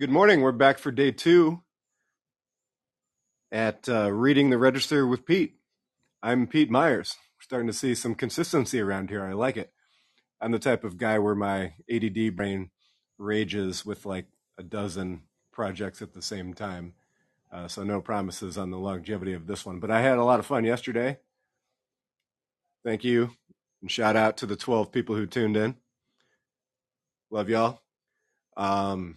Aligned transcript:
Good 0.00 0.10
morning. 0.10 0.42
We're 0.42 0.52
back 0.52 0.78
for 0.78 0.92
day 0.92 1.10
two 1.10 1.64
at 3.50 3.88
uh, 3.88 4.12
Reading 4.12 4.48
the 4.48 4.56
Register 4.56 5.04
with 5.04 5.26
Pete. 5.26 5.56
I'm 6.22 6.46
Pete 6.46 6.70
Myers. 6.70 7.16
We're 7.36 7.42
starting 7.42 7.66
to 7.66 7.72
see 7.72 7.96
some 7.96 8.14
consistency 8.14 8.78
around 8.78 9.10
here. 9.10 9.24
I 9.24 9.32
like 9.32 9.56
it. 9.56 9.72
I'm 10.40 10.52
the 10.52 10.60
type 10.60 10.84
of 10.84 10.98
guy 10.98 11.18
where 11.18 11.34
my 11.34 11.72
ADD 11.92 12.36
brain 12.36 12.70
rages 13.18 13.84
with 13.84 14.06
like 14.06 14.26
a 14.56 14.62
dozen 14.62 15.22
projects 15.50 16.00
at 16.00 16.12
the 16.12 16.22
same 16.22 16.54
time. 16.54 16.94
Uh, 17.50 17.66
so, 17.66 17.82
no 17.82 18.00
promises 18.00 18.56
on 18.56 18.70
the 18.70 18.78
longevity 18.78 19.32
of 19.32 19.48
this 19.48 19.66
one. 19.66 19.80
But 19.80 19.90
I 19.90 20.00
had 20.00 20.18
a 20.18 20.24
lot 20.24 20.38
of 20.38 20.46
fun 20.46 20.62
yesterday. 20.62 21.18
Thank 22.84 23.02
you. 23.02 23.32
And 23.82 23.90
shout 23.90 24.14
out 24.14 24.36
to 24.36 24.46
the 24.46 24.54
12 24.54 24.92
people 24.92 25.16
who 25.16 25.26
tuned 25.26 25.56
in. 25.56 25.74
Love 27.32 27.48
y'all. 27.48 27.80
Um, 28.56 29.16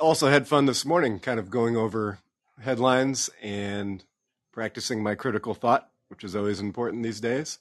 also 0.00 0.28
had 0.28 0.48
fun 0.48 0.66
this 0.66 0.84
morning, 0.84 1.18
kind 1.18 1.38
of 1.38 1.50
going 1.50 1.76
over 1.76 2.18
headlines 2.60 3.30
and 3.42 4.04
practicing 4.52 5.02
my 5.02 5.14
critical 5.14 5.54
thought, 5.54 5.90
which 6.08 6.24
is 6.24 6.34
always 6.34 6.60
important 6.60 7.02
these 7.02 7.20
days. 7.20 7.58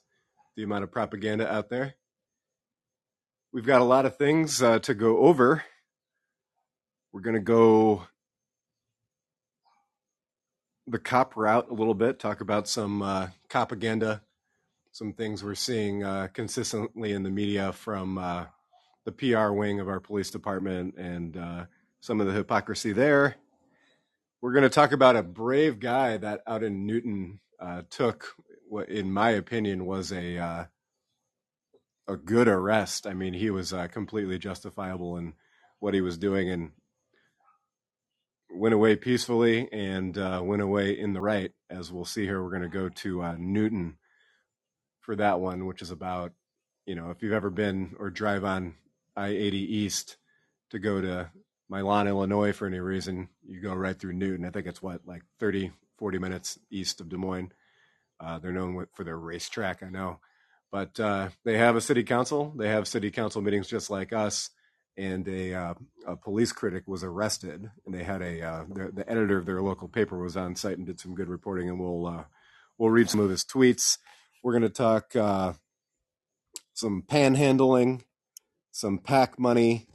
The 0.55 0.63
amount 0.63 0.83
of 0.83 0.91
propaganda 0.91 1.51
out 1.51 1.69
there. 1.69 1.95
We've 3.51 3.65
got 3.65 3.81
a 3.81 3.85
lot 3.85 4.05
of 4.05 4.17
things 4.17 4.61
uh, 4.61 4.79
to 4.79 4.93
go 4.93 5.19
over. 5.19 5.63
We're 7.11 7.21
going 7.21 7.35
to 7.35 7.41
go 7.41 8.07
the 10.87 10.99
cop 10.99 11.35
route 11.35 11.69
a 11.69 11.73
little 11.73 11.93
bit, 11.93 12.19
talk 12.19 12.41
about 12.41 12.67
some 12.67 13.01
uh, 13.01 13.27
propaganda, 13.47 14.21
some 14.91 15.13
things 15.13 15.43
we're 15.43 15.55
seeing 15.55 16.03
uh, 16.03 16.27
consistently 16.33 17.13
in 17.13 17.23
the 17.23 17.29
media 17.29 17.71
from 17.73 18.17
uh, 18.17 18.45
the 19.05 19.11
PR 19.11 19.51
wing 19.51 19.79
of 19.79 19.87
our 19.87 19.99
police 19.99 20.29
department 20.29 20.95
and 20.97 21.37
uh, 21.37 21.65
some 21.99 22.21
of 22.21 22.27
the 22.27 22.33
hypocrisy 22.33 22.93
there. 22.93 23.35
We're 24.41 24.53
going 24.53 24.63
to 24.63 24.69
talk 24.69 24.91
about 24.91 25.15
a 25.15 25.23
brave 25.23 25.79
guy 25.79 26.17
that 26.17 26.41
out 26.47 26.63
in 26.63 26.85
Newton 26.85 27.39
uh, 27.59 27.81
took 27.89 28.35
what, 28.67 28.89
in 28.89 29.11
my 29.11 29.31
opinion, 29.31 29.85
was 29.85 30.11
a 30.11 30.37
uh, 30.37 30.65
a 32.07 32.15
good 32.15 32.47
arrest. 32.47 33.05
I 33.05 33.13
mean, 33.13 33.33
he 33.33 33.49
was 33.49 33.73
uh, 33.73 33.87
completely 33.87 34.37
justifiable 34.37 35.17
in 35.17 35.33
what 35.79 35.93
he 35.93 36.01
was 36.01 36.17
doing 36.17 36.49
and 36.49 36.71
went 38.51 38.73
away 38.73 38.95
peacefully 38.95 39.69
and 39.71 40.17
uh, 40.17 40.41
went 40.43 40.61
away 40.61 40.97
in 40.97 41.13
the 41.13 41.21
right. 41.21 41.51
As 41.69 41.91
we'll 41.91 42.05
see 42.05 42.23
here, 42.23 42.41
we're 42.41 42.49
going 42.49 42.63
to 42.63 42.69
go 42.69 42.89
to 42.89 43.21
uh, 43.21 43.35
Newton 43.37 43.97
for 45.01 45.15
that 45.15 45.39
one, 45.39 45.65
which 45.65 45.81
is 45.81 45.91
about 45.91 46.31
you 46.85 46.95
know 46.95 47.11
if 47.11 47.21
you've 47.21 47.33
ever 47.33 47.49
been 47.49 47.95
or 47.99 48.09
drive 48.09 48.43
on 48.43 48.75
I 49.15 49.27
eighty 49.29 49.75
East 49.77 50.17
to 50.69 50.79
go 50.79 51.01
to 51.01 51.29
Milan, 51.69 52.07
Illinois 52.07 52.51
for 52.51 52.65
any 52.65 52.79
reason, 52.79 53.29
you 53.47 53.61
go 53.61 53.73
right 53.73 53.97
through 53.97 54.13
Newton. 54.13 54.45
I 54.45 54.49
think 54.49 54.65
it's 54.65 54.81
what, 54.81 55.01
like 55.05 55.21
30, 55.39 55.71
40 55.97 56.17
minutes 56.17 56.59
east 56.71 56.99
of 56.99 57.09
Des 57.09 57.17
Moines. 57.17 57.53
Uh, 58.19 58.39
they're 58.39 58.51
known 58.51 58.87
for 58.93 59.03
their 59.03 59.17
racetrack, 59.17 59.83
I 59.83 59.89
know. 59.89 60.19
But 60.71 60.99
uh, 60.99 61.29
they 61.45 61.57
have 61.57 61.75
a 61.75 61.81
city 61.81 62.03
council. 62.03 62.53
They 62.55 62.69
have 62.69 62.87
city 62.87 63.11
council 63.11 63.41
meetings 63.41 63.67
just 63.67 63.89
like 63.89 64.13
us. 64.13 64.49
And 64.97 65.27
a, 65.27 65.53
uh, 65.53 65.73
a 66.05 66.15
police 66.17 66.51
critic 66.51 66.83
was 66.85 67.03
arrested, 67.03 67.69
and 67.85 67.95
they 67.95 68.03
had 68.03 68.21
a 68.21 68.41
uh, 68.41 68.63
the, 68.67 68.91
the 68.91 69.09
editor 69.09 69.37
of 69.37 69.45
their 69.45 69.61
local 69.61 69.87
paper 69.87 70.21
was 70.21 70.35
on 70.35 70.55
site 70.57 70.77
and 70.77 70.85
did 70.85 70.99
some 70.99 71.15
good 71.15 71.29
reporting. 71.29 71.69
And 71.69 71.79
we'll 71.79 72.05
uh, 72.05 72.23
we'll 72.77 72.89
read 72.89 73.09
some 73.09 73.21
of 73.21 73.29
his 73.29 73.45
tweets. 73.45 73.97
We're 74.43 74.51
going 74.51 74.63
to 74.63 74.69
talk 74.69 75.15
uh, 75.15 75.53
some 76.73 77.03
panhandling, 77.07 78.01
some 78.71 78.97
PAC 78.97 79.39
money, 79.39 79.87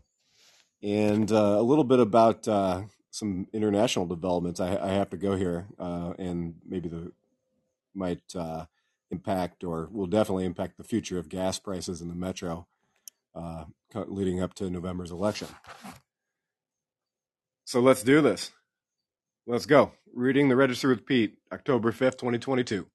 and 0.84 1.32
uh, 1.32 1.56
a 1.58 1.62
little 1.62 1.82
bit 1.82 1.98
about 1.98 2.46
uh, 2.46 2.82
some 3.10 3.48
international 3.54 4.06
developments. 4.06 4.60
I, 4.60 4.76
I 4.76 4.88
have 4.90 5.08
to 5.10 5.16
go 5.16 5.34
here, 5.34 5.66
uh, 5.78 6.12
and 6.18 6.56
maybe 6.68 6.88
the 6.90 7.12
might 7.94 8.36
uh, 8.36 8.66
impact 9.10 9.64
or 9.64 9.88
will 9.90 10.06
definitely 10.06 10.44
impact 10.44 10.76
the 10.76 10.84
future 10.84 11.18
of 11.18 11.28
gas 11.28 11.58
prices 11.58 12.02
in 12.02 12.08
the 12.08 12.14
metro 12.14 12.66
uh, 13.34 13.64
leading 13.94 14.42
up 14.42 14.52
to 14.54 14.68
November's 14.68 15.10
election. 15.10 15.48
So 17.64 17.80
let's 17.80 18.02
do 18.02 18.20
this. 18.20 18.50
Let's 19.46 19.66
go. 19.66 19.92
Reading 20.12 20.48
the 20.48 20.56
Register 20.56 20.88
with 20.88 21.06
Pete, 21.06 21.38
October 21.52 21.92
5th, 21.92 22.18
2022. 22.18 22.86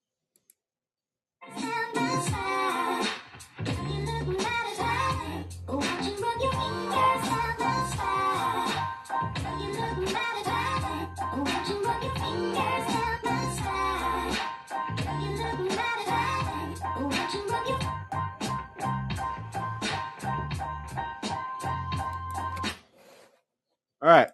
All 24.02 24.10
right, 24.10 24.30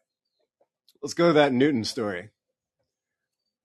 let's 1.01 1.15
go 1.15 1.27
to 1.27 1.33
that 1.33 1.53
Newton 1.53 1.83
story. 1.83 2.29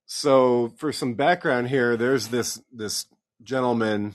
So, 0.07 0.73
for 0.77 0.93
some 0.93 1.15
background 1.15 1.69
here, 1.69 1.97
there's 1.97 2.29
this 2.29 2.61
this 2.73 3.07
gentleman. 3.43 4.15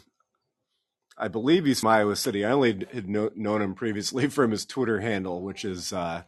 I 1.18 1.28
believe 1.28 1.64
he's 1.64 1.82
from 1.82 1.90
Iowa 1.90 2.16
City. 2.16 2.44
I 2.44 2.52
only 2.52 2.86
had 2.92 3.08
know, 3.08 3.30
known 3.36 3.62
him 3.62 3.76
previously 3.76 4.28
from 4.30 4.52
his 4.52 4.66
Twitter 4.66 5.00
handle, 5.00 5.42
which 5.42 5.64
is 5.64 5.94
uh, 5.94 6.24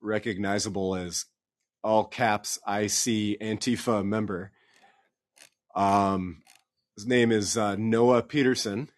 recognizable 0.00 0.96
as 0.96 1.26
all 1.84 2.04
caps 2.04 2.58
IC 2.66 3.38
Antifa 3.40 4.04
member. 4.04 4.52
Um, 5.74 6.42
his 6.96 7.06
name 7.06 7.30
is 7.30 7.56
uh, 7.56 7.76
Noah 7.76 8.22
Petersen, 8.22 8.88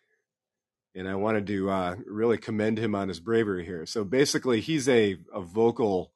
and 1.00 1.08
I 1.08 1.14
wanted 1.14 1.46
to 1.46 1.70
uh, 1.70 1.96
really 2.04 2.36
commend 2.36 2.76
him 2.76 2.94
on 2.94 3.08
his 3.08 3.20
bravery 3.20 3.64
here. 3.64 3.86
So 3.86 4.04
basically, 4.04 4.60
he's 4.60 4.86
a, 4.86 5.16
a 5.32 5.40
vocal 5.40 6.12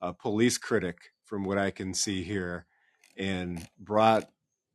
uh, 0.00 0.12
police 0.12 0.56
critic, 0.56 0.96
from 1.26 1.44
what 1.44 1.58
I 1.58 1.70
can 1.70 1.92
see 1.92 2.22
here, 2.22 2.64
and 3.18 3.68
brought 3.78 4.30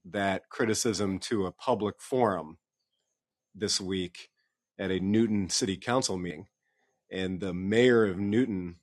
that 0.06 0.50
criticism 0.50 1.18
to 1.22 1.48
a 1.48 1.52
public 1.52 2.00
forum 2.00 2.60
this 3.56 3.82
week 3.82 4.30
at 4.78 4.92
a 4.92 5.00
Newton 5.00 5.50
City 5.50 5.78
Council 5.78 6.16
meeting. 6.16 6.46
And 7.12 7.40
the 7.40 7.56
mayor 7.56 8.06
of 8.06 8.20
Newton 8.20 8.76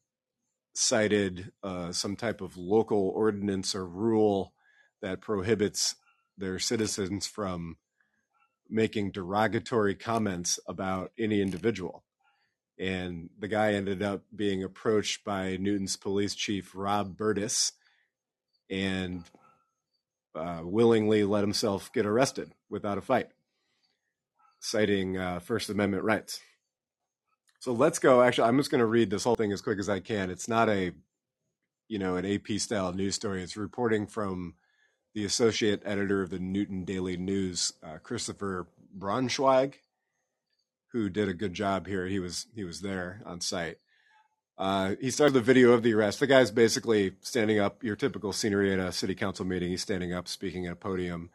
cited 0.74 1.52
uh, 1.62 1.92
some 1.92 2.16
type 2.16 2.40
of 2.40 2.56
local 2.56 3.12
ordinance 3.14 3.72
or 3.72 3.86
rule 3.86 4.52
that 5.00 5.20
prohibits 5.20 5.94
their 6.36 6.58
citizens 6.58 7.28
from 7.28 7.76
making 8.68 9.12
derogatory 9.12 9.94
comments 9.94 10.58
about 10.66 11.12
any 11.18 11.40
individual. 11.40 12.02
And 12.78 13.30
the 13.38 13.48
guy 13.48 13.72
ended 13.72 14.02
up 14.02 14.22
being 14.34 14.62
approached 14.62 15.24
by 15.24 15.56
Newton's 15.56 15.96
police 15.96 16.34
chief, 16.34 16.72
Rob 16.74 17.16
Burdess, 17.16 17.72
and 18.68 19.24
uh, 20.34 20.60
willingly 20.62 21.24
let 21.24 21.40
himself 21.40 21.90
get 21.92 22.04
arrested 22.04 22.52
without 22.68 22.98
a 22.98 23.00
fight, 23.02 23.28
citing 24.60 25.16
uh, 25.16 25.40
First 25.40 25.70
Amendment 25.70 26.04
rights. 26.04 26.40
So 27.60 27.72
let's 27.72 27.98
go. 27.98 28.22
Actually, 28.22 28.48
I'm 28.48 28.58
just 28.58 28.70
going 28.70 28.80
to 28.80 28.86
read 28.86 29.10
this 29.10 29.24
whole 29.24 29.36
thing 29.36 29.52
as 29.52 29.62
quick 29.62 29.78
as 29.78 29.88
I 29.88 30.00
can. 30.00 30.30
It's 30.30 30.48
not 30.48 30.68
a, 30.68 30.92
you 31.88 31.98
know, 31.98 32.16
an 32.16 32.26
AP 32.26 32.58
style 32.58 32.92
news 32.92 33.14
story. 33.14 33.42
It's 33.42 33.56
reporting 33.56 34.06
from 34.06 34.54
the 35.16 35.24
associate 35.24 35.80
editor 35.86 36.20
of 36.20 36.28
the 36.28 36.38
Newton 36.38 36.84
Daily 36.84 37.16
News, 37.16 37.72
uh, 37.82 37.96
Christopher 38.02 38.66
Braunschweig, 38.96 39.76
who 40.92 41.08
did 41.08 41.26
a 41.26 41.32
good 41.32 41.54
job 41.54 41.86
here. 41.86 42.06
He 42.06 42.18
was 42.18 42.46
he 42.54 42.64
was 42.64 42.82
there 42.82 43.22
on 43.24 43.40
site. 43.40 43.78
Uh, 44.58 44.94
he 45.00 45.10
started 45.10 45.32
the 45.32 45.40
video 45.40 45.72
of 45.72 45.82
the 45.82 45.94
arrest. 45.94 46.20
The 46.20 46.26
guy's 46.26 46.50
basically 46.50 47.14
standing 47.22 47.58
up, 47.58 47.82
your 47.82 47.96
typical 47.96 48.34
scenery 48.34 48.74
at 48.74 48.78
a 48.78 48.92
city 48.92 49.14
council 49.14 49.46
meeting. 49.46 49.70
He's 49.70 49.80
standing 49.80 50.12
up, 50.12 50.28
speaking 50.28 50.66
at 50.66 50.74
a 50.74 50.76
podium, 50.76 51.30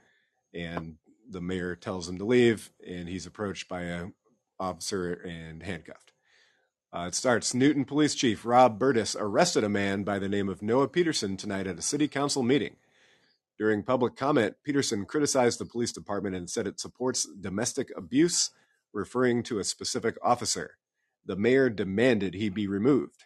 and 0.53 0.97
the 1.27 1.41
mayor 1.41 1.75
tells 1.75 2.07
him 2.07 2.19
to 2.19 2.25
leave, 2.25 2.71
and 2.87 3.09
he's 3.09 3.25
approached 3.25 3.67
by 3.67 3.81
a 3.81 4.07
officer 4.59 5.11
and 5.11 5.63
handcuffed. 5.63 6.11
Uh, 6.93 7.05
it 7.07 7.15
starts 7.15 7.55
Newton 7.55 7.85
Police 7.85 8.13
Chief 8.13 8.45
Rob 8.45 8.77
Burdess 8.77 9.15
arrested 9.19 9.63
a 9.63 9.69
man 9.69 10.03
by 10.03 10.19
the 10.19 10.29
name 10.29 10.49
of 10.49 10.61
Noah 10.61 10.87
Petersen 10.87 11.35
tonight 11.35 11.65
at 11.65 11.79
a 11.79 11.81
city 11.81 12.07
council 12.07 12.43
meeting. 12.43 12.75
During 13.61 13.83
public 13.83 14.15
comment, 14.15 14.55
Petersen 14.63 15.05
criticized 15.05 15.59
the 15.59 15.67
police 15.67 15.91
department 15.91 16.35
and 16.35 16.49
said 16.49 16.65
it 16.65 16.79
supports 16.79 17.27
domestic 17.39 17.91
abuse, 17.95 18.49
referring 18.91 19.43
to 19.43 19.59
a 19.59 19.63
specific 19.63 20.17
officer. 20.23 20.77
The 21.27 21.35
mayor 21.35 21.69
demanded 21.69 22.33
he 22.33 22.49
be 22.49 22.65
removed. 22.65 23.23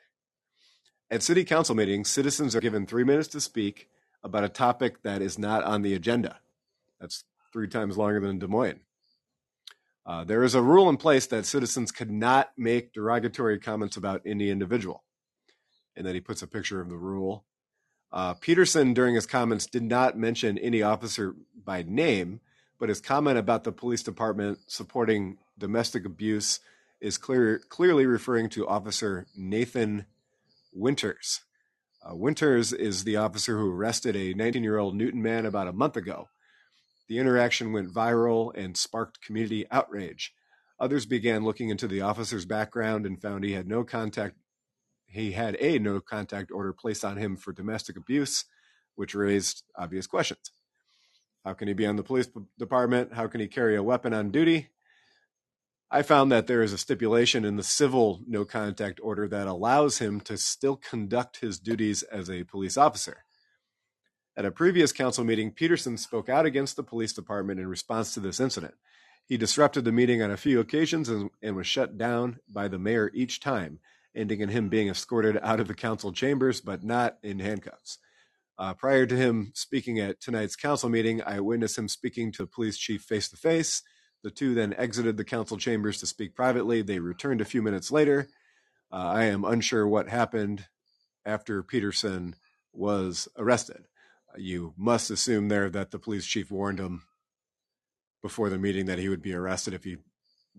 At 1.09 1.23
city 1.23 1.45
council 1.45 1.73
meetings, 1.73 2.09
citizens 2.09 2.53
are 2.53 2.59
given 2.59 2.85
three 2.85 3.05
minutes 3.05 3.29
to 3.29 3.39
speak 3.39 3.87
about 4.25 4.43
a 4.43 4.49
topic 4.49 5.03
that 5.03 5.21
is 5.21 5.39
not 5.39 5.63
on 5.63 5.83
the 5.83 5.93
agenda. 5.93 6.41
That's 6.99 7.23
three 7.53 7.69
times 7.69 7.97
longer 7.97 8.19
than 8.19 8.37
Des 8.37 8.47
Moines. 8.47 8.81
Uh, 10.05 10.25
there 10.25 10.43
is 10.43 10.53
a 10.53 10.61
rule 10.61 10.89
in 10.89 10.97
place 10.97 11.27
that 11.27 11.45
citizens 11.45 11.93
cannot 11.93 12.51
make 12.57 12.91
derogatory 12.91 13.57
comments 13.57 13.95
about 13.95 14.21
any 14.25 14.49
individual. 14.49 15.05
and 15.95 16.05
then 16.05 16.13
he 16.13 16.19
puts 16.19 16.41
a 16.41 16.47
picture 16.47 16.81
of 16.81 16.89
the 16.89 16.97
rule. 16.97 17.45
Uh, 18.15 18.33
Petersen, 18.33 18.93
during 18.93 19.13
his 19.13 19.25
comments, 19.25 19.65
did 19.65 19.83
not 19.83 20.17
mention 20.17 20.57
any 20.59 20.81
officer 20.81 21.35
by 21.65 21.83
name, 21.83 22.39
but 22.79 22.87
his 22.87 23.01
comment 23.01 23.37
about 23.37 23.65
the 23.65 23.73
police 23.73 24.01
department 24.01 24.59
supporting 24.67 25.37
domestic 25.57 26.05
abuse 26.05 26.61
is 27.01 27.17
clear, 27.17 27.59
clearly 27.67 28.05
referring 28.05 28.47
to 28.47 28.65
Officer 28.65 29.27
Nathan 29.35 30.05
Winters. 30.71 31.41
Uh, 32.01 32.15
Winters 32.15 32.71
is 32.71 33.03
the 33.03 33.17
officer 33.17 33.57
who 33.57 33.69
arrested 33.69 34.15
a 34.15 34.33
19 34.33 34.63
year 34.63 34.77
old 34.77 34.95
Newton 34.95 35.21
man 35.21 35.45
about 35.45 35.67
a 35.67 35.73
month 35.73 35.97
ago. 35.97 36.29
The 37.09 37.19
interaction 37.19 37.73
went 37.73 37.93
viral 37.93 38.55
and 38.55 38.77
sparked 38.77 39.21
community 39.21 39.65
outrage. 39.71 40.33
Others 40.79 41.05
began 41.05 41.43
looking 41.43 41.67
into 41.69 41.87
the 41.87 42.01
officer's 42.01 42.45
background 42.45 43.05
and 43.05 43.21
found 43.21 43.43
he 43.43 43.51
had 43.51 43.67
no 43.67 43.83
contact. 43.83 44.35
He 45.15 45.31
had 45.31 45.55
a 45.61 45.79
no 45.79 46.01
contact 46.01 46.51
order 46.51 46.73
placed 46.73 47.05
on 47.05 47.15
him 47.15 47.37
for 47.37 47.53
domestic 47.53 47.95
abuse, 47.95 48.43
which 48.95 49.15
raised 49.15 49.63
obvious 49.77 50.07
questions. 50.07 50.51
How 51.45 51.53
can 51.53 51.69
he 51.69 51.73
be 51.73 51.85
on 51.85 51.95
the 51.95 52.03
police 52.03 52.27
department? 52.59 53.13
How 53.13 53.27
can 53.27 53.39
he 53.39 53.47
carry 53.47 53.77
a 53.77 53.83
weapon 53.83 54.13
on 54.13 54.29
duty? 54.29 54.71
I 55.89 56.01
found 56.01 56.33
that 56.33 56.47
there 56.47 56.61
is 56.61 56.73
a 56.73 56.77
stipulation 56.77 57.45
in 57.45 57.55
the 57.55 57.63
civil 57.63 58.19
no 58.27 58.43
contact 58.43 58.99
order 59.01 59.25
that 59.29 59.47
allows 59.47 59.99
him 59.99 60.19
to 60.21 60.37
still 60.37 60.75
conduct 60.75 61.37
his 61.37 61.59
duties 61.59 62.03
as 62.03 62.29
a 62.29 62.43
police 62.43 62.75
officer. 62.75 63.23
At 64.35 64.43
a 64.43 64.51
previous 64.51 64.91
council 64.91 65.23
meeting, 65.23 65.51
Petersen 65.51 65.97
spoke 65.97 66.27
out 66.27 66.45
against 66.45 66.75
the 66.75 66.83
police 66.83 67.13
department 67.13 67.61
in 67.61 67.67
response 67.67 68.13
to 68.15 68.19
this 68.19 68.41
incident. 68.41 68.73
He 69.25 69.37
disrupted 69.37 69.85
the 69.85 69.93
meeting 69.93 70.21
on 70.21 70.29
a 70.29 70.35
few 70.35 70.59
occasions 70.59 71.07
and, 71.07 71.29
and, 71.41 71.55
was 71.55 71.67
shut 71.67 71.97
down 71.97 72.39
by 72.49 72.67
the 72.67 72.77
mayor 72.77 73.11
each 73.13 73.39
time, 73.39 73.79
ending 74.15 74.41
in 74.41 74.49
him 74.49 74.69
being 74.69 74.87
escorted 74.89 75.37
out 75.41 75.59
of 75.59 75.67
the 75.67 75.73
council 75.73 76.11
chambers, 76.11 76.61
but 76.61 76.83
not 76.83 77.17
in 77.23 77.39
handcuffs. 77.39 77.99
Uh, 78.57 78.73
prior 78.73 79.05
to 79.05 79.15
him 79.15 79.51
speaking 79.53 79.99
at 79.99 80.21
tonight's 80.21 80.55
council 80.55 80.89
meeting, 80.89 81.21
I 81.21 81.41
witnessed 81.41 81.77
him 81.77 81.89
speaking 81.89 82.31
to 82.33 82.43
the 82.43 82.47
police 82.47 82.77
chief 82.77 83.01
face 83.01 83.29
to 83.29 83.37
face. 83.37 83.81
The 84.23 84.31
two 84.31 84.55
then 84.55 84.73
exited 84.77 85.17
the 85.17 85.25
council 85.25 85.57
chambers 85.57 85.99
to 85.99 86.07
speak 86.07 86.35
privately. 86.35 86.81
They 86.81 86.99
returned 86.99 87.41
a 87.41 87.45
few 87.45 87.61
minutes 87.61 87.91
later. 87.91 88.29
Uh, 88.91 88.95
I 88.95 89.23
am 89.25 89.43
unsure 89.43 89.87
what 89.87 90.07
happened 90.07 90.65
after 91.25 91.61
Petersen 91.63 92.35
was 92.71 93.27
arrested. 93.37 93.85
You 94.37 94.73
must 94.77 95.11
assume 95.11 95.49
there 95.49 95.69
that 95.69 95.91
the 95.91 95.99
police 95.99 96.25
chief 96.25 96.49
warned 96.49 96.79
him 96.79 97.03
before 98.21 98.49
the 98.49 98.57
meeting 98.57 98.85
that 98.85 98.99
he 98.99 99.09
would 99.09 99.21
be 99.21 99.33
arrested 99.33 99.73
if 99.73 99.83
he 99.83 99.97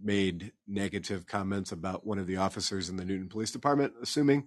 made 0.02 0.52
negative 0.66 1.26
comments 1.26 1.72
about 1.72 2.06
one 2.06 2.18
of 2.18 2.26
the 2.26 2.36
officers 2.36 2.88
in 2.88 2.96
the 2.96 3.04
Newton 3.04 3.28
Police 3.28 3.50
Department, 3.50 3.94
assuming. 4.02 4.46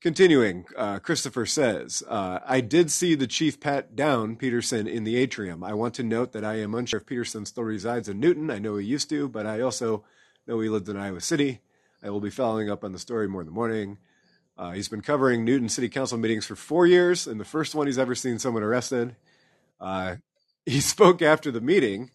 Continuing, 0.00 0.66
uh, 0.76 0.98
Christopher 0.98 1.46
says, 1.46 2.02
uh, 2.06 2.38
I 2.44 2.60
did 2.60 2.90
see 2.90 3.14
the 3.14 3.26
chief 3.26 3.58
pat 3.58 3.96
down 3.96 4.36
Petersen 4.36 4.86
in 4.86 5.04
the 5.04 5.16
atrium. 5.16 5.64
I 5.64 5.72
want 5.72 5.94
to 5.94 6.02
note 6.02 6.32
that 6.32 6.44
I 6.44 6.56
am 6.56 6.74
unsure 6.74 7.00
if 7.00 7.06
Petersen 7.06 7.46
still 7.46 7.64
resides 7.64 8.06
in 8.06 8.20
Newton. 8.20 8.50
I 8.50 8.58
know 8.58 8.76
he 8.76 8.86
used 8.86 9.08
to, 9.08 9.30
but 9.30 9.46
I 9.46 9.62
also 9.62 10.04
know 10.46 10.60
he 10.60 10.68
lived 10.68 10.90
in 10.90 10.98
Iowa 10.98 11.22
City. 11.22 11.60
I 12.02 12.10
will 12.10 12.20
be 12.20 12.28
following 12.28 12.68
up 12.68 12.84
on 12.84 12.92
the 12.92 12.98
story 12.98 13.28
more 13.28 13.40
in 13.40 13.46
the 13.46 13.52
morning. 13.52 13.96
Uh, 14.58 14.72
he's 14.72 14.90
been 14.90 15.00
covering 15.00 15.42
Newton 15.42 15.70
City 15.70 15.88
Council 15.88 16.18
meetings 16.18 16.44
for 16.44 16.54
four 16.54 16.86
years, 16.86 17.26
and 17.26 17.40
the 17.40 17.44
first 17.46 17.74
one 17.74 17.86
he's 17.86 17.98
ever 17.98 18.14
seen 18.14 18.38
someone 18.38 18.62
arrested. 18.62 19.16
Uh, 19.80 20.16
he 20.66 20.80
spoke 20.80 21.22
after 21.22 21.50
the 21.50 21.62
meeting 21.62 22.10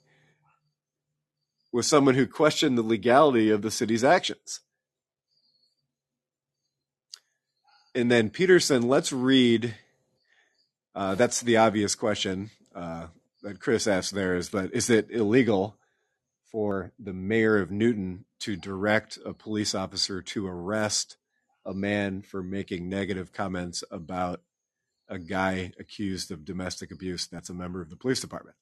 with 1.72 1.86
someone 1.86 2.16
who 2.16 2.28
questioned 2.28 2.78
the 2.78 2.84
legality 2.84 3.50
of 3.50 3.62
the 3.62 3.72
city's 3.72 4.04
actions. 4.04 4.62
and 7.96 8.10
then 8.10 8.30
Petersen, 8.30 8.88
let's 8.88 9.12
read. 9.12 9.76
Uh, 10.96 11.16
that's 11.16 11.42
the 11.42 11.58
obvious 11.58 11.96
question 11.96 12.50
uh, 12.76 13.08
that 13.44 13.60
Chris 13.60 13.88
asked 13.88 14.14
there 14.14 14.36
is 14.36 14.50
that 14.50 14.74
is 14.74 14.90
it 14.90 15.10
illegal 15.12 15.78
for 16.52 16.92
the 16.98 17.14
mayor 17.14 17.58
of 17.58 17.72
Newton 17.72 18.26
to 18.40 18.56
direct 18.56 19.18
a 19.26 19.34
police 19.34 19.76
officer 19.76 20.22
to 20.22 20.48
arrest 20.48 21.18
a 21.66 21.74
man 21.74 22.22
for 22.22 22.42
making 22.42 22.90
negative 22.90 23.32
comments 23.32 23.84
about 23.92 24.42
a 25.08 25.20
guy 25.20 25.72
accused 25.80 26.32
of 26.32 26.46
domestic 26.46 26.92
abuse 26.92 27.28
that's 27.28 27.50
a 27.50 27.54
member 27.54 27.82
of 27.82 27.90
the 27.90 27.96
police 27.96 28.22
department? 28.22 28.56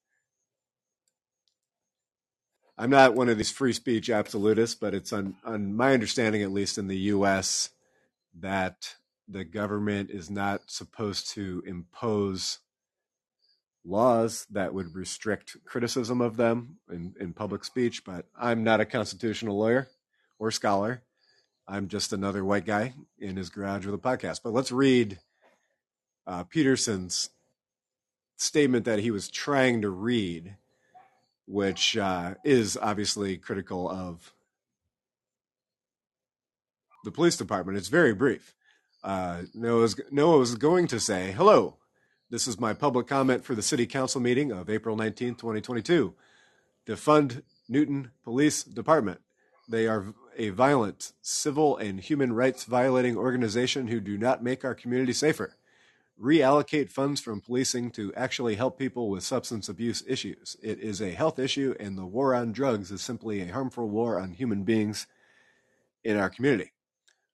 I'm 2.78 2.90
not 2.90 3.16
one 3.16 3.30
of 3.30 3.38
these 3.38 3.52
free 3.52 3.74
speech 3.74 4.10
absolutists, 4.10 4.76
but 4.76 4.94
it's 4.94 5.12
on, 5.12 5.36
on 5.44 5.76
my 5.76 5.94
understanding, 5.94 6.44
at 6.44 6.52
least 6.52 6.78
in 6.78 6.88
the 6.88 6.98
U.S., 6.98 7.72
that 8.40 8.96
the 9.28 9.44
government 9.44 10.12
is 10.12 10.30
not 10.30 10.62
supposed 10.68 11.32
to 11.32 11.64
impose 11.66 12.60
laws 13.84 14.46
that 14.52 14.74
would 14.74 14.94
restrict 14.94 15.58
criticism 15.66 16.22
of 16.22 16.38
them 16.38 16.78
in, 16.92 17.16
in 17.20 17.34
public 17.34 17.64
speech, 17.64 18.04
but 18.06 18.26
I'm 18.40 18.64
not 18.64 18.82
a 18.82 18.86
constitutional 18.86 19.58
lawyer 19.58 19.88
or 20.38 20.52
scholar. 20.52 21.02
I'm 21.68 21.88
just 21.88 22.14
another 22.14 22.46
white 22.46 22.66
guy 22.66 22.94
in 23.18 23.38
his 23.38 23.50
garage 23.50 23.86
with 23.86 23.96
a 23.96 23.98
podcast. 23.98 24.42
But 24.44 24.54
let's 24.54 24.72
read 24.72 25.20
uh, 26.26 26.44
Petersen's 26.44 27.30
statement 28.38 28.86
that 28.86 29.00
he 29.00 29.12
was 29.12 29.30
trying 29.30 29.82
to 29.82 29.90
read, 29.90 30.56
which 31.48 31.98
uh, 31.98 32.36
is 32.44 32.78
obviously 32.80 33.38
critical 33.38 33.90
of 33.90 34.34
the 37.04 37.12
police 37.12 37.38
department. 37.38 37.78
It's 37.78 37.88
very 37.88 38.14
brief. 38.14 38.54
Uh, 39.04 39.44
Noah, 39.54 39.82
was, 39.82 40.00
Noah 40.12 40.40
was 40.40 40.56
going 40.56 40.88
to 40.88 41.00
say, 41.00 41.32
Hello, 41.32 41.78
this 42.30 42.48
is 42.48 42.60
my 42.60 42.74
public 42.74 43.08
comment 43.08 43.46
for 43.46 43.56
the 43.56 43.62
City 43.62 43.86
Council 43.86 44.20
meeting 44.20 44.52
of 44.52 44.70
April 44.70 44.98
19, 44.98 45.36
2022. 45.36 46.14
Defund 46.86 47.42
Newton 47.70 48.12
Police 48.24 48.64
Department. 48.64 49.22
They 49.70 49.88
are 49.88 50.14
a 50.38 50.50
violent, 50.50 51.14
civil, 51.22 51.78
and 51.78 52.00
human 52.00 52.34
rights 52.34 52.66
violating 52.66 53.18
organization 53.18 53.88
who 53.88 54.00
do 54.00 54.18
not 54.18 54.44
make 54.44 54.64
our 54.64 54.76
community 54.76 55.14
safer. 55.14 55.56
Reallocate 56.22 56.90
funds 56.90 57.22
from 57.22 57.42
policing 57.42 57.92
to 57.92 58.14
actually 58.16 58.56
help 58.56 58.80
people 58.80 59.10
with 59.10 59.24
substance 59.24 59.70
abuse 59.70 60.04
issues. 60.08 60.58
It 60.64 60.80
is 60.80 61.02
a 61.02 61.12
health 61.12 61.38
issue, 61.38 61.76
and 61.80 61.98
the 61.98 62.06
war 62.06 62.34
on 62.34 62.52
drugs 62.52 62.92
is 62.92 63.02
simply 63.02 63.42
a 63.42 63.54
harmful 63.54 63.88
war 63.88 64.20
on 64.20 64.32
human 64.32 64.64
beings 64.64 65.06
in 66.04 66.18
our 66.18 66.30
community 66.30 66.72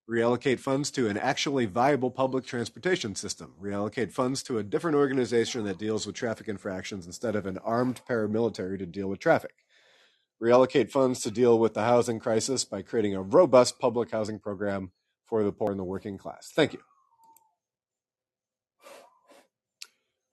reallocate 0.10 0.60
funds 0.60 0.92
to 0.92 1.08
an 1.08 1.18
actually 1.18 1.66
viable 1.66 2.12
public 2.12 2.46
transportation 2.46 3.16
system, 3.16 3.54
reallocate 3.62 4.12
funds 4.12 4.44
to 4.44 4.58
a 4.58 4.64
different 4.64 4.96
organization 4.96 5.64
that 5.66 5.78
deals 5.78 6.06
with 6.06 6.16
traffic 6.16 6.48
infractions 6.48 7.06
instead 7.06 7.36
of 7.36 7.46
an 7.46 7.58
armed 7.60 8.02
paramilitary 8.10 8.78
to 8.78 8.86
deal 8.86 9.08
with 9.08 9.20
traffic, 9.20 9.56
reallocate 10.42 10.92
funds 10.92 11.22
to 11.22 11.32
deal 11.32 11.58
with 11.58 11.74
the 11.74 11.84
housing 11.84 12.20
crisis 12.20 12.66
by 12.66 12.82
creating 12.82 13.16
a 13.16 13.22
robust 13.22 13.80
public 13.80 14.12
housing 14.12 14.40
program 14.40 14.92
for 15.26 15.44
the 15.44 15.52
poor 15.52 15.72
and 15.72 15.80
the 15.80 15.86
working 15.86 16.18
class. 16.18 16.52
Thank 16.54 16.74
you. 16.74 16.80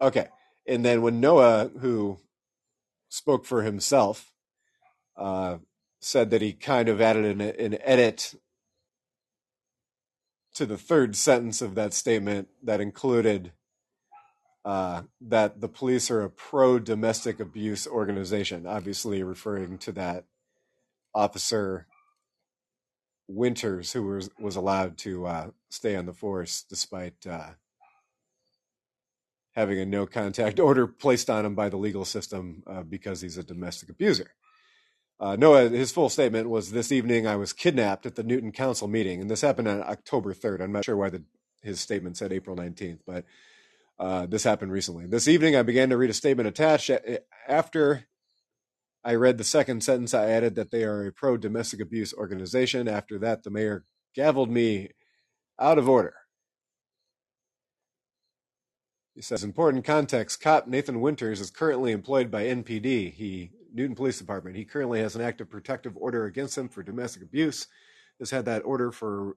Okay. 0.00 0.28
And 0.66 0.84
then 0.84 1.02
when 1.02 1.20
Noah, 1.20 1.70
who 1.80 2.18
spoke 3.08 3.44
for 3.44 3.62
himself, 3.62 4.32
uh, 5.16 5.58
said 6.00 6.30
that 6.30 6.42
he 6.42 6.52
kind 6.52 6.88
of 6.88 7.00
added 7.00 7.24
an, 7.24 7.40
an 7.40 7.78
edit 7.82 8.34
to 10.54 10.66
the 10.66 10.78
third 10.78 11.16
sentence 11.16 11.60
of 11.60 11.74
that 11.74 11.92
statement 11.92 12.48
that 12.62 12.80
included 12.80 13.52
uh, 14.64 15.02
that 15.20 15.60
the 15.60 15.68
police 15.68 16.10
are 16.10 16.22
a 16.22 16.30
pro 16.30 16.78
domestic 16.78 17.40
abuse 17.40 17.86
organization, 17.86 18.66
obviously 18.66 19.22
referring 19.22 19.78
to 19.78 19.92
that 19.92 20.24
officer 21.14 21.86
Winters, 23.26 23.92
who 23.92 24.02
was, 24.02 24.28
was 24.40 24.56
allowed 24.56 24.98
to 24.98 25.26
uh, 25.26 25.50
stay 25.70 25.94
on 25.94 26.06
the 26.06 26.12
force 26.12 26.64
despite 26.68 27.26
uh, 27.26 27.50
having 29.54 29.78
a 29.78 29.86
no 29.86 30.06
contact 30.06 30.58
order 30.60 30.86
placed 30.86 31.30
on 31.30 31.44
him 31.44 31.54
by 31.54 31.68
the 31.68 31.76
legal 31.76 32.04
system 32.04 32.62
uh, 32.66 32.82
because 32.82 33.20
he's 33.20 33.38
a 33.38 33.42
domestic 33.44 33.88
abuser. 33.88 34.32
Uh, 35.18 35.36
Noah, 35.36 35.68
his 35.68 35.92
full 35.92 36.08
statement 36.08 36.48
was 36.48 36.70
this 36.70 36.90
evening 36.90 37.26
I 37.26 37.36
was 37.36 37.52
kidnapped 37.52 38.06
at 38.06 38.16
the 38.16 38.22
Newton 38.22 38.52
Council 38.52 38.88
meeting, 38.88 39.20
and 39.20 39.30
this 39.30 39.42
happened 39.42 39.68
on 39.68 39.82
October 39.82 40.32
3rd. 40.32 40.62
I'm 40.62 40.72
not 40.72 40.86
sure 40.86 40.96
why 40.96 41.10
the, 41.10 41.22
his 41.62 41.78
statement 41.78 42.16
said 42.16 42.32
April 42.32 42.56
19th, 42.56 43.00
but 43.06 43.26
uh, 43.98 44.24
this 44.24 44.44
happened 44.44 44.72
recently. 44.72 45.06
This 45.06 45.28
evening 45.28 45.56
I 45.56 45.62
began 45.62 45.90
to 45.90 45.98
read 45.98 46.08
a 46.08 46.14
statement 46.14 46.48
attached. 46.48 46.90
After 47.46 48.06
I 49.04 49.14
read 49.14 49.36
the 49.36 49.44
second 49.44 49.82
sentence, 49.82 50.14
I 50.14 50.30
added 50.30 50.54
that 50.54 50.70
they 50.70 50.84
are 50.84 51.06
a 51.06 51.12
pro 51.12 51.36
domestic 51.36 51.80
abuse 51.80 52.14
organization. 52.14 52.88
After 52.88 53.18
that, 53.18 53.42
the 53.42 53.50
mayor 53.50 53.84
gavelled 54.16 54.48
me 54.48 54.88
out 55.58 55.76
of 55.76 55.86
order. 55.86 56.14
He 59.20 59.24
says, 59.24 59.44
important 59.44 59.84
context 59.84 60.40
cop 60.40 60.66
Nathan 60.66 61.02
Winters 61.02 61.42
is 61.42 61.50
currently 61.50 61.92
employed 61.92 62.30
by 62.30 62.44
NPD. 62.44 63.12
He 63.12 63.50
Newton 63.70 63.94
Police 63.94 64.18
Department. 64.18 64.56
He 64.56 64.64
currently 64.64 65.00
has 65.00 65.14
an 65.14 65.20
active 65.20 65.50
protective 65.50 65.94
order 65.94 66.24
against 66.24 66.56
him 66.56 66.70
for 66.70 66.82
domestic 66.82 67.24
abuse. 67.24 67.66
Has 68.18 68.30
had 68.30 68.46
that 68.46 68.64
order 68.64 68.90
for 68.90 69.36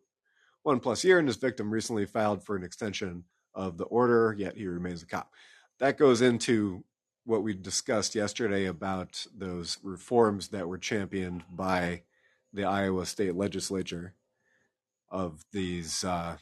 one 0.61 0.79
plus 0.79 1.03
year, 1.03 1.19
and 1.19 1.27
his 1.27 1.35
victim 1.35 1.69
recently 1.69 2.05
filed 2.05 2.45
for 2.45 2.55
an 2.55 2.63
extension 2.63 3.25
of 3.53 3.77
the 3.77 3.83
order, 3.83 4.33
yet 4.37 4.55
he 4.55 4.67
remains 4.67 5.03
a 5.03 5.05
cop. 5.05 5.33
That 5.81 5.97
goes 5.97 6.21
into 6.21 6.85
what 7.25 7.43
we 7.43 7.53
discussed 7.53 8.15
yesterday 8.15 8.67
about 8.67 9.27
those 9.35 9.79
reforms 9.83 10.47
that 10.47 10.69
were 10.69 10.77
championed 10.77 11.43
by 11.53 12.03
the 12.53 12.63
Iowa 12.63 13.05
state 13.05 13.35
legislature 13.35 14.13
of 15.09 15.43
these 15.51 16.05
uh, 16.05 16.37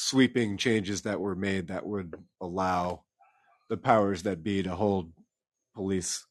sweeping 0.00 0.56
changes 0.56 1.02
that 1.02 1.20
were 1.20 1.34
made 1.34 1.68
that 1.68 1.84
would 1.84 2.14
allow 2.40 3.02
the 3.68 3.76
powers 3.76 4.22
that 4.22 4.42
be 4.42 4.62
to 4.62 4.74
hold 4.74 5.12
police 5.74 6.24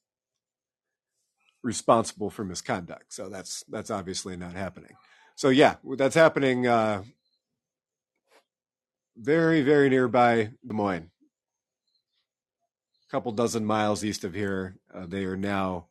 responsible 1.61 2.31
for 2.31 2.43
misconduct. 2.43 3.13
So 3.13 3.29
that's 3.29 3.63
that's 3.69 3.91
obviously 3.91 4.35
not 4.35 4.53
happening. 4.53 4.93
So 5.35 5.49
yeah, 5.49 5.75
that's 5.97 6.15
happening 6.15 6.65
uh, 6.65 7.03
very 9.15 9.61
very 9.61 9.87
nearby 9.87 10.49
Des 10.65 10.73
Moines, 10.73 11.11
a 13.07 13.11
couple 13.11 13.31
dozen 13.33 13.65
miles 13.65 14.03
east 14.03 14.23
of 14.23 14.33
here. 14.33 14.79
Uh, 14.91 15.05
they 15.05 15.25
are 15.25 15.37
now 15.37 15.89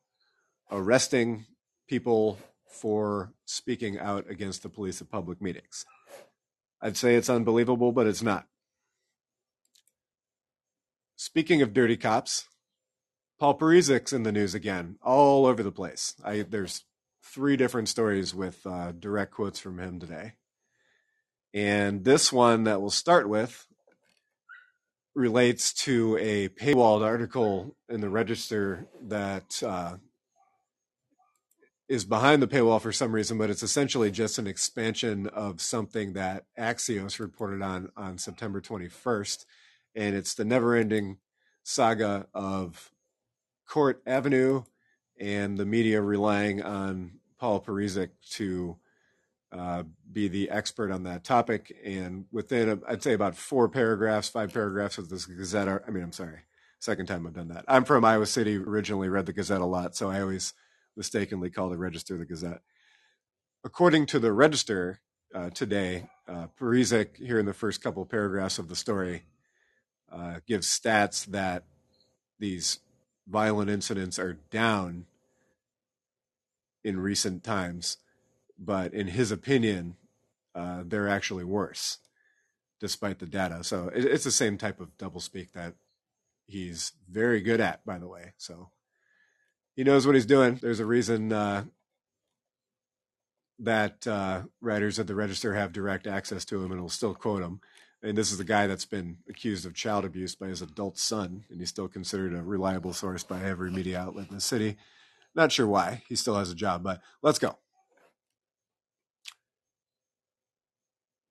arresting 0.68 1.46
people 1.86 2.40
for 2.68 3.32
speaking 3.44 4.00
out 4.00 4.28
against 4.28 4.64
the 4.64 4.68
police 4.68 5.00
at 5.00 5.08
public 5.08 5.40
meetings. 5.40 5.86
I'd 6.80 6.96
say 6.96 7.14
it's 7.14 7.30
unbelievable, 7.30 7.92
but 7.92 8.06
it's 8.06 8.22
not. 8.22 8.46
Speaking 11.16 11.62
of 11.62 11.72
dirty 11.72 11.96
cops, 11.96 12.48
Paul 13.38 13.58
Parizek's 13.58 14.12
in 14.12 14.22
the 14.22 14.32
news 14.32 14.54
again, 14.54 14.96
all 15.02 15.46
over 15.46 15.62
the 15.62 15.72
place. 15.72 16.14
I, 16.24 16.42
there's 16.42 16.84
three 17.22 17.56
different 17.56 17.88
stories 17.88 18.34
with 18.34 18.66
uh, 18.66 18.92
direct 18.92 19.32
quotes 19.32 19.58
from 19.58 19.78
him 19.78 19.98
today. 20.00 20.34
And 21.54 22.04
this 22.04 22.32
one 22.32 22.64
that 22.64 22.80
we'll 22.80 22.90
start 22.90 23.28
with 23.28 23.66
relates 25.14 25.72
to 25.72 26.16
a 26.20 26.48
paywalled 26.48 27.02
article 27.02 27.74
in 27.88 28.00
the 28.00 28.08
Register 28.08 28.86
that 29.02 29.60
uh, 29.64 29.96
is 31.88 32.04
behind 32.04 32.42
the 32.42 32.46
paywall 32.46 32.80
for 32.80 32.92
some 32.92 33.12
reason, 33.12 33.38
but 33.38 33.50
it's 33.50 33.62
essentially 33.62 34.10
just 34.10 34.38
an 34.38 34.46
expansion 34.46 35.26
of 35.28 35.60
something 35.60 36.12
that 36.12 36.44
Axios 36.58 37.18
reported 37.18 37.62
on 37.62 37.90
on 37.96 38.18
September 38.18 38.60
21st. 38.60 39.44
And 39.94 40.14
it's 40.14 40.34
the 40.34 40.44
never 40.44 40.74
ending 40.74 41.18
saga 41.64 42.26
of 42.34 42.90
Court 43.66 44.02
Avenue 44.06 44.62
and 45.18 45.56
the 45.58 45.66
media 45.66 46.00
relying 46.00 46.62
on 46.62 47.12
Paul 47.38 47.60
Parizek 47.60 48.10
to 48.32 48.76
uh, 49.50 49.84
be 50.12 50.28
the 50.28 50.50
expert 50.50 50.90
on 50.90 51.04
that 51.04 51.24
topic. 51.24 51.74
And 51.84 52.26
within, 52.30 52.82
I'd 52.86 53.02
say 53.02 53.14
about 53.14 53.34
four 53.36 53.68
paragraphs, 53.68 54.28
five 54.28 54.52
paragraphs 54.52 54.98
of 54.98 55.08
this 55.08 55.24
Gazette, 55.26 55.68
I 55.68 55.90
mean, 55.90 56.02
I'm 56.02 56.12
sorry, 56.12 56.40
second 56.78 57.06
time 57.06 57.26
I've 57.26 57.32
done 57.32 57.48
that. 57.48 57.64
I'm 57.66 57.84
from 57.84 58.04
Iowa 58.04 58.26
City, 58.26 58.56
originally 58.56 59.08
read 59.08 59.26
the 59.26 59.32
Gazette 59.32 59.60
a 59.60 59.66
lot, 59.66 59.96
so 59.96 60.10
I 60.10 60.20
always 60.20 60.52
mistakenly 60.98 61.48
called 61.48 61.72
the 61.72 61.78
Register 61.78 62.18
the 62.18 62.26
Gazette. 62.26 62.60
According 63.64 64.06
to 64.06 64.18
the 64.18 64.32
Register 64.32 65.00
uh, 65.34 65.50
today, 65.50 66.08
uh, 66.28 66.48
here 66.58 67.38
in 67.38 67.46
the 67.46 67.54
first 67.54 67.80
couple 67.80 68.02
of 68.02 68.10
paragraphs 68.10 68.58
of 68.58 68.68
the 68.68 68.76
story, 68.76 69.22
uh, 70.12 70.40
gives 70.46 70.66
stats 70.66 71.24
that 71.26 71.64
these 72.38 72.80
violent 73.26 73.70
incidents 73.70 74.18
are 74.18 74.38
down 74.50 75.06
in 76.82 76.98
recent 76.98 77.44
times, 77.44 77.98
but 78.58 78.92
in 78.92 79.08
his 79.08 79.30
opinion, 79.30 79.96
uh, 80.54 80.82
they're 80.84 81.08
actually 81.08 81.44
worse, 81.44 81.98
despite 82.80 83.18
the 83.18 83.26
data. 83.26 83.62
So 83.62 83.88
it, 83.94 84.04
it's 84.04 84.24
the 84.24 84.30
same 84.30 84.58
type 84.58 84.80
of 84.80 84.96
doublespeak 84.98 85.52
that 85.52 85.74
he's 86.46 86.92
very 87.08 87.40
good 87.40 87.60
at, 87.60 87.84
by 87.84 87.98
the 87.98 88.08
way. 88.08 88.32
So 88.38 88.70
he 89.78 89.84
knows 89.84 90.04
what 90.04 90.16
he's 90.16 90.26
doing. 90.26 90.58
There's 90.60 90.80
a 90.80 90.84
reason 90.84 91.32
uh, 91.32 91.62
that 93.60 94.04
uh, 94.08 94.42
writers 94.60 94.98
at 94.98 95.06
the 95.06 95.14
Register 95.14 95.54
have 95.54 95.72
direct 95.72 96.08
access 96.08 96.44
to 96.46 96.60
him 96.60 96.72
and 96.72 96.80
will 96.80 96.88
still 96.88 97.14
quote 97.14 97.44
him. 97.44 97.60
And 98.02 98.18
this 98.18 98.32
is 98.32 98.38
the 98.38 98.44
guy 98.44 98.66
that's 98.66 98.86
been 98.86 99.18
accused 99.28 99.64
of 99.64 99.74
child 99.74 100.04
abuse 100.04 100.34
by 100.34 100.48
his 100.48 100.62
adult 100.62 100.98
son, 100.98 101.44
and 101.48 101.60
he's 101.60 101.68
still 101.68 101.86
considered 101.86 102.34
a 102.34 102.42
reliable 102.42 102.92
source 102.92 103.22
by 103.22 103.40
every 103.40 103.70
media 103.70 104.00
outlet 104.00 104.30
in 104.30 104.34
the 104.34 104.40
city. 104.40 104.78
Not 105.36 105.52
sure 105.52 105.68
why. 105.68 106.02
He 106.08 106.16
still 106.16 106.34
has 106.34 106.50
a 106.50 106.56
job, 106.56 106.82
but 106.82 107.00
let's 107.22 107.38
go. 107.38 107.56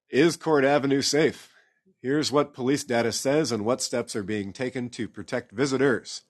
Is 0.10 0.38
Court 0.38 0.64
Avenue 0.64 1.02
safe? 1.02 1.52
Here's 2.02 2.32
what 2.32 2.54
police 2.54 2.86
data 2.86 3.12
says 3.12 3.52
and 3.52 3.66
what 3.66 3.82
steps 3.82 4.16
are 4.16 4.24
being 4.24 4.54
taken 4.54 4.88
to 4.92 5.10
protect 5.10 5.52
visitors. 5.52 6.22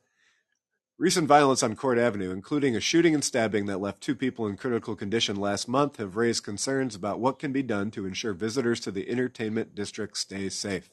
Recent 0.99 1.27
violence 1.27 1.61
on 1.61 1.75
Court 1.75 1.99
Avenue, 1.99 2.31
including 2.31 2.75
a 2.75 2.79
shooting 2.79 3.13
and 3.13 3.23
stabbing 3.23 3.67
that 3.67 3.79
left 3.79 4.01
two 4.01 4.15
people 4.15 4.47
in 4.47 4.57
critical 4.57 4.95
condition 4.95 5.35
last 5.35 5.67
month, 5.67 5.97
have 5.97 6.15
raised 6.15 6.43
concerns 6.43 6.95
about 6.95 7.19
what 7.19 7.37
can 7.37 7.51
be 7.51 7.61
done 7.61 7.91
to 7.91 8.07
ensure 8.07 8.33
visitors 8.33 8.79
to 8.79 8.89
the 8.89 9.07
entertainment 9.07 9.75
district 9.75 10.17
stay 10.17 10.49
safe. 10.49 10.89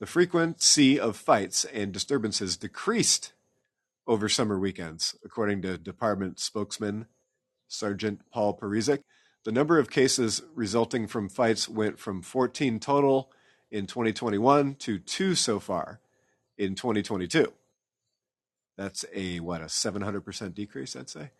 The 0.00 0.06
frequency 0.06 0.98
of 0.98 1.16
fights 1.16 1.64
and 1.64 1.92
disturbances 1.92 2.56
decreased 2.56 3.34
over 4.04 4.28
summer 4.28 4.58
weekends, 4.58 5.14
according 5.24 5.62
to 5.62 5.78
department 5.78 6.40
spokesman 6.40 7.06
Sergeant 7.68 8.28
Paul 8.32 8.58
Parizek. 8.58 9.04
The 9.44 9.52
number 9.52 9.78
of 9.78 9.90
cases 9.90 10.42
resulting 10.56 11.06
from 11.06 11.28
fights 11.28 11.68
went 11.68 12.00
from 12.00 12.20
14 12.20 12.80
total 12.80 13.30
in 13.70 13.86
2021 13.86 14.74
to 14.74 14.98
two 14.98 15.36
so 15.36 15.60
far 15.60 16.00
in 16.58 16.74
2022. 16.74 17.52
That's 18.76 19.04
a 19.14 19.40
what 19.40 19.60
a 19.60 19.66
700% 19.66 20.54
decrease, 20.54 20.96
I'd 20.96 21.08
say, 21.08 21.30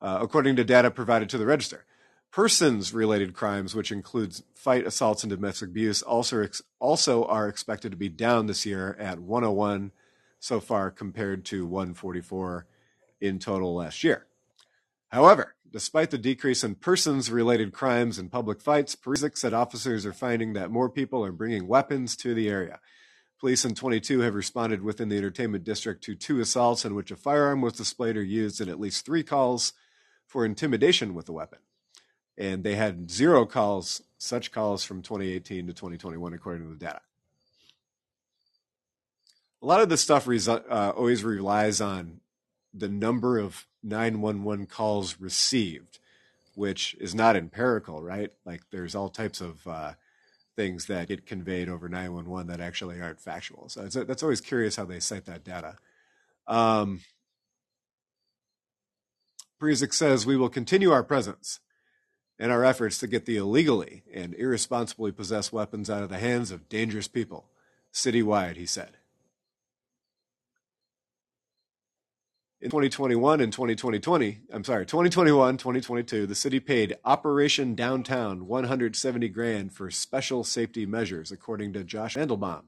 uh, 0.00 0.18
according 0.20 0.56
to 0.56 0.64
data 0.64 0.90
provided 0.90 1.28
to 1.30 1.38
the 1.38 1.46
register. 1.46 1.84
Persons-related 2.30 3.32
crimes, 3.32 3.74
which 3.74 3.92
includes 3.92 4.42
fight, 4.54 4.86
assaults, 4.86 5.22
and 5.22 5.30
domestic 5.30 5.68
abuse, 5.68 6.02
also 6.02 6.42
ex- 6.42 6.62
also 6.80 7.24
are 7.24 7.48
expected 7.48 7.92
to 7.92 7.96
be 7.96 8.08
down 8.08 8.46
this 8.46 8.66
year 8.66 8.96
at 8.98 9.20
101 9.20 9.92
so 10.40 10.60
far, 10.60 10.90
compared 10.90 11.44
to 11.46 11.64
144 11.64 12.66
in 13.20 13.38
total 13.38 13.76
last 13.76 14.02
year. 14.02 14.26
However, 15.08 15.54
despite 15.72 16.10
the 16.10 16.18
decrease 16.18 16.62
in 16.64 16.74
persons-related 16.74 17.72
crimes 17.72 18.18
and 18.18 18.30
public 18.30 18.60
fights, 18.60 18.96
Parizek 18.96 19.38
said 19.38 19.54
officers 19.54 20.04
are 20.04 20.12
finding 20.12 20.52
that 20.52 20.70
more 20.70 20.90
people 20.90 21.24
are 21.24 21.32
bringing 21.32 21.66
weapons 21.66 22.16
to 22.16 22.34
the 22.34 22.48
area. 22.48 22.80
Police 23.40 23.64
in 23.64 23.74
22 23.74 24.20
have 24.20 24.34
responded 24.34 24.82
within 24.82 25.08
the 25.08 25.16
entertainment 25.16 25.64
district 25.64 26.02
to 26.04 26.14
two 26.14 26.40
assaults 26.40 26.84
in 26.84 26.94
which 26.94 27.10
a 27.10 27.16
firearm 27.16 27.60
was 27.60 27.74
displayed 27.74 28.16
or 28.16 28.22
used 28.22 28.60
in 28.60 28.68
at 28.68 28.80
least 28.80 29.04
three 29.04 29.22
calls 29.22 29.72
for 30.26 30.44
intimidation 30.44 31.14
with 31.14 31.28
a 31.28 31.32
weapon. 31.32 31.58
And 32.38 32.64
they 32.64 32.74
had 32.74 33.10
zero 33.10 33.44
calls, 33.44 34.02
such 34.18 34.50
calls 34.50 34.84
from 34.84 35.02
2018 35.02 35.66
to 35.66 35.72
2021, 35.72 36.32
according 36.32 36.64
to 36.64 36.70
the 36.70 36.84
data. 36.84 37.00
A 39.62 39.66
lot 39.66 39.80
of 39.80 39.88
this 39.88 40.00
stuff 40.00 40.26
resu- 40.26 40.64
uh, 40.68 40.92
always 40.96 41.24
relies 41.24 41.80
on 41.80 42.20
the 42.72 42.88
number 42.88 43.38
of 43.38 43.66
911 43.82 44.66
calls 44.66 45.20
received, 45.20 45.98
which 46.54 46.94
is 47.00 47.14
not 47.14 47.36
empirical, 47.36 48.02
right? 48.02 48.30
Like 48.44 48.62
there's 48.70 48.94
all 48.94 49.08
types 49.08 49.40
of 49.40 49.66
uh, 49.66 49.92
things 50.56 50.86
that 50.86 51.08
get 51.08 51.26
conveyed 51.26 51.68
over 51.68 51.88
911 51.88 52.46
that 52.48 52.60
actually 52.60 53.00
aren't 53.00 53.20
factual. 53.20 53.68
So 53.68 53.86
that's 53.86 54.22
always 54.22 54.40
curious 54.40 54.76
how 54.76 54.84
they 54.84 55.00
cite 55.00 55.26
that 55.26 55.44
data. 55.44 55.76
Um, 56.46 57.00
says 59.90 60.26
we 60.26 60.36
will 60.36 60.50
continue 60.50 60.92
our 60.92 61.02
presence 61.02 61.60
and 62.38 62.52
our 62.52 62.64
efforts 62.64 62.98
to 62.98 63.06
get 63.06 63.24
the 63.24 63.36
illegally 63.36 64.02
and 64.12 64.34
irresponsibly 64.34 65.10
possessed 65.10 65.52
weapons 65.52 65.88
out 65.88 66.02
of 66.02 66.10
the 66.10 66.18
hands 66.18 66.50
of 66.50 66.68
dangerous 66.68 67.08
people 67.08 67.48
citywide, 67.92 68.56
he 68.56 68.66
said. 68.66 68.98
In 72.64 72.70
2021 72.70 73.42
and 73.42 73.52
2020, 73.52 74.40
I'm 74.50 74.64
sorry, 74.64 74.86
2021, 74.86 75.58
2022, 75.58 76.26
the 76.26 76.34
city 76.34 76.60
paid 76.60 76.96
Operation 77.04 77.74
Downtown 77.74 78.46
170 78.46 79.28
grand 79.28 79.74
for 79.74 79.90
special 79.90 80.44
safety 80.44 80.86
measures, 80.86 81.30
according 81.30 81.74
to 81.74 81.84
Josh 81.84 82.16
Mandelbaum. 82.16 82.62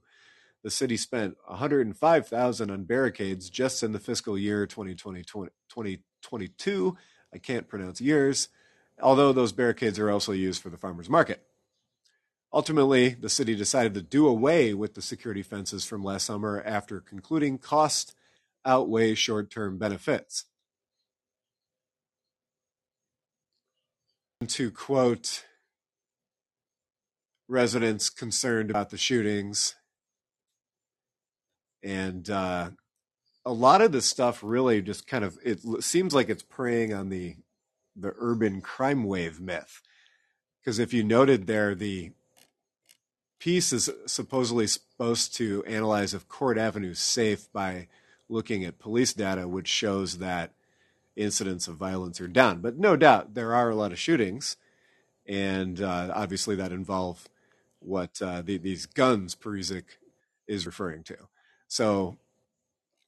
The 0.63 0.71
city 0.71 0.99
spent 0.99 1.39
105,000 1.47 2.71
on 2.71 2.85
barricades 2.85 3.49
just 3.49 3.83
in 3.83 3.93
the 3.93 3.99
fiscal 3.99 4.37
year 4.37 4.67
2020, 4.67 5.23
2022. 5.23 6.99
I 7.33 7.39
can't 7.39 7.67
pronounce 7.67 7.99
years, 7.99 8.51
although 9.01 9.33
those 9.33 9.53
barricades 9.53 9.99
are 9.99 10.11
also 10.11 10.33
used 10.33 10.61
for 10.61 10.69
the 10.69 10.77
farmers 10.77 11.09
market. 11.09 11.43
Ultimately, 12.53 13.15
the 13.15 13.31
city 13.31 13.57
decided 13.57 13.95
to 13.95 14.03
do 14.03 14.29
away 14.29 14.75
with 14.75 14.93
the 14.93 15.01
security 15.01 15.43
fences 15.43 15.87
from 15.87 16.05
last 16.05 16.27
summer 16.27 16.63
after 16.67 17.01
concluding 17.01 17.57
cost 17.57 18.15
outweigh 18.67 19.15
short 19.15 19.51
term 19.51 19.79
benefits. 19.79 20.45
To 24.47 24.71
quote 24.71 25.45
residents 27.49 28.11
concerned 28.11 28.71
about 28.71 28.91
the 28.91 28.99
shootings. 28.99 29.75
And 31.83 32.29
uh, 32.29 32.71
a 33.45 33.53
lot 33.53 33.81
of 33.81 33.93
this 33.93 34.07
stuff 34.07 34.41
really 34.43 34.83
just 34.83 35.07
kind 35.07 35.25
of 35.25 35.39
it 35.43 35.61
seems 35.81 36.15
like 36.15 36.29
it's 36.29 36.43
preying 36.43 36.93
on 36.93 37.09
the 37.09 37.37
the 37.95 38.13
urban 38.19 38.61
crime 38.61 39.05
wave 39.05 39.41
myth. 39.41 39.81
Because 40.61 40.79
if 40.79 40.93
you 40.93 41.05
noted 41.05 41.47
there, 41.47 41.75
the 41.75 42.11
piece 43.39 43.73
is 43.73 43.89
supposedly 44.07 44.67
supposed 44.67 45.35
to 45.37 45.63
analyze 45.65 46.13
if 46.13 46.29
Court 46.29 46.59
Avenue 46.59 46.95
safe 46.95 47.51
by 47.53 47.87
looking 48.29 48.65
at 48.65 48.79
police 48.79 49.13
data, 49.13 49.47
which 49.49 49.69
shows 49.69 50.19
that 50.19 50.53
incidents 51.15 51.69
of 51.69 51.77
violence 51.77 52.21
are 52.21 52.29
down. 52.29 52.61
But 52.61 52.79
no 52.79 52.97
doubt 52.97 53.35
there 53.35 53.55
are 53.55 53.71
a 53.71 53.75
lot 53.75 53.93
of 53.93 53.99
shootings, 53.99 54.57
and 55.27 55.81
uh, 55.81 56.13
obviously 56.15 56.57
that 56.57 56.73
involve 56.73 57.29
what 57.81 58.21
uh, 58.21 58.43
the, 58.43 58.59
these 58.59 58.87
guns 58.87 59.35
Parizek 59.35 59.85
is 60.47 60.67
referring 60.67 61.03
to. 61.05 61.17
So 61.69 62.17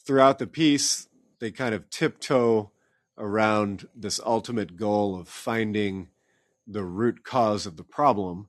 throughout 0.05 0.39
the 0.39 0.47
piece, 0.47 1.09
they 1.39 1.51
kind 1.51 1.75
of 1.75 1.91
tiptoe 1.91 2.71
around 3.17 3.89
this 3.95 4.21
ultimate 4.25 4.77
goal 4.77 5.19
of 5.19 5.29
finding 5.29 6.09
the 6.67 6.85
root 6.85 7.25
cause 7.25 7.67
of 7.67 7.77
the 7.77 7.85
problem, 7.85 8.49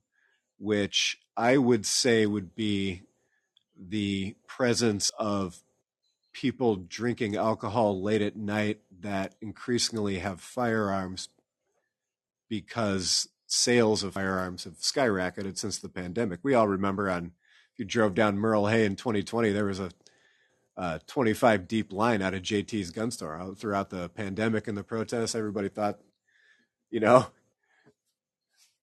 which 0.57 1.19
I 1.35 1.57
would 1.57 1.85
say 1.85 2.25
would 2.25 2.55
be 2.55 3.03
the 3.77 4.35
presence 4.45 5.11
of 5.17 5.63
people 6.39 6.77
drinking 6.77 7.35
alcohol 7.35 8.01
late 8.01 8.21
at 8.21 8.37
night 8.37 8.79
that 9.01 9.35
increasingly 9.41 10.19
have 10.19 10.39
firearms 10.39 11.27
because 12.47 13.27
sales 13.45 14.03
of 14.03 14.13
firearms 14.13 14.63
have 14.63 14.75
skyrocketed 14.75 15.57
since 15.57 15.77
the 15.79 15.89
pandemic. 15.89 16.39
We 16.41 16.53
all 16.53 16.69
remember 16.69 17.09
on 17.09 17.33
if 17.73 17.79
you 17.79 17.83
drove 17.83 18.13
down 18.13 18.37
Merle 18.37 18.67
Hay 18.67 18.85
in 18.85 18.95
2020, 18.95 19.51
there 19.51 19.65
was 19.65 19.81
a 19.81 19.91
uh, 20.77 20.99
25 21.07 21.67
deep 21.67 21.91
line 21.91 22.21
out 22.21 22.33
of 22.33 22.41
JT's 22.41 22.91
gun 22.91 23.11
store 23.11 23.53
throughout 23.57 23.89
the 23.89 24.07
pandemic 24.07 24.69
and 24.69 24.77
the 24.77 24.83
protests. 24.83 25.35
Everybody 25.35 25.67
thought, 25.67 25.99
you 26.89 27.01
know, 27.01 27.27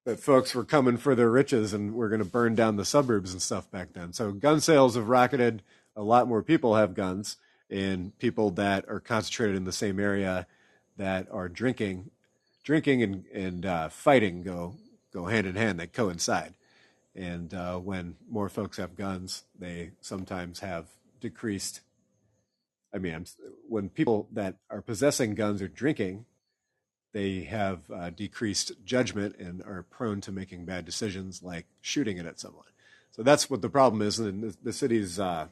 that 0.05 0.21
folks 0.21 0.55
were 0.55 0.65
coming 0.65 0.99
for 0.99 1.15
their 1.15 1.31
riches 1.31 1.73
and 1.73 1.95
we're 1.95 2.11
going 2.11 2.19
to 2.19 2.27
burn 2.27 2.55
down 2.55 2.77
the 2.77 2.85
suburbs 2.85 3.33
and 3.33 3.41
stuff 3.41 3.71
back 3.71 3.95
then. 3.95 4.13
So 4.13 4.33
gun 4.33 4.61
sales 4.61 4.95
have 4.95 5.09
rocketed. 5.09 5.63
A 5.97 6.03
lot 6.03 6.29
more 6.29 6.43
people 6.43 6.75
have 6.75 6.93
guns, 6.93 7.39
and 7.71 8.17
people 8.19 8.51
that 8.53 8.89
are 8.89 9.01
concentrated 9.01 9.57
in 9.57 9.65
the 9.65 9.73
same 9.73 9.99
area 9.99 10.47
that 10.97 11.29
are 11.31 11.49
drinking, 11.49 12.11
drinking 12.65 13.03
and 13.03 13.25
and 13.33 13.67
uh, 13.67 13.89
fighting 13.89 14.43
go 14.43 14.75
go 15.13 15.27
hand 15.27 15.47
in 15.47 15.57
hand. 15.57 15.81
They 15.81 15.87
coincide. 15.87 16.55
And 17.15 17.55
uh, 17.55 17.79
when 17.79 18.17
more 18.29 18.51
folks 18.51 18.77
have 18.77 18.95
guns, 18.95 19.45
they 19.59 19.93
sometimes 20.01 20.61
have 20.61 20.87
decreased 21.21 21.81
I 22.97 22.99
mean, 22.99 23.15
I'm, 23.15 23.25
when 23.69 23.91
people 23.91 24.27
that 24.33 24.57
are 24.71 24.81
possessing 24.81 25.35
guns 25.35 25.61
are 25.61 25.69
drinking, 25.69 26.25
they 27.13 27.43
have 27.45 27.91
uh, 27.91 28.11
decreased 28.11 28.73
judgment 28.85 29.37
and 29.39 29.63
are 29.63 29.85
prone 29.91 30.23
to 30.23 30.33
making 30.33 30.65
bad 30.65 30.87
decisions 30.87 31.43
like 31.43 31.67
shooting 31.83 32.17
it 32.17 32.27
at 32.27 32.41
someone. 32.41 32.65
So 33.11 33.23
that's 33.23 33.51
what 33.51 33.63
the 33.63 33.69
problem 33.69 34.01
is. 34.01 34.19
And 34.19 34.43
the, 34.43 34.57
the 34.63 34.73
city's 34.73 35.21
uh, 35.21 35.49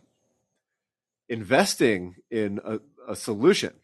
investing 1.35 2.17
in 2.31 2.61
a, 2.65 2.81
a 3.09 3.17
solution 3.17 3.75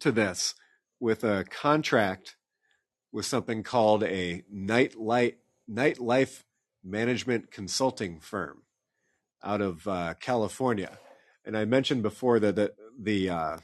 to 0.00 0.10
this 0.10 0.54
with 1.00 1.22
a 1.22 1.44
contract 1.50 2.36
with 3.12 3.26
something 3.26 3.62
called 3.62 4.02
a 4.04 4.42
nightlight 4.50 5.38
nightlife 5.70 6.44
management 6.82 7.50
consulting 7.50 8.18
firm 8.20 8.62
out 9.42 9.60
of 9.60 9.86
uh, 9.86 10.14
California 10.20 10.98
and 11.48 11.56
I 11.56 11.64
mentioned 11.64 12.02
before 12.02 12.38
that 12.40 12.56
the, 12.56 12.74
the 13.00 13.30
uh, 13.30 13.58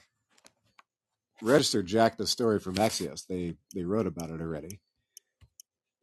Register 1.43 1.83
jacked 1.83 2.17
the 2.17 2.27
story 2.27 2.59
from 2.59 2.77
Axios. 2.77 3.27
They 3.27 3.57
they 3.75 3.85
wrote 3.85 4.07
about 4.07 4.31
it 4.31 4.41
already, 4.41 4.81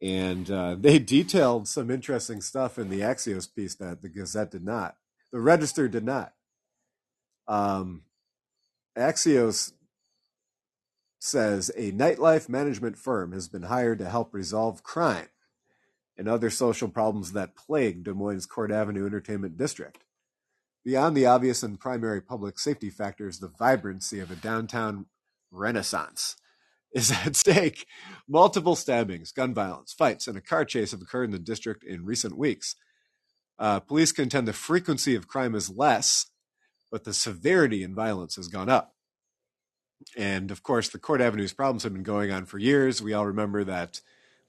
and 0.00 0.48
uh, 0.48 0.76
they 0.78 1.00
detailed 1.00 1.66
some 1.66 1.90
interesting 1.90 2.40
stuff 2.40 2.78
in 2.78 2.88
the 2.88 3.00
Axios 3.00 3.52
piece 3.52 3.74
that 3.76 4.00
the 4.00 4.08
Gazette 4.08 4.52
did 4.52 4.64
not. 4.64 4.94
The 5.32 5.40
Register 5.40 5.88
did 5.88 6.04
not. 6.04 6.34
Um, 7.48 8.02
Axios 8.96 9.72
says 11.18 11.70
a 11.76 11.92
nightlife 11.92 12.48
management 12.48 12.98
firm 12.98 13.32
has 13.32 13.48
been 13.48 13.62
hired 13.62 13.98
to 13.98 14.10
help 14.10 14.34
resolve 14.34 14.82
crime 14.82 15.28
and 16.18 16.28
other 16.28 16.50
social 16.50 16.88
problems 16.88 17.32
that 17.32 17.56
plague 17.56 18.04
Des 18.04 18.12
Moines 18.12 18.46
Court 18.46 18.70
Avenue 18.70 19.06
Entertainment 19.06 19.56
District. 19.56 20.04
Beyond 20.84 21.16
the 21.16 21.26
obvious 21.26 21.62
and 21.62 21.78
primary 21.78 22.20
public 22.20 22.58
safety 22.58 22.90
factors, 22.90 23.38
the 23.38 23.48
vibrancy 23.48 24.18
of 24.18 24.30
a 24.30 24.36
downtown 24.36 25.06
renaissance 25.50 26.36
is 26.92 27.12
at 27.24 27.36
stake. 27.36 27.86
Multiple 28.28 28.76
stabbings, 28.76 29.32
gun 29.32 29.54
violence, 29.54 29.92
fights, 29.92 30.26
and 30.26 30.36
a 30.36 30.42
car 30.42 30.64
chase 30.64 30.90
have 30.90 31.00
occurred 31.00 31.24
in 31.24 31.30
the 31.30 31.38
district 31.38 31.84
in 31.84 32.04
recent 32.04 32.36
weeks. 32.36 32.76
Uh, 33.58 33.80
police 33.80 34.12
contend 34.12 34.48
the 34.48 34.52
frequency 34.52 35.14
of 35.14 35.28
crime 35.28 35.54
is 35.54 35.70
less, 35.70 36.26
but 36.90 37.04
the 37.04 37.12
severity 37.12 37.82
in 37.82 37.94
violence 37.94 38.36
has 38.36 38.48
gone 38.48 38.68
up. 38.68 38.94
And 40.16 40.50
of 40.50 40.62
course, 40.62 40.88
the 40.88 40.98
Court 40.98 41.20
Avenue's 41.20 41.52
problems 41.52 41.84
have 41.84 41.92
been 41.92 42.02
going 42.02 42.32
on 42.32 42.44
for 42.46 42.58
years. 42.58 43.00
We 43.00 43.12
all 43.12 43.26
remember 43.26 43.64
that 43.64 44.00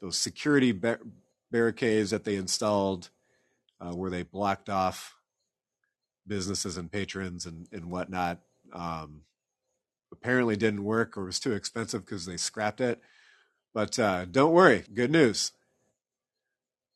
those 0.02 0.18
security 0.18 0.72
bar- 0.72 1.00
barricades 1.52 2.10
that 2.10 2.24
they 2.24 2.36
installed, 2.36 3.10
uh, 3.80 3.94
where 3.94 4.10
they 4.10 4.24
blocked 4.24 4.70
off 4.70 5.16
businesses 6.26 6.78
and 6.78 6.92
patrons 6.92 7.46
and, 7.46 7.68
and 7.72 7.92
whatnot. 7.92 8.39
Um, 8.72 9.22
apparently 10.12 10.56
didn't 10.56 10.84
work 10.84 11.18
or 11.18 11.26
was 11.26 11.39
too 11.39 11.54
expensive 11.54 12.06
because 12.06 12.26
they 12.26 12.38
scrapped 12.38 12.82
it. 12.82 13.02
But 13.74 13.98
uh, 14.00 14.26
don't 14.26 14.54
worry, 14.54 14.84
good 14.94 15.12
news. 15.12 15.52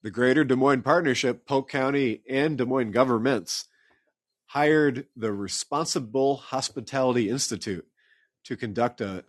The 0.03 0.12
Greater 0.12 0.43
Des 0.43 0.55
Moines 0.55 0.83
Partnership, 0.83 1.45
Polk 1.45 1.69
County, 1.69 2.21
and 2.29 2.57
Des 2.57 2.65
Moines 2.65 2.91
governments 2.91 3.65
hired 4.47 5.07
the 5.15 5.33
Responsible 5.33 6.38
Hospitality 6.38 7.29
Institute 7.29 7.86
to 8.45 8.55
conduct 8.55 9.01
a 9.01 9.25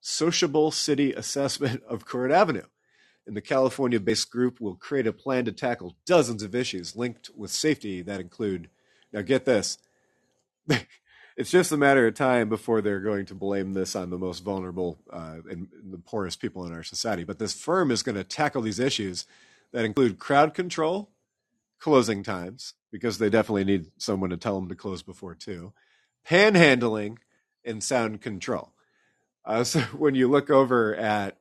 sociable 0.00 0.70
city 0.70 1.12
assessment 1.12 1.82
of 1.88 2.04
Court 2.04 2.30
Avenue. 2.30 2.66
And 3.26 3.36
the 3.36 3.40
California 3.40 4.00
based 4.00 4.30
group 4.30 4.60
will 4.60 4.76
create 4.76 5.06
a 5.06 5.12
plan 5.12 5.44
to 5.44 5.52
tackle 5.52 5.96
dozens 6.06 6.42
of 6.42 6.54
issues 6.54 6.96
linked 6.96 7.30
with 7.36 7.50
safety 7.50 8.02
that 8.02 8.20
include 8.20 8.70
now, 9.16 9.22
get 9.22 9.46
this. 9.46 9.78
it's 11.36 11.50
just 11.50 11.72
a 11.72 11.76
matter 11.76 12.06
of 12.06 12.14
time 12.14 12.48
before 12.48 12.82
they're 12.82 13.00
going 13.00 13.24
to 13.26 13.34
blame 13.34 13.72
this 13.72 13.96
on 13.96 14.10
the 14.10 14.18
most 14.18 14.40
vulnerable 14.40 14.98
uh, 15.10 15.36
and 15.50 15.68
the 15.90 15.98
poorest 15.98 16.40
people 16.40 16.66
in 16.66 16.72
our 16.72 16.82
society. 16.82 17.24
But 17.24 17.38
this 17.38 17.54
firm 17.54 17.90
is 17.90 18.02
going 18.02 18.16
to 18.16 18.24
tackle 18.24 18.62
these 18.62 18.78
issues 18.78 19.24
that 19.72 19.84
include 19.84 20.18
crowd 20.18 20.54
control, 20.54 21.10
closing 21.78 22.22
times, 22.22 22.74
because 22.90 23.18
they 23.18 23.30
definitely 23.30 23.64
need 23.64 23.86
someone 23.98 24.30
to 24.30 24.36
tell 24.36 24.58
them 24.58 24.68
to 24.68 24.74
close 24.74 25.02
before 25.02 25.34
two, 25.34 25.72
panhandling, 26.26 27.16
and 27.64 27.82
sound 27.82 28.20
control. 28.20 28.72
Uh, 29.44 29.64
so 29.64 29.80
when 29.96 30.14
you 30.14 30.28
look 30.28 30.50
over 30.50 30.94
at 30.94 31.38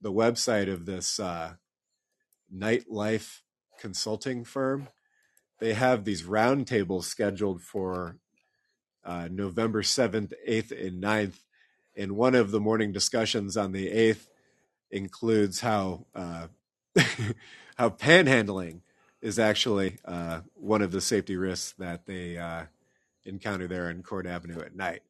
the 0.00 0.12
website 0.12 0.72
of 0.72 0.86
this 0.86 1.18
uh, 1.18 1.54
nightlife 2.54 3.40
consulting 3.78 4.44
firm, 4.44 4.88
they 5.60 5.74
have 5.74 6.04
these 6.04 6.22
roundtables 6.22 7.04
scheduled 7.04 7.62
for 7.62 8.16
uh, 9.04 9.28
November 9.30 9.82
7th, 9.82 10.32
8th, 10.48 10.86
and 10.86 11.02
9th. 11.02 11.40
And 11.96 12.12
one 12.12 12.34
of 12.34 12.50
the 12.50 12.60
morning 12.60 12.92
discussions 12.92 13.56
on 13.56 13.72
the 13.72 13.88
8th 13.88 14.26
includes 14.90 15.60
how 15.60 16.06
uh, 16.14 16.48
how 17.76 17.90
panhandling 17.90 18.80
is 19.20 19.38
actually 19.38 19.98
uh, 20.04 20.40
one 20.54 20.82
of 20.82 20.92
the 20.92 21.00
safety 21.00 21.36
risks 21.36 21.72
that 21.78 22.06
they 22.06 22.36
uh, 22.36 22.64
encounter 23.24 23.66
there 23.66 23.90
in 23.90 24.02
Court 24.02 24.26
Avenue 24.26 24.60
at 24.60 24.76
night. 24.76 25.02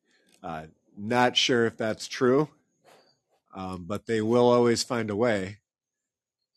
Uh, 0.42 0.66
not 0.96 1.36
sure 1.36 1.66
if 1.66 1.76
that's 1.76 2.06
true, 2.06 2.48
um, 3.54 3.84
but 3.86 4.06
they 4.06 4.20
will 4.20 4.48
always 4.48 4.82
find 4.82 5.10
a 5.10 5.16
way 5.16 5.58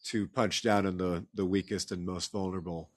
to 0.05 0.27
punch 0.27 0.61
down 0.61 0.85
on 0.85 0.97
the, 0.97 1.25
the 1.33 1.45
weakest 1.45 1.91
and 1.91 2.05
most 2.05 2.31
vulnerable 2.31 2.89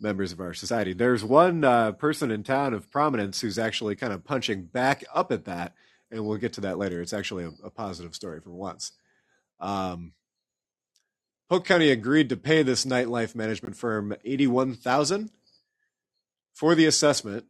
members 0.00 0.32
of 0.32 0.40
our 0.40 0.54
society. 0.54 0.92
There's 0.92 1.24
one 1.24 1.62
uh, 1.62 1.92
person 1.92 2.30
in 2.30 2.42
town 2.42 2.74
of 2.74 2.90
prominence 2.90 3.40
who's 3.40 3.58
actually 3.58 3.96
kind 3.96 4.12
of 4.12 4.24
punching 4.24 4.64
back 4.64 5.04
up 5.14 5.30
at 5.30 5.44
that, 5.44 5.74
and 6.10 6.26
we'll 6.26 6.38
get 6.38 6.54
to 6.54 6.60
that 6.62 6.78
later. 6.78 7.00
It's 7.00 7.12
actually 7.12 7.44
a, 7.44 7.52
a 7.64 7.70
positive 7.70 8.14
story 8.14 8.40
for 8.40 8.50
once. 8.50 8.92
Um, 9.60 10.12
Polk 11.50 11.66
County 11.66 11.90
agreed 11.90 12.28
to 12.28 12.36
pay 12.36 12.62
this 12.62 12.86
nightlife 12.86 13.34
management 13.34 13.76
firm 13.76 14.14
eighty-one 14.24 14.72
thousand 14.74 15.30
for 16.54 16.76
the 16.76 16.86
assessment 16.86 17.46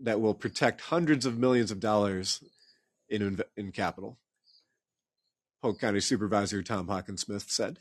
that 0.00 0.20
will 0.20 0.34
protect 0.34 0.82
hundreds 0.82 1.26
of 1.26 1.36
millions 1.36 1.72
of 1.72 1.80
dollars 1.80 2.44
in 3.08 3.40
in 3.56 3.72
capital. 3.72 4.18
Polk 5.60 5.80
County 5.80 5.98
Supervisor 6.00 6.62
Tom 6.62 6.86
Hockensmith 6.86 7.50
said. 7.50 7.78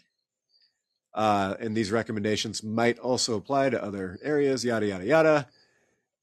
uh, 1.14 1.56
and 1.60 1.76
these 1.76 1.92
recommendations 1.92 2.64
might 2.64 3.00
also 3.00 3.36
apply 3.36 3.70
to 3.70 3.84
other 3.84 4.20
areas, 4.24 4.64
yada, 4.64 4.88
yada, 4.88 5.06
yada. 5.06 5.48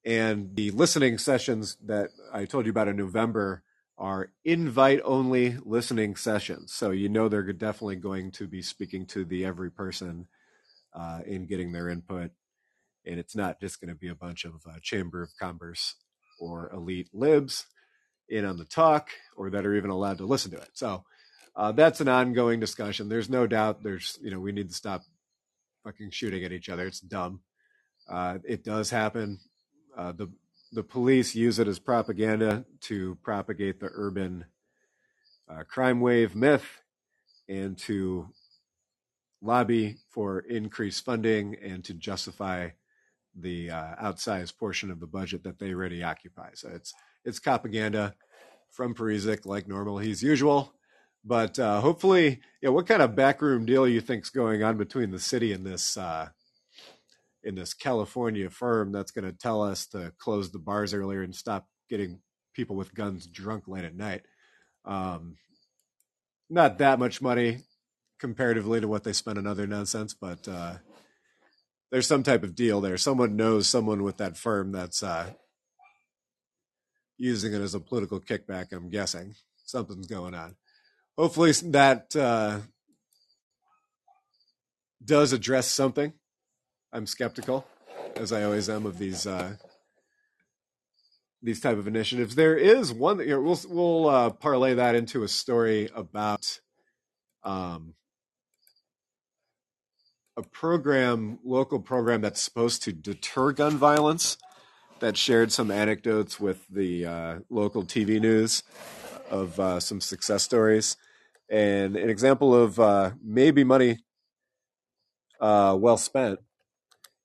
And 0.05 0.55
the 0.55 0.71
listening 0.71 1.19
sessions 1.19 1.77
that 1.85 2.11
I 2.33 2.45
told 2.45 2.67
you 2.67 2.71
about 2.71 2.89
in 2.89 2.97
November 2.97 3.63
are 3.99 4.31
invite 4.45 5.01
only 5.05 5.57
listening 5.65 6.17
sessions. 6.17 6.73
So 6.73 6.91
you 6.91 7.09
know 7.09 7.29
they're 7.29 7.53
definitely 7.53 7.97
going 7.97 8.31
to 8.33 8.47
be 8.47 8.63
speaking 8.63 9.07
to 9.07 9.25
the 9.25 9.45
every 9.45 9.71
person 9.71 10.27
uh, 10.95 11.21
in 11.27 11.47
getting 11.47 11.73
their 11.73 11.89
input. 11.89 12.31
And 13.07 13.19
it's 13.19 13.37
not 13.37 13.61
just 13.61 13.81
going 13.81 13.89
to 13.89 13.99
be 13.99 14.09
a 14.09 14.15
bunch 14.15 14.45
of 14.45 14.55
uh, 14.69 14.79
Chamber 14.83 15.23
of 15.23 15.31
Commerce 15.41 15.95
or 16.39 16.71
elite 16.73 17.09
libs 17.13 17.67
in 18.29 18.45
on 18.45 18.59
the 18.59 18.65
talk 18.65 19.11
or 19.37 19.51
that 19.51 19.65
are 19.65 19.75
even 19.75 19.91
allowed 19.91 20.19
to 20.19 20.27
listen 20.27 20.51
to 20.51 20.59
it. 20.59 20.71
So 20.75 21.05
uh, 21.55 21.73
that's 21.73 22.01
an 22.01 22.09
ongoing 22.09 22.61
discussion. 22.61 23.09
There's 23.09 23.31
no 23.31 23.47
doubt 23.47 23.83
there's, 23.83 24.19
you 24.21 24.31
know, 24.31 24.41
we 24.41 24.53
need 24.53 24.69
to 24.69 24.75
stop 24.75 25.03
fucking 25.85 26.11
shooting 26.11 26.45
at 26.45 26.53
each 26.53 26.69
other. 26.69 26.87
It's 26.87 27.01
dumb. 27.01 27.41
Uh, 28.09 28.39
it 28.45 28.65
does 28.65 28.91
happen. 28.91 29.39
Uh, 29.97 30.13
the 30.13 30.29
the 30.77 30.83
police 30.83 31.35
use 31.35 31.59
it 31.59 31.67
as 31.67 31.79
propaganda 31.79 32.67
to 32.83 33.17
propagate 33.23 33.81
the 33.81 33.89
urban 33.95 34.45
uh, 35.49 35.63
crime 35.63 36.03
wave 36.03 36.37
myth 36.37 36.83
and 37.49 37.79
to 37.79 38.29
lobby 39.41 39.97
for 40.11 40.41
increased 40.41 41.03
funding 41.03 41.57
and 41.63 41.83
to 41.83 41.95
justify 41.95 42.69
the 43.35 43.71
uh, 43.71 43.95
outsized 44.03 44.59
portion 44.59 44.91
of 44.91 45.01
the 45.01 45.07
budget 45.07 45.43
that 45.45 45.59
they 45.59 45.73
already 45.73 46.03
occupy. 46.03 46.51
So 46.53 46.69
it's 46.69 46.93
it's 47.25 47.41
propaganda 47.41 48.15
from 48.71 48.95
Parizek 48.95 49.47
like 49.47 49.67
normal. 49.67 49.97
He's 49.97 50.23
usual. 50.23 50.75
But 51.25 51.59
uh, 51.59 51.81
hopefully, 51.81 52.41
yeah. 52.61 52.69
What 52.69 52.87
kind 52.87 53.01
of 53.01 53.17
backroom 53.17 53.65
deal 53.65 53.89
you 53.89 54.03
think's 54.03 54.29
going 54.29 54.63
on 54.63 54.77
between 54.77 55.11
the 55.11 55.19
city 55.19 55.55
and 55.55 55.65
this 55.65 55.97
uh, 55.97 56.29
in 57.47 57.55
this 57.55 57.73
California 57.73 58.51
firm 58.51 58.93
that's 58.93 59.11
going 59.13 59.25
to 59.25 59.33
tell 59.33 59.63
us 59.63 59.87
to 59.89 60.13
close 60.19 60.51
the 60.51 60.59
bars 60.59 60.93
earlier 60.93 61.23
and 61.23 61.35
stop 61.35 61.67
getting 61.89 62.21
people 62.55 62.77
with 62.77 62.95
guns 62.95 63.27
drunk 63.27 63.67
late 63.67 63.85
at 63.85 63.97
night? 63.97 64.23
Um, 64.85 65.37
not 66.51 66.79
that 66.79 66.99
much 66.99 67.23
money 67.23 67.61
comparatively 68.19 68.81
to 68.81 68.89
what 68.89 69.05
they 69.05 69.13
spend 69.13 69.39
on 69.39 69.47
other 69.47 69.67
nonsense, 69.67 70.15
but 70.15 70.47
uh, 70.47 70.75
there's 71.91 72.07
some 72.07 72.23
type 72.23 72.43
of 72.43 72.55
deal 72.55 72.81
there. 72.81 72.99
Someone 72.99 73.37
knows 73.37 73.69
someone 73.69 74.03
with 74.03 74.19
that 74.19 74.37
firm 74.37 74.73
that's 74.73 75.03
uh, 75.03 75.31
using 77.17 77.55
it 77.55 77.61
as 77.63 77.75
a 77.75 77.81
political 77.81 78.21
kickback. 78.21 78.73
I'm 78.73 78.91
guessing 78.91 79.35
something's 79.65 80.07
going 80.07 80.35
on 80.35 80.57
hopefully 81.17 81.53
that 81.53 82.15
uh, 82.15 82.61
does 85.05 85.33
address 85.33 85.67
something. 85.67 86.13
I'm 86.93 87.07
skeptical, 87.07 87.67
as 88.17 88.33
I 88.33 88.43
always 88.45 88.69
am, 88.69 88.87
of 88.87 88.99
these 88.99 89.27
uh, 89.27 89.57
these 91.43 91.61
type 91.61 91.79
of 91.79 91.87
initiatives. 91.87 92.35
There 92.35 92.57
is 92.57 92.93
one 92.93 93.19
that 93.19 93.27
you 93.27 93.35
know, 93.35 93.41
we'll 93.41 93.61
we'll 93.69 94.09
uh, 94.09 94.31
parlay 94.31 94.75
that 94.75 94.95
into 94.95 95.23
a 95.23 95.29
story 95.29 95.89
about 95.95 96.61
um, 97.43 97.95
a 100.37 100.43
program, 100.43 101.39
local 101.45 101.81
program 101.81 102.21
that's 102.21 102.43
supposed 102.43 102.83
to 102.85 102.93
deter 102.93 103.53
gun 103.53 103.77
violence. 103.77 104.39
That 105.01 105.19
shared 105.19 105.53
some 105.53 105.71
anecdotes 105.71 106.41
with 106.41 106.67
the 106.69 107.05
uh, 107.05 107.39
local 107.51 107.85
TV 107.85 108.19
news 108.19 108.63
of 109.31 109.61
uh, 109.61 109.79
some 109.79 110.01
success 110.01 110.43
stories 110.43 110.97
and 111.49 111.97
an 111.97 112.11
example 112.11 112.55
of 112.55 112.79
uh, 112.81 113.11
maybe 113.23 113.65
money 113.65 113.99
uh, 115.41 115.77
well 115.79 115.97
spent. 115.97 116.41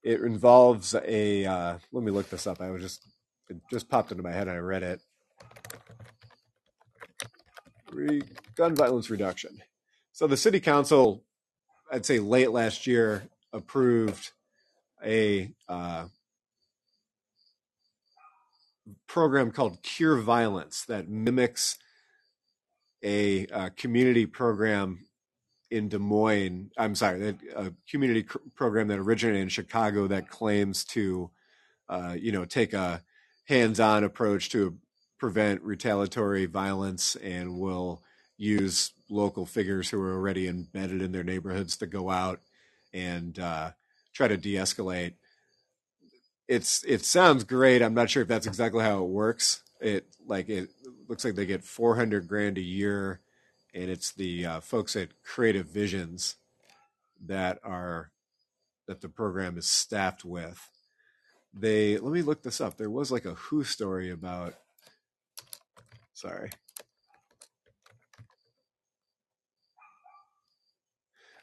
It 0.04 0.22
involves 0.22 0.96
a. 0.96 1.46
Uh, 1.46 1.78
let 1.92 2.04
me 2.04 2.12
look 2.12 2.30
this 2.30 2.48
up. 2.48 2.62
I 2.62 2.72
was 2.72 2.82
just 2.82 3.08
it 3.50 3.58
just 3.70 3.90
popped 3.90 4.12
into 4.12 4.24
my 4.24 4.32
head. 4.32 4.48
and 4.48 4.52
I 4.52 4.60
read 4.60 4.84
it. 4.84 5.02
Re- 7.92 8.24
gun 8.56 8.76
violence 8.76 9.10
reduction. 9.10 9.62
So 10.14 10.26
the 10.28 10.38
city 10.38 10.60
council, 10.60 11.24
I'd 11.92 12.06
say 12.06 12.20
late 12.20 12.52
last 12.52 12.88
year, 12.88 13.28
approved 13.52 14.32
a 15.04 15.54
uh, 15.68 16.06
program 19.08 19.52
called 19.52 19.84
Cure 19.84 20.18
Violence 20.18 20.86
that 20.86 21.10
mimics 21.10 21.78
a 23.04 23.48
uh, 23.48 23.70
community 23.76 24.26
program 24.26 25.06
in 25.72 25.90
Des 25.90 26.00
Moines. 26.00 26.72
I'm 26.78 26.96
sorry, 26.96 27.38
a 27.56 27.74
community 27.90 28.24
cr- 28.24 28.40
program 28.56 28.90
that 28.90 29.00
originated 29.00 29.42
in 29.44 29.50
Chicago 29.50 30.08
that 30.08 30.30
claims 30.30 30.86
to, 30.88 31.32
uh, 31.90 32.16
you 32.20 32.34
know, 32.34 32.46
take 32.46 32.74
a 32.74 33.04
hands-on 33.48 34.04
approach 34.06 34.50
to 34.52 34.78
prevent 35.20 35.64
retaliatory 35.64 36.48
violence 36.48 37.18
and 37.18 37.60
will 37.60 38.04
use 38.38 38.94
local 39.10 39.46
figures 39.48 39.90
who 39.90 40.02
are 40.02 40.14
already 40.14 40.48
embedded 40.48 41.02
in 41.02 41.14
their 41.14 41.26
neighborhoods 41.26 41.78
to 41.78 41.88
go 41.88 42.12
out 42.12 42.42
and 42.94 43.40
uh, 43.40 43.72
try 44.14 44.28
to 44.30 44.38
de-escalate. 44.38 45.16
It's 46.48 46.84
it 46.86 47.06
sounds 47.06 47.46
great. 47.46 47.82
I'm 47.82 47.96
not 47.96 48.12
sure 48.12 48.24
if 48.24 48.30
that's 48.30 48.48
exactly 48.48 48.84
how 48.84 49.04
it 49.04 49.10
works. 49.10 49.64
It 49.82 50.08
like 50.28 50.50
it 50.50 50.70
looks 51.10 51.26
like 51.26 51.36
they 51.36 51.48
get 51.48 51.64
400 51.66 52.28
grand 52.28 52.60
a 52.60 52.62
year, 52.62 53.22
and 53.74 53.90
it's 53.90 54.12
the 54.12 54.46
uh, 54.46 54.60
folks 54.60 54.96
at 54.96 55.22
Creative 55.24 55.66
Visions 55.66 56.36
that 57.26 57.60
are 57.64 58.12
that 58.88 59.02
the 59.02 59.10
program 59.10 59.58
is 59.58 59.68
staffed 59.68 60.26
with. 60.26 60.70
They 61.54 61.98
let 61.98 62.12
me 62.14 62.22
look 62.22 62.44
this 62.44 62.62
up. 62.62 62.78
There 62.78 62.90
was 62.90 63.12
like 63.12 63.26
a 63.26 63.34
WHO 63.34 63.64
story 63.64 64.10
about. 64.10 64.56
Sorry. 66.14 66.50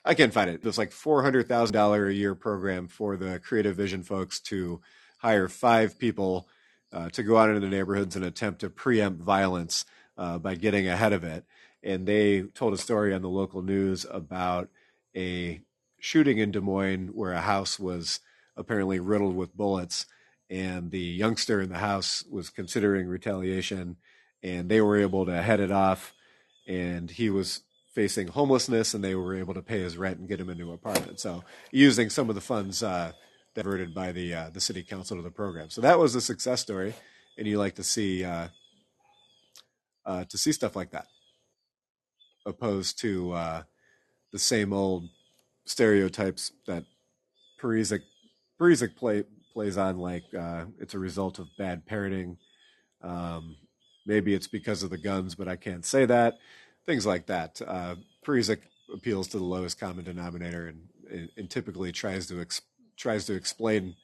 I 0.05 0.15
can't 0.15 0.33
find 0.33 0.49
it. 0.49 0.65
It's 0.65 0.79
like 0.79 0.93
four 0.93 1.23
hundred 1.23 1.49
thousand 1.49 1.75
dollar 1.75 2.09
a 2.09 2.15
year 2.15 2.35
program 2.35 2.89
for 2.89 3.17
the 3.17 3.39
Creative 3.39 3.77
Vision 3.77 4.03
folks 4.03 4.41
to 4.41 4.81
hire 5.19 5.49
five 5.49 5.99
people 5.99 6.49
uh, 6.93 7.11
to 7.11 7.23
go 7.23 7.37
out 7.37 7.49
into 7.49 7.61
the 7.61 7.69
neighborhoods 7.69 8.17
and 8.17 8.25
attempt 8.25 8.61
to 8.61 8.71
preempt 8.71 9.21
violence 9.21 9.85
uh, 10.17 10.39
by 10.39 10.55
getting 10.55 10.89
ahead 10.89 11.13
of 11.13 11.25
it. 11.25 11.45
And 11.83 12.07
they 12.07 12.43
told 12.43 12.75
a 12.75 12.79
story 12.79 13.15
on 13.15 13.23
the 13.23 13.29
local 13.29 13.63
news 13.63 14.07
about 14.11 14.69
a 15.17 15.61
shooting 16.01 16.39
in 16.39 16.51
Des 16.51 16.61
Moines 16.61 17.09
where 17.15 17.33
a 17.33 17.41
house 17.41 17.79
was 17.79 18.21
apparently 18.57 18.99
riddled 18.99 19.37
with 19.37 19.57
bullets, 19.57 20.07
and 20.51 20.91
the 20.91 20.99
youngster 20.99 21.61
in 21.61 21.69
the 21.69 21.79
house 21.79 22.25
was 22.31 22.51
considering 22.51 23.07
retaliation, 23.07 23.97
and 24.43 24.69
they 24.69 24.81
were 24.81 24.97
able 24.97 25.27
to 25.27 25.43
head 25.43 25.61
it 25.61 25.71
off. 25.71 26.15
And 26.67 27.11
he 27.11 27.31
was 27.31 27.63
facing 27.95 28.29
homelessness, 28.29 28.95
and 28.95 29.03
they 29.03 29.15
were 29.15 29.37
able 29.37 29.55
to 29.55 29.63
pay 29.63 29.81
his 29.81 29.97
rent 29.97 30.19
and 30.19 30.29
get 30.29 30.41
him 30.41 30.49
a 30.49 30.55
new 30.55 30.73
apartment. 30.73 31.21
So, 31.21 31.45
using 31.71 32.11
some 32.11 32.29
of 32.29 32.35
the 32.35 32.41
funds 32.41 32.83
uh, 32.83 33.13
diverted 33.59 33.93
by 33.93 34.13
the 34.13 34.35
uh, 34.35 34.51
the 34.51 34.61
city 34.61 34.83
council 34.83 35.17
to 35.17 35.23
the 35.23 35.31
program. 35.31 35.69
So 35.71 35.81
that 35.81 35.99
was 35.99 36.15
a 36.15 36.21
success 36.21 36.61
story, 36.61 36.95
and 37.37 37.47
you 37.47 37.59
like 37.59 37.75
to 37.75 37.83
see 37.83 38.25
uh, 38.25 38.49
uh, 40.07 40.25
to 40.25 40.39
see 40.39 40.53
stuff 40.53 40.77
like 40.77 40.93
that, 40.93 41.07
opposed 42.49 42.99
to 43.01 43.33
uh, 43.33 43.63
the 44.33 44.39
same 44.39 44.73
old 44.73 45.09
stereotypes 45.65 46.53
that 46.67 46.85
Parizek 47.61 48.03
Parizek 48.61 48.97
play 48.97 49.25
plays 49.53 49.77
on, 49.77 49.99
like 49.99 50.25
uh, 50.39 50.65
it's 50.81 50.95
a 50.95 50.99
result 50.99 51.39
of 51.39 51.49
bad 51.59 51.87
parenting. 51.87 52.37
Um, 53.03 53.57
maybe 54.07 54.35
it's 54.35 54.49
because 54.49 54.83
of 54.83 54.91
the 54.91 54.99
guns, 54.99 55.35
but 55.35 55.49
I 55.49 55.57
can't 55.57 55.85
say 55.85 56.07
that. 56.07 56.39
Things 56.87 57.07
like 57.07 57.27
that. 57.27 57.61
Uh, 57.67 57.97
Parizek 58.25 58.61
appeals 58.93 59.29
to 59.29 59.39
the 59.39 59.45
lowest 59.45 59.79
common 59.79 60.05
denominator 60.05 60.69
and, 60.69 60.89
and, 61.11 61.29
and 61.37 61.51
typically 61.51 61.93
tries 61.93 62.27
to 62.29 62.41
ex- 62.41 62.63
tries 62.97 63.27
to 63.27 63.35
explain 63.35 63.95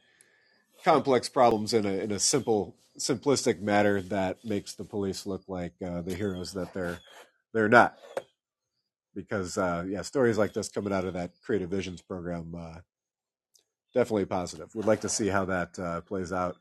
complex 0.84 1.28
problems 1.28 1.72
in 1.72 1.86
a 1.86 1.92
in 1.94 2.12
a 2.12 2.18
simple 2.18 2.76
simplistic 2.98 3.60
manner 3.60 4.00
that 4.02 4.44
makes 4.44 4.74
the 4.74 4.84
police 4.84 5.26
look 5.26 5.42
like 5.48 5.72
uh, 5.84 6.00
the 6.02 6.14
heroes 6.14 6.52
that 6.52 6.72
they're 6.74 7.00
they're 7.52 7.68
not 7.68 7.96
because 9.14 9.58
uh, 9.58 9.84
yeah 9.88 10.02
stories 10.02 10.38
like 10.38 10.52
this 10.52 10.68
coming 10.68 10.92
out 10.92 11.04
of 11.04 11.14
that 11.14 11.32
creative 11.44 11.70
visions 11.70 12.02
program 12.02 12.54
uh, 12.56 12.78
definitely 13.94 14.26
positive. 14.26 14.74
We'd 14.74 14.86
like 14.86 15.00
to 15.02 15.08
see 15.08 15.28
how 15.28 15.44
that 15.46 15.78
uh, 15.78 16.00
plays 16.02 16.32
out 16.32 16.56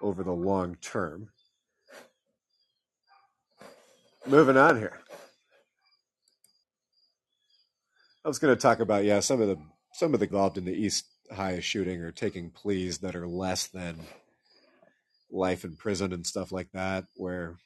over 0.00 0.22
the 0.24 0.32
long 0.32 0.76
term. 0.80 1.28
Moving 4.26 4.56
on 4.56 4.78
here. 4.78 4.98
I 8.24 8.28
was 8.28 8.38
going 8.38 8.54
to 8.54 8.60
talk 8.60 8.80
about 8.80 9.04
yeah 9.04 9.20
some 9.20 9.40
of 9.40 9.48
the 9.48 9.58
some 9.92 10.14
of 10.14 10.20
the 10.20 10.26
involved 10.26 10.56
in 10.56 10.64
the 10.64 10.72
east 10.72 11.06
high 11.32 11.60
shooting 11.60 12.00
or 12.00 12.12
taking 12.12 12.50
pleas 12.50 12.98
that 12.98 13.16
are 13.16 13.26
less 13.26 13.66
than 13.66 13.98
life 15.30 15.64
in 15.64 15.76
prison 15.76 16.12
and 16.12 16.26
stuff 16.26 16.52
like 16.52 16.70
that, 16.72 17.04
where 17.16 17.56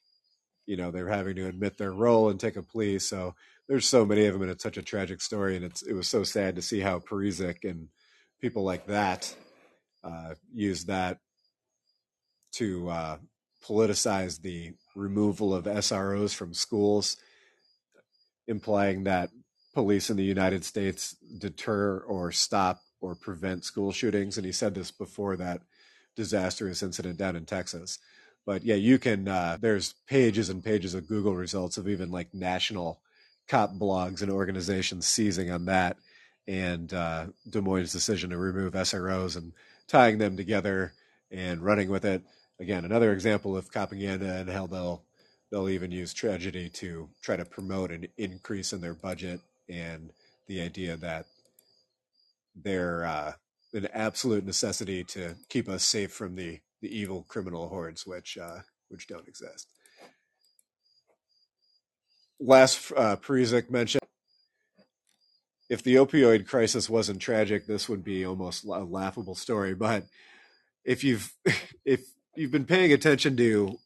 you 0.64 0.76
know 0.76 0.90
they're 0.90 1.08
having 1.08 1.36
to 1.36 1.46
admit 1.46 1.76
their 1.76 1.92
role 1.92 2.30
and 2.30 2.40
take 2.40 2.56
a 2.56 2.62
plea. 2.62 2.98
So 2.98 3.34
there's 3.68 3.86
so 3.86 4.06
many 4.06 4.26
of 4.26 4.32
them, 4.32 4.42
and 4.42 4.50
it's 4.50 4.62
such 4.62 4.76
a 4.76 4.82
tragic 4.82 5.20
story, 5.20 5.56
and 5.56 5.64
it's 5.64 5.82
it 5.82 5.94
was 5.94 6.08
so 6.08 6.22
sad 6.22 6.56
to 6.56 6.62
see 6.62 6.80
how 6.80 7.00
Parizek 7.00 7.68
and 7.68 7.88
people 8.40 8.62
like 8.62 8.86
that 8.86 9.34
uh, 10.04 10.34
use 10.54 10.84
that 10.84 11.18
to 12.52 12.88
uh, 12.88 13.16
politicize 13.66 14.40
the 14.40 14.72
removal 14.94 15.54
of 15.54 15.64
SROs 15.64 16.34
from 16.34 16.54
schools, 16.54 17.16
implying 18.46 19.04
that 19.04 19.30
police 19.74 20.10
in 20.10 20.16
the 20.16 20.24
United 20.24 20.64
States 20.64 21.16
deter 21.38 21.98
or 22.00 22.32
stop 22.32 22.80
or 23.00 23.14
prevent 23.14 23.64
school 23.64 23.92
shootings. 23.92 24.38
And 24.38 24.46
he 24.46 24.52
said 24.52 24.74
this 24.74 24.90
before 24.90 25.36
that 25.36 25.60
disastrous 26.14 26.82
incident 26.82 27.18
down 27.18 27.36
in 27.36 27.44
Texas. 27.44 27.98
But 28.46 28.64
yeah, 28.64 28.76
you 28.76 28.98
can. 28.98 29.26
Uh, 29.26 29.58
there's 29.60 29.94
pages 30.06 30.50
and 30.50 30.64
pages 30.64 30.94
of 30.94 31.08
Google 31.08 31.34
results 31.34 31.78
of 31.78 31.88
even 31.88 32.12
like 32.12 32.32
national 32.32 33.00
cop 33.48 33.74
blogs 33.74 34.22
and 34.22 34.30
organizations 34.30 35.06
seizing 35.06 35.50
on 35.50 35.66
that, 35.66 35.96
and 36.46 36.92
uh, 36.92 37.26
Des 37.48 37.60
Moines' 37.60 37.92
decision 37.92 38.30
to 38.30 38.38
remove 38.38 38.74
SROs 38.74 39.36
and 39.36 39.52
tying 39.88 40.18
them 40.18 40.36
together 40.36 40.92
and 41.30 41.62
running 41.62 41.88
with 41.88 42.04
it. 42.04 42.22
Again, 42.58 42.84
another 42.84 43.12
example 43.12 43.56
of 43.56 43.70
propaganda 43.70 44.36
and 44.36 44.48
how 44.48 44.66
they'll 44.66 45.02
they'll 45.50 45.68
even 45.68 45.92
use 45.92 46.12
tragedy 46.12 46.68
to 46.68 47.08
try 47.22 47.36
to 47.36 47.44
promote 47.44 47.92
an 47.92 48.08
increase 48.16 48.72
in 48.72 48.80
their 48.80 48.94
budget 48.94 49.40
and 49.68 50.10
the 50.48 50.60
idea 50.60 50.96
that 50.96 51.26
they're 52.54 53.04
uh, 53.04 53.32
an 53.72 53.88
absolute 53.92 54.44
necessity 54.44 55.04
to 55.04 55.36
keep 55.48 55.68
us 55.68 55.84
safe 55.84 56.12
from 56.12 56.34
the, 56.34 56.60
the 56.80 56.96
evil 56.96 57.24
criminal 57.28 57.68
hordes, 57.68 58.06
which 58.06 58.38
uh, 58.38 58.58
which 58.88 59.06
don't 59.06 59.28
exist. 59.28 59.68
Last, 62.38 62.92
uh, 62.96 63.16
mentioned 63.70 64.00
if 65.68 65.82
the 65.82 65.96
opioid 65.96 66.46
crisis 66.46 66.88
wasn't 66.88 67.20
tragic, 67.20 67.66
this 67.66 67.88
would 67.88 68.04
be 68.04 68.24
almost 68.24 68.64
a 68.64 68.68
laughable 68.68 69.34
story. 69.34 69.74
But 69.74 70.04
if 70.84 71.02
you've 71.04 71.32
if 71.84 72.02
you've 72.34 72.52
been 72.52 72.66
paying 72.66 72.92
attention 72.92 73.36
to 73.36 73.78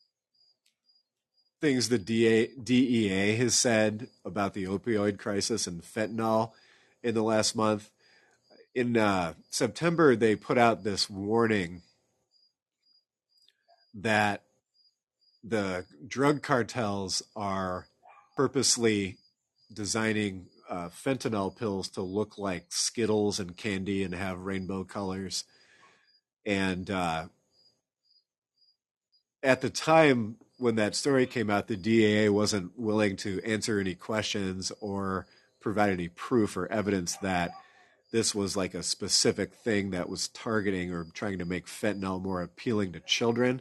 things 1.60 1.88
the 1.88 1.98
DA, 1.98 2.48
DEA 2.62 3.36
has 3.36 3.54
said 3.54 4.08
about 4.24 4.54
the 4.54 4.64
opioid 4.64 5.18
crisis 5.18 5.66
and 5.66 5.82
fentanyl 5.82 6.52
in 7.02 7.14
the 7.14 7.22
last 7.22 7.54
month, 7.54 7.90
in 8.74 8.96
uh, 8.96 9.34
September 9.50 10.16
they 10.16 10.36
put 10.36 10.58
out 10.58 10.84
this 10.84 11.08
warning 11.08 11.82
that 13.94 14.42
the 15.42 15.84
drug 16.06 16.42
cartels 16.42 17.22
are 17.34 17.86
purposely 18.40 19.18
designing 19.70 20.46
uh, 20.66 20.88
fentanyl 20.88 21.54
pills 21.54 21.90
to 21.90 22.00
look 22.00 22.38
like 22.38 22.64
Skittles 22.70 23.38
and 23.38 23.54
candy 23.54 24.02
and 24.02 24.14
have 24.14 24.40
rainbow 24.40 24.82
colors. 24.82 25.44
And 26.46 26.90
uh, 26.90 27.26
at 29.42 29.60
the 29.60 29.68
time 29.68 30.36
when 30.56 30.76
that 30.76 30.94
story 30.94 31.26
came 31.26 31.50
out, 31.50 31.68
the 31.68 31.76
DEA 31.76 32.30
wasn't 32.30 32.78
willing 32.78 33.14
to 33.16 33.42
answer 33.44 33.78
any 33.78 33.94
questions 33.94 34.72
or 34.80 35.26
provide 35.60 35.90
any 35.90 36.08
proof 36.08 36.56
or 36.56 36.66
evidence 36.72 37.16
that 37.16 37.50
this 38.10 38.34
was 38.34 38.56
like 38.56 38.72
a 38.72 38.82
specific 38.82 39.52
thing 39.52 39.90
that 39.90 40.08
was 40.08 40.28
targeting 40.28 40.94
or 40.94 41.04
trying 41.12 41.36
to 41.40 41.44
make 41.44 41.66
fentanyl 41.66 42.22
more 42.22 42.40
appealing 42.40 42.92
to 42.92 43.00
children. 43.00 43.60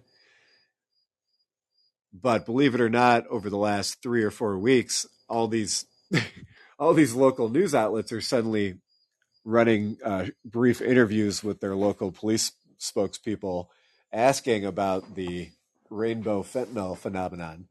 But 2.13 2.45
believe 2.45 2.75
it 2.75 2.81
or 2.81 2.89
not, 2.89 3.27
over 3.27 3.49
the 3.49 3.57
last 3.57 4.01
three 4.01 4.23
or 4.23 4.31
four 4.31 4.57
weeks, 4.57 5.05
all 5.27 5.47
these 5.47 5.85
all 6.79 6.93
these 6.93 7.13
local 7.13 7.49
news 7.49 7.75
outlets 7.75 8.11
are 8.11 8.21
suddenly 8.21 8.75
running 9.45 9.97
uh, 10.03 10.27
brief 10.45 10.81
interviews 10.81 11.43
with 11.43 11.59
their 11.59 11.75
local 11.75 12.11
police 12.11 12.51
spokespeople, 12.79 13.67
asking 14.11 14.65
about 14.65 15.15
the 15.15 15.49
rainbow 15.89 16.43
fentanyl 16.43 16.97
phenomenon. 16.97 17.67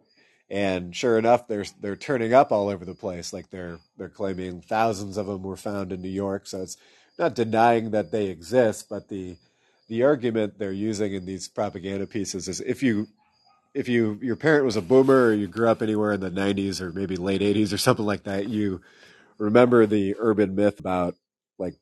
And 0.50 0.94
sure 0.96 1.18
enough, 1.18 1.46
they're 1.46 1.66
they're 1.80 1.96
turning 1.96 2.32
up 2.32 2.52
all 2.52 2.68
over 2.68 2.84
the 2.84 2.94
place. 2.94 3.32
Like 3.32 3.50
they're 3.50 3.78
they're 3.96 4.08
claiming 4.08 4.62
thousands 4.62 5.16
of 5.16 5.26
them 5.26 5.42
were 5.42 5.56
found 5.56 5.92
in 5.92 6.00
New 6.00 6.08
York. 6.08 6.46
So 6.46 6.62
it's 6.62 6.76
not 7.18 7.34
denying 7.34 7.90
that 7.90 8.12
they 8.12 8.26
exist, 8.26 8.86
but 8.88 9.08
the 9.08 9.36
the 9.88 10.04
argument 10.04 10.58
they're 10.58 10.72
using 10.72 11.12
in 11.14 11.26
these 11.26 11.48
propaganda 11.48 12.06
pieces 12.06 12.48
is 12.48 12.60
if 12.60 12.82
you 12.82 13.08
if 13.78 13.88
you 13.88 14.18
your 14.20 14.34
parent 14.34 14.64
was 14.64 14.74
a 14.74 14.82
boomer 14.82 15.26
or 15.26 15.32
you 15.32 15.46
grew 15.46 15.68
up 15.68 15.82
anywhere 15.82 16.12
in 16.12 16.20
the 16.20 16.30
90s 16.30 16.80
or 16.80 16.92
maybe 16.92 17.14
late 17.14 17.40
80s 17.40 17.72
or 17.72 17.78
something 17.78 18.04
like 18.04 18.24
that 18.24 18.48
you 18.48 18.80
remember 19.38 19.86
the 19.86 20.16
urban 20.18 20.56
myth 20.56 20.80
about 20.80 21.14
like 21.60 21.76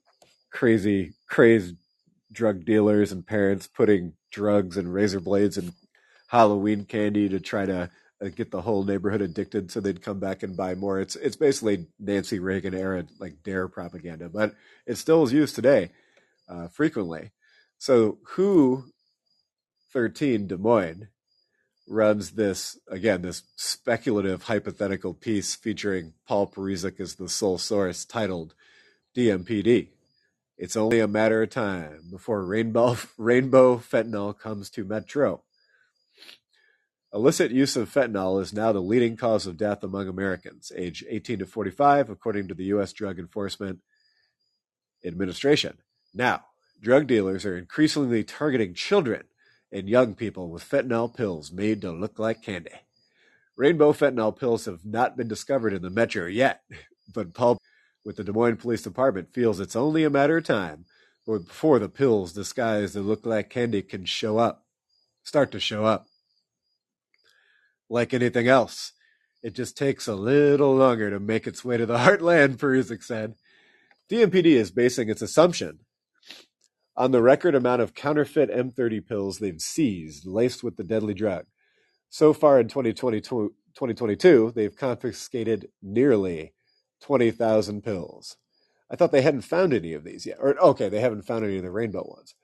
crazy 0.53 1.15
crazed 1.27 1.75
drug 2.31 2.67
dealers 2.67 3.13
and 3.13 3.27
parents 3.27 3.67
putting 3.67 4.13
drugs 4.31 4.77
and 4.77 4.93
razor 4.93 5.21
blades 5.21 5.57
and 5.57 5.73
halloween 6.27 6.85
candy 6.85 7.31
to 7.31 7.41
try 7.41 7.65
to 7.65 7.91
uh, 8.23 8.29
get 8.29 8.51
the 8.51 8.61
whole 8.61 8.85
neighborhood 8.85 9.23
addicted 9.23 9.71
so 9.71 9.81
they'd 9.81 10.03
come 10.03 10.19
back 10.19 10.43
and 10.43 10.57
buy 10.57 10.75
more. 10.75 11.01
It's 11.01 11.17
it's 11.17 11.37
basically 11.37 11.87
nancy 11.99 12.39
reagan 12.39 12.75
era 12.75 13.05
like 13.19 13.43
dare 13.43 13.69
propaganda 13.69 14.29
but 14.29 14.55
it 14.87 14.97
still 14.97 15.23
is 15.23 15.33
used 15.33 15.55
today 15.55 15.91
uh, 16.49 16.69
frequently. 16.69 17.33
So 17.79 18.19
who 18.35 18.85
13 19.93 20.47
des 20.47 20.57
moines 20.57 21.09
runs 21.89 22.33
this 22.33 22.79
again 22.89 23.23
this 23.23 23.43
speculative 23.57 24.45
hypothetical 24.45 25.15
piece 25.15 25.55
featuring 25.55 26.15
Paul 26.27 26.49
Parizek 26.49 27.01
as 27.01 27.15
the 27.15 27.29
sole 27.29 27.59
source 27.59 28.05
titled 28.05 28.55
DMPD. 29.17 29.89
It's 30.59 30.77
only 30.77 31.01
a 31.01 31.09
matter 31.09 31.43
of 31.43 31.51
time 31.51 32.09
before 32.11 32.45
rainbow 32.45 32.97
rainbow 33.19 33.77
fentanyl 33.79 34.39
comes 34.39 34.71
to 34.71 34.85
Metro. 34.85 35.43
Illicit 37.15 37.51
use 37.51 37.77
of 37.77 37.93
fentanyl 37.93 38.43
is 38.43 38.53
now 38.53 38.73
the 38.73 38.81
leading 38.81 39.17
cause 39.17 39.47
of 39.47 39.57
death 39.57 39.83
among 39.83 40.09
Americans 40.09 40.73
age 40.77 41.05
18 41.09 41.41
to 41.41 41.47
45 41.47 42.11
according 42.11 42.49
to 42.49 42.55
the 42.55 42.65
US 42.65 42.93
Drug 42.93 43.19
Enforcement 43.19 43.81
Administration. 45.05 45.79
Now, 46.13 46.47
drug 46.81 47.07
dealers 47.07 47.47
are 47.47 47.57
increasingly 47.57 48.25
targeting 48.25 48.75
children 48.75 49.25
and 49.77 49.91
young 49.91 50.15
people 50.15 50.49
with 50.49 50.69
fentanyl 50.69 51.15
pills 51.15 51.53
made 51.53 51.83
to 51.83 51.93
look 51.93 52.19
like 52.19 52.43
candy. 52.43 52.71
Rainbow 53.57 53.93
fentanyl 53.93 54.37
pills 54.37 54.65
have 54.65 54.85
not 54.87 55.19
been 55.19 55.29
discovered 55.29 55.75
in 55.75 55.83
the 55.83 55.91
metro 55.91 56.27
yet, 56.27 56.63
but 57.15 57.35
Paul 57.35 57.59
with 58.05 58.17
the 58.17 58.25
Des 58.25 58.33
Moines 58.33 58.57
Police 58.57 58.83
Department 58.83 59.35
feels 59.35 59.61
it's 59.61 59.77
only 59.77 60.05
a 60.05 60.11
matter 60.11 60.39
of 60.39 60.45
time 60.45 60.87
before 61.27 61.79
the 61.79 61.89
pills 61.89 62.33
disguised 62.33 62.95
to 62.95 63.01
look 63.01 63.27
like 63.27 63.51
candy 63.51 63.83
can 63.83 64.05
show 64.05 64.39
up, 64.39 64.65
start 65.25 65.51
to 65.53 65.61
show 65.61 65.85
up. 65.85 66.07
Like 67.91 68.15
anything 68.15 68.49
else, 68.49 68.93
it 69.43 69.55
just 69.55 69.77
takes 69.77 70.07
a 70.07 70.15
little 70.15 70.75
longer 70.75 71.11
to 71.11 71.21
make 71.21 71.47
its 71.47 71.65
way 71.65 71.77
to 71.77 71.85
the 71.85 71.99
heartland, 71.99 72.57
Parizek 72.57 73.03
said. 73.03 73.35
DMPD 74.09 74.47
is 74.47 74.71
basing 74.71 75.11
its 75.11 75.21
assumption 75.21 75.81
on 76.97 77.11
the 77.11 77.23
record 77.23 77.55
amount 77.55 77.83
of 77.83 77.95
counterfeit 77.95 78.51
M30 78.51 79.07
pills 79.07 79.39
they've 79.39 79.61
seized 79.61 80.27
laced 80.27 80.65
with 80.65 80.77
the 80.77 80.85
deadly 80.85 81.15
drug. 81.15 81.47
So 82.09 82.33
far 82.33 82.59
in 82.59 82.69
2022, 82.69 83.55
2022 83.75 84.53
they've 84.55 84.75
confiscated 84.75 85.69
nearly 85.83 86.55
20,000 87.03 87.83
pills. 87.83 88.37
I 88.91 88.97
thought 88.97 89.13
they 89.13 89.23
hadn't 89.23 89.43
found 89.43 89.75
any 89.75 89.93
of 89.93 90.05
these 90.05 90.27
yet. 90.27 90.39
Or, 90.41 90.57
okay, 90.59 90.89
they 90.89 91.01
haven't 91.01 91.27
found 91.27 91.45
any 91.45 91.57
of 91.57 91.63
the 91.63 91.71
rainbow 91.71 92.05
ones. 92.07 92.35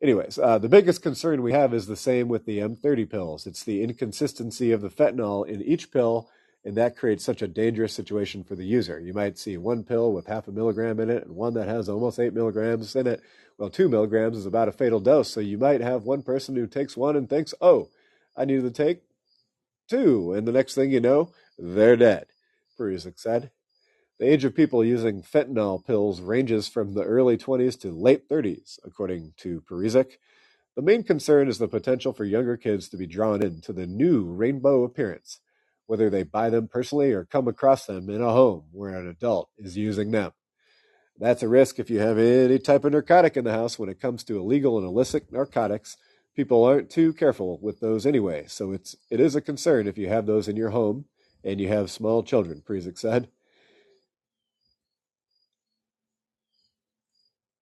Anyways, 0.00 0.38
uh, 0.38 0.58
the 0.58 0.68
biggest 0.68 1.02
concern 1.02 1.42
we 1.42 1.52
have 1.52 1.74
is 1.74 1.86
the 1.86 1.96
same 1.96 2.28
with 2.28 2.46
the 2.46 2.58
M30 2.58 3.10
pills. 3.10 3.46
It's 3.46 3.64
the 3.64 3.82
inconsistency 3.82 4.70
of 4.70 4.80
the 4.80 4.90
fentanyl 4.90 5.46
in 5.46 5.60
each 5.62 5.90
pill 5.90 6.30
and 6.64 6.76
that 6.76 6.96
creates 6.96 7.24
such 7.24 7.42
a 7.42 7.48
dangerous 7.48 7.92
situation 7.92 8.42
for 8.44 8.56
the 8.56 8.64
user. 8.64 9.00
You 9.00 9.14
might 9.14 9.38
see 9.38 9.56
one 9.56 9.84
pill 9.84 10.12
with 10.12 10.26
half 10.26 10.48
a 10.48 10.52
milligram 10.52 11.00
in 11.00 11.08
it 11.10 11.24
and 11.24 11.36
one 11.36 11.54
that 11.54 11.68
has 11.68 11.88
almost 11.88 12.18
eight 12.18 12.34
milligrams 12.34 12.94
in 12.96 13.06
it. 13.06 13.22
Well, 13.58 13.70
two 13.70 13.88
milligrams 13.88 14.36
is 14.36 14.46
about 14.46 14.68
a 14.68 14.72
fatal 14.72 15.00
dose, 15.00 15.30
so 15.30 15.40
you 15.40 15.58
might 15.58 15.80
have 15.80 16.04
one 16.04 16.22
person 16.22 16.54
who 16.56 16.66
takes 16.66 16.96
one 16.96 17.16
and 17.16 17.28
thinks, 17.28 17.54
oh, 17.60 17.88
I 18.36 18.44
need 18.44 18.62
to 18.62 18.70
take 18.70 19.02
two. 19.88 20.32
And 20.32 20.46
the 20.46 20.52
next 20.52 20.74
thing 20.74 20.90
you 20.90 21.00
know, 21.00 21.30
they're 21.58 21.96
dead, 21.96 22.26
Parizek 22.78 23.18
said. 23.18 23.50
The 24.18 24.28
age 24.28 24.44
of 24.44 24.54
people 24.54 24.84
using 24.84 25.22
fentanyl 25.22 25.84
pills 25.84 26.20
ranges 26.20 26.66
from 26.68 26.92
the 26.92 27.04
early 27.04 27.36
20s 27.36 27.80
to 27.80 27.92
late 27.92 28.28
30s, 28.28 28.78
according 28.84 29.32
to 29.38 29.62
Parizek. 29.62 30.18
The 30.74 30.82
main 30.82 31.02
concern 31.04 31.48
is 31.48 31.58
the 31.58 31.68
potential 31.68 32.12
for 32.12 32.24
younger 32.24 32.56
kids 32.56 32.88
to 32.88 32.96
be 32.96 33.06
drawn 33.06 33.42
into 33.42 33.72
the 33.72 33.86
new 33.86 34.24
rainbow 34.24 34.82
appearance 34.84 35.40
whether 35.88 36.10
they 36.10 36.22
buy 36.22 36.50
them 36.50 36.68
personally 36.68 37.12
or 37.12 37.24
come 37.24 37.48
across 37.48 37.86
them 37.86 38.10
in 38.10 38.22
a 38.22 38.30
home 38.30 38.64
where 38.72 38.96
an 38.96 39.08
adult 39.08 39.50
is 39.58 39.76
using 39.76 40.12
them. 40.12 40.32
That's 41.18 41.42
a 41.42 41.48
risk 41.48 41.80
if 41.80 41.90
you 41.90 41.98
have 42.00 42.18
any 42.18 42.60
type 42.60 42.84
of 42.84 42.92
narcotic 42.92 43.36
in 43.36 43.44
the 43.44 43.52
house 43.52 43.78
when 43.78 43.88
it 43.88 44.00
comes 44.00 44.22
to 44.24 44.38
illegal 44.38 44.78
and 44.78 44.86
illicit 44.86 45.32
narcotics. 45.32 45.96
People 46.36 46.62
aren't 46.64 46.90
too 46.90 47.12
careful 47.14 47.58
with 47.60 47.80
those 47.80 48.06
anyway, 48.06 48.44
so 48.46 48.70
it's 48.72 48.94
it 49.10 49.18
is 49.18 49.34
a 49.34 49.40
concern 49.40 49.88
if 49.88 49.98
you 49.98 50.08
have 50.08 50.26
those 50.26 50.46
in 50.46 50.56
your 50.56 50.70
home 50.70 51.06
and 51.42 51.60
you 51.60 51.68
have 51.68 51.90
small 51.90 52.22
children, 52.22 52.62
Parizek 52.64 52.98
said. 52.98 53.28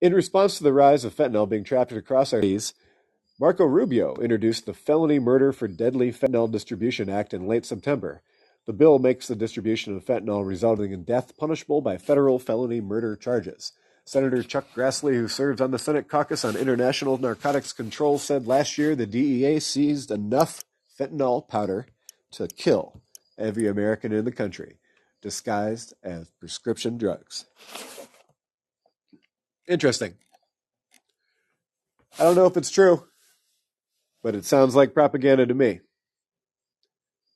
In 0.02 0.14
response 0.14 0.58
to 0.58 0.64
the 0.64 0.74
rise 0.74 1.04
of 1.04 1.14
fentanyl 1.16 1.48
being 1.48 1.64
trafficked 1.64 1.98
across 1.98 2.32
our 2.34 2.40
cities, 2.42 2.74
Marco 3.38 3.66
Rubio 3.66 4.14
introduced 4.14 4.64
the 4.64 4.72
Felony 4.72 5.18
Murder 5.18 5.52
for 5.52 5.68
Deadly 5.68 6.10
Fentanyl 6.10 6.50
Distribution 6.50 7.10
Act 7.10 7.34
in 7.34 7.46
late 7.46 7.66
September. 7.66 8.22
The 8.64 8.72
bill 8.72 8.98
makes 8.98 9.28
the 9.28 9.36
distribution 9.36 9.94
of 9.94 10.06
fentanyl 10.06 10.46
resulting 10.46 10.90
in 10.90 11.04
death 11.04 11.36
punishable 11.36 11.82
by 11.82 11.98
federal 11.98 12.38
felony 12.38 12.80
murder 12.80 13.14
charges. 13.14 13.72
Senator 14.06 14.42
Chuck 14.42 14.68
Grassley, 14.74 15.16
who 15.16 15.28
serves 15.28 15.60
on 15.60 15.70
the 15.70 15.78
Senate 15.78 16.08
Caucus 16.08 16.46
on 16.46 16.56
International 16.56 17.18
Narcotics 17.18 17.74
Control, 17.74 18.18
said 18.18 18.46
last 18.46 18.78
year 18.78 18.96
the 18.96 19.06
DEA 19.06 19.60
seized 19.60 20.10
enough 20.10 20.64
fentanyl 20.98 21.46
powder 21.46 21.86
to 22.32 22.48
kill 22.48 23.02
every 23.36 23.68
American 23.68 24.14
in 24.14 24.24
the 24.24 24.32
country, 24.32 24.78
disguised 25.20 25.92
as 26.02 26.30
prescription 26.40 26.96
drugs. 26.96 27.44
Interesting. 29.68 30.14
I 32.18 32.22
don't 32.22 32.36
know 32.36 32.46
if 32.46 32.56
it's 32.56 32.70
true, 32.70 33.06
but 34.26 34.34
it 34.34 34.44
sounds 34.44 34.74
like 34.74 34.92
propaganda 34.92 35.46
to 35.46 35.54
me. 35.54 35.78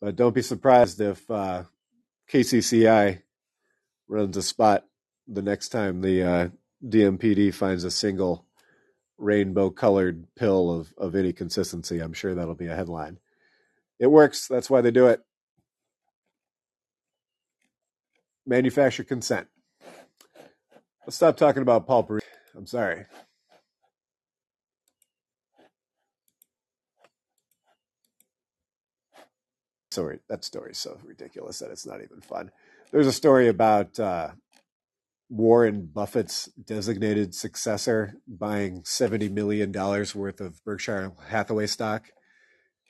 But 0.00 0.16
don't 0.16 0.34
be 0.34 0.42
surprised 0.42 1.00
if 1.00 1.30
uh, 1.30 1.62
KCCI 2.28 3.22
runs 4.08 4.36
a 4.36 4.42
spot 4.42 4.86
the 5.28 5.40
next 5.40 5.68
time 5.68 6.00
the 6.00 6.22
uh, 6.24 6.48
DMPD 6.84 7.54
finds 7.54 7.84
a 7.84 7.92
single 7.92 8.44
rainbow 9.18 9.70
colored 9.70 10.26
pill 10.34 10.68
of, 10.68 10.92
of 10.98 11.14
any 11.14 11.32
consistency. 11.32 12.00
I'm 12.00 12.12
sure 12.12 12.34
that'll 12.34 12.56
be 12.56 12.66
a 12.66 12.74
headline. 12.74 13.20
It 14.00 14.08
works. 14.08 14.48
That's 14.48 14.68
why 14.68 14.80
they 14.80 14.90
do 14.90 15.06
it. 15.06 15.20
Manufacture 18.44 19.04
consent. 19.04 19.46
Let's 21.06 21.14
stop 21.14 21.36
talking 21.36 21.62
about 21.62 21.86
Paul 21.86 22.04
Parizek. 22.04 22.22
I'm 22.56 22.66
sorry. 22.66 23.06
Sorry, 29.90 30.20
that 30.28 30.44
story's 30.44 30.78
so 30.78 30.98
ridiculous 31.04 31.58
that 31.58 31.70
it's 31.70 31.86
not 31.86 32.02
even 32.02 32.20
fun. 32.20 32.50
There's 32.92 33.08
a 33.08 33.12
story 33.12 33.48
about 33.48 33.98
uh, 33.98 34.30
Warren 35.28 35.86
Buffett's 35.86 36.46
designated 36.46 37.34
successor 37.34 38.14
buying 38.26 38.82
$70 38.82 39.32
million 39.32 39.72
worth 39.72 40.40
of 40.40 40.64
Berkshire 40.64 41.12
Hathaway 41.28 41.66
stock. 41.66 42.06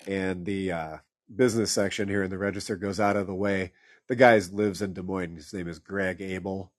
And 0.06 0.44
the 0.44 0.72
uh, 0.72 0.96
business 1.34 1.70
section 1.70 2.08
here 2.08 2.22
in 2.22 2.30
the 2.30 2.38
register 2.38 2.76
goes 2.76 3.00
out 3.00 3.16
of 3.16 3.26
the 3.26 3.34
way. 3.34 3.72
The 4.08 4.16
guy 4.16 4.38
lives 4.52 4.82
in 4.82 4.92
Des 4.94 5.02
Moines. 5.02 5.36
His 5.36 5.54
name 5.54 5.68
is 5.68 5.78
Greg 5.78 6.20
Abel. 6.20 6.72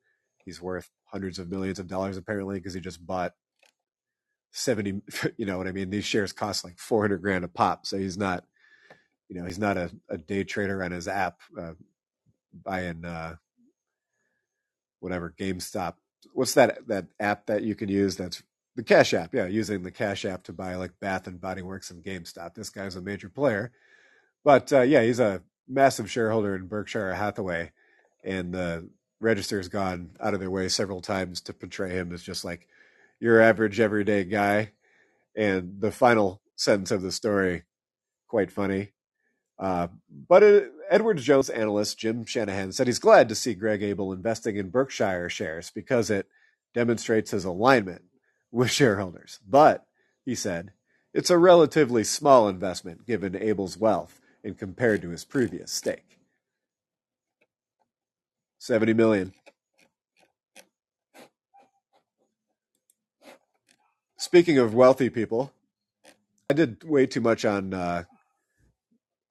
He's 0.44 0.62
worth 0.62 0.90
hundreds 1.06 1.40
of 1.40 1.50
millions 1.50 1.80
of 1.80 1.88
dollars 1.88 2.18
apparently 2.18 2.56
because 2.56 2.74
he 2.74 2.82
just 2.82 3.06
bought 3.06 3.34
70, 4.52 5.02
you 5.38 5.46
know 5.46 5.58
what 5.58 5.68
I 5.68 5.72
mean? 5.72 5.90
These 5.90 6.06
shares 6.06 6.34
cost 6.34 6.64
like 6.64 6.78
400 6.78 7.22
grand 7.22 7.46
a 7.46 7.48
pop. 7.48 7.86
So 7.86 7.98
he's 7.98 8.18
not 8.18 8.46
you 9.32 9.40
know 9.40 9.48
he's 9.48 9.60
not 9.60 9.78
a, 9.78 9.90
a 10.10 10.18
day 10.18 10.44
trader 10.44 10.84
on 10.84 10.92
his 10.92 11.08
app 11.08 11.40
uh, 11.58 11.72
buying 12.66 13.06
uh, 13.06 13.36
whatever 15.00 15.34
GameStop. 15.40 15.94
What's 16.34 16.54
that 16.56 16.86
that 16.90 17.08
app 17.18 17.46
that 17.46 17.64
you 17.64 17.74
can 17.74 17.88
use? 17.88 18.18
That's 18.18 18.44
the 18.76 18.84
Cash 18.84 19.14
App. 19.14 19.34
Yeah, 19.34 19.46
using 19.46 19.84
the 19.84 19.92
Cash 19.92 20.26
App 20.26 20.44
to 20.44 20.54
buy 20.54 20.76
like 20.76 21.00
Bath 21.00 21.28
and 21.28 21.40
Body 21.40 21.62
Works 21.62 21.92
and 21.92 22.04
GameStop. 22.04 22.56
This 22.56 22.70
guy's 22.70 22.98
a 22.98 23.02
major 23.02 23.30
player, 23.30 23.72
but 24.44 24.74
uh, 24.74 24.82
yeah, 24.82 25.02
he's 25.02 25.22
a 25.22 25.42
massive 25.66 26.12
shareholder 26.12 26.54
in 26.54 26.68
Berkshire 26.68 27.14
Hathaway, 27.14 27.72
and 28.26 28.54
the 28.54 28.90
register 29.22 29.58
has 29.58 29.70
gone 29.70 30.10
out 30.20 30.34
of 30.34 30.42
their 30.42 30.52
way 30.52 30.68
several 30.68 31.00
times 31.00 31.40
to 31.42 31.54
portray 31.54 31.92
him 31.92 32.12
as 32.12 32.22
just 32.22 32.44
like 32.44 32.68
your 33.22 33.40
average 33.40 33.80
everyday 33.80 34.26
guy. 34.26 34.74
And 35.38 35.80
the 35.80 35.94
final 35.94 36.42
sentence 36.58 36.92
of 36.92 37.02
the 37.02 37.14
story, 37.14 37.64
quite 38.28 38.52
funny 38.52 38.92
uh, 39.62 39.88
but 40.28 40.42
uh, 40.42 40.62
Edwards 40.90 41.24
Jones 41.24 41.50
analyst 41.52 42.00
Jim 42.00 42.26
Shanahan 42.26 42.72
said 42.72 42.88
he's 42.88 42.98
glad 42.98 43.30
to 43.30 43.36
see 43.36 43.54
Greg 43.54 43.84
Abel 43.84 44.12
investing 44.12 44.58
in 44.58 44.72
Berkshire 44.72 45.30
shares 45.30 45.70
because 45.70 46.10
it 46.10 46.28
demonstrates 46.74 47.30
his 47.30 47.46
alignment 47.46 48.02
with 48.52 48.72
shareholders. 48.72 49.40
But, 49.48 49.86
he 50.26 50.34
said, 50.34 50.72
it's 51.14 51.30
a 51.30 51.38
relatively 51.38 52.04
small 52.04 52.50
investment 52.50 53.06
given 53.06 53.36
Abel's 53.36 53.78
wealth 53.78 54.20
and 54.44 54.58
compared 54.58 55.04
to 55.04 55.10
his 55.10 55.26
previous 55.26 55.72
stake. 55.72 56.18
70 58.58 58.94
million. 58.94 59.34
Speaking 64.18 64.58
of 64.58 64.74
wealthy 64.74 65.10
people, 65.10 65.52
I 66.50 66.54
did 66.54 66.84
way 66.84 67.06
too 67.06 67.22
much 67.22 67.46
on 67.46 67.74
uh, 67.74 68.04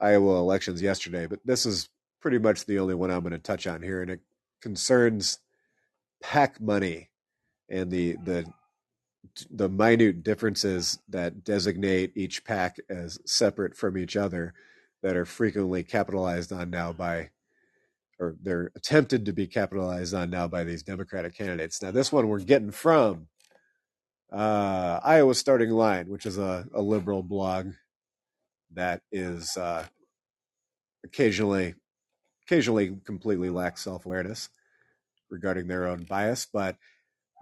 Iowa 0.01 0.39
elections 0.39 0.83
yesterday, 0.83 1.27
but 1.27 1.41
this 1.45 1.67
is 1.67 1.89
pretty 2.21 2.39
much 2.39 2.67
the 2.67 2.79
only 2.79 2.95
one 2.95 3.11
I'm 3.11 3.21
going 3.21 3.33
to 3.33 3.39
touch 3.39 3.67
on 3.67 3.83
here, 3.83 4.03
and 4.03 4.11
it 4.11 4.21
concerns 4.61 5.39
PAC 6.23 6.61
money 6.61 7.11
and 7.69 7.91
the 7.91 8.17
the 8.25 8.45
the 9.51 9.69
minute 9.69 10.23
differences 10.23 10.99
that 11.09 11.45
designate 11.45 12.13
each 12.17 12.45
PAC 12.45 12.77
as 12.89 13.19
separate 13.27 13.77
from 13.77 13.97
each 13.97 14.17
other 14.17 14.55
that 15.03 15.17
are 15.17 15.27
frequently 15.27 15.83
capitalized 15.83 16.53
on 16.53 16.71
now 16.71 16.93
by 16.93 17.31
or 18.19 18.37
they're 18.43 18.71
attempted 18.77 19.25
to 19.25 19.33
be 19.33 19.47
capitalized 19.47 20.13
on 20.15 20.29
now 20.29 20.47
by 20.47 20.63
these 20.63 20.83
Democratic 20.83 21.35
candidates. 21.35 21.81
Now, 21.81 21.91
this 21.91 22.13
one 22.13 22.29
we're 22.29 22.41
getting 22.41 22.71
from 22.71 23.29
uh, 24.31 25.01
Iowa 25.03 25.35
Starting 25.35 25.71
Line, 25.71 26.09
which 26.09 26.27
is 26.27 26.37
a, 26.37 26.67
a 26.75 26.83
liberal 26.83 27.23
blog 27.23 27.73
that 28.75 29.03
is 29.13 29.57
uh, 29.57 29.85
occasionally 31.05 31.75
occasionally 32.47 32.97
completely 33.05 33.51
lacks 33.51 33.83
self-awareness 33.83 34.49
regarding 35.31 35.69
their 35.69 35.87
own 35.87 36.05
bias 36.05 36.47
but 36.53 36.77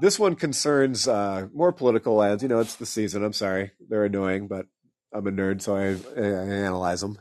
this 0.01 0.19
one 0.19 0.35
concerns 0.37 1.09
uh, 1.09 1.49
more 1.55 1.73
political 1.73 2.23
ads 2.23 2.43
you 2.43 2.49
know 2.49 2.61
it's 2.61 2.77
the 2.77 2.87
season 2.87 3.25
i'm 3.25 3.33
sorry 3.33 3.73
they're 3.89 4.05
annoying 4.05 4.47
but 4.47 4.67
i'm 5.13 5.27
a 5.27 5.33
nerd 5.33 5.61
so 5.63 5.77
i, 5.77 5.97
I 6.21 6.25
analyze 6.25 7.01
them 7.01 7.19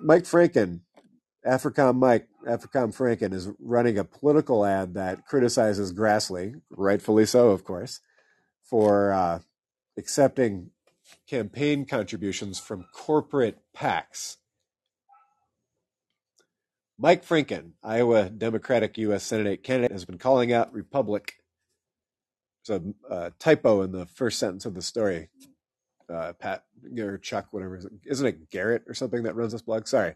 mike 0.00 0.24
franken 0.24 0.80
africom 1.46 1.96
mike 1.96 2.28
africom 2.46 2.94
franken 2.96 3.32
is 3.32 3.48
running 3.58 3.98
a 3.98 4.04
political 4.04 4.64
ad 4.64 4.94
that 4.94 5.26
criticizes 5.26 5.92
grassley 5.92 6.60
rightfully 6.70 7.26
so 7.26 7.50
of 7.50 7.64
course 7.64 8.00
for 8.62 9.12
uh, 9.12 9.40
accepting 9.98 10.70
campaign 11.30 11.84
contributions 11.84 12.58
from 12.58 12.86
corporate 12.92 13.60
PACs. 13.76 14.38
Mike 16.98 17.24
Franken, 17.24 17.70
Iowa 17.84 18.28
Democratic 18.28 18.98
U.S. 18.98 19.22
Senate 19.22 19.62
candidate, 19.62 19.92
has 19.92 20.04
been 20.04 20.18
calling 20.18 20.52
out 20.52 20.72
Republic. 20.72 21.34
There's 22.66 22.82
a 22.82 23.12
uh, 23.12 23.30
typo 23.38 23.82
in 23.82 23.92
the 23.92 24.06
first 24.06 24.40
sentence 24.40 24.66
of 24.66 24.74
the 24.74 24.82
story. 24.82 25.28
Uh, 26.12 26.32
Pat 26.32 26.64
or 26.98 27.16
Chuck, 27.16 27.46
whatever, 27.52 27.80
isn't 28.04 28.26
it 28.26 28.50
Garrett 28.50 28.82
or 28.88 28.94
something 28.94 29.22
that 29.22 29.36
runs 29.36 29.52
this 29.52 29.62
blog? 29.62 29.86
Sorry. 29.86 30.14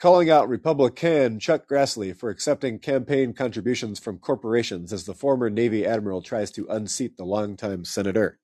Calling 0.00 0.30
out 0.30 0.48
Republican 0.48 1.38
Chuck 1.40 1.68
Grassley 1.68 2.16
for 2.16 2.30
accepting 2.30 2.78
campaign 2.78 3.34
contributions 3.34 3.98
from 3.98 4.18
corporations 4.18 4.94
as 4.94 5.04
the 5.04 5.14
former 5.14 5.50
Navy 5.50 5.86
admiral 5.86 6.22
tries 6.22 6.50
to 6.52 6.66
unseat 6.68 7.18
the 7.18 7.24
longtime 7.24 7.84
senator. 7.84 8.38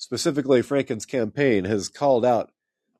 Specifically, 0.00 0.62
Franken's 0.62 1.04
campaign 1.04 1.66
has 1.66 1.90
called 1.90 2.24
out 2.24 2.52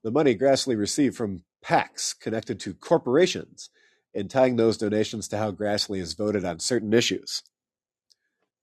the 0.04 0.10
money 0.10 0.36
Grassley 0.36 0.76
received 0.76 1.16
from 1.16 1.44
PACs 1.64 2.14
connected 2.20 2.61
to 2.61 2.74
corporations 2.74 3.70
and 4.14 4.30
tying 4.30 4.57
those 4.57 4.76
donations 4.76 5.26
to 5.28 5.38
how 5.38 5.51
Grassley 5.51 6.01
has 6.01 6.12
voted 6.12 6.44
on 6.44 6.59
certain 6.59 6.92
issues. 6.92 7.42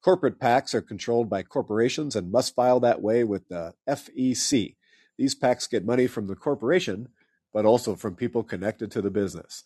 Corporate 0.03 0.39
PACs 0.39 0.75
are 0.75 0.83
controlled 0.83 1.31
by 1.31 1.41
corporations 1.41 2.15
and 2.15 2.31
must 2.31 2.53
file 2.53 2.79
that 2.79 3.01
way 3.01 3.23
with 3.23 3.49
the 3.49 3.73
FEC. 3.89 4.75
These 5.17 5.33
PACs 5.33 5.67
get 5.67 5.83
money 5.83 6.05
from 6.05 6.27
the 6.27 6.35
corporation, 6.35 7.09
but 7.51 7.65
also 7.65 7.95
from 7.95 8.15
people 8.15 8.43
connected 8.43 8.91
to 8.91 9.01
the 9.01 9.09
business. 9.09 9.63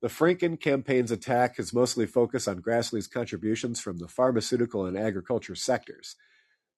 The 0.00 0.06
Franken 0.06 0.60
campaign's 0.60 1.10
attack 1.10 1.56
has 1.56 1.74
mostly 1.74 2.06
focused 2.06 2.46
on 2.46 2.62
Grassley's 2.62 3.08
contributions 3.08 3.80
from 3.80 3.98
the 3.98 4.06
pharmaceutical 4.06 4.86
and 4.86 4.96
agriculture 4.96 5.56
sectors. 5.56 6.14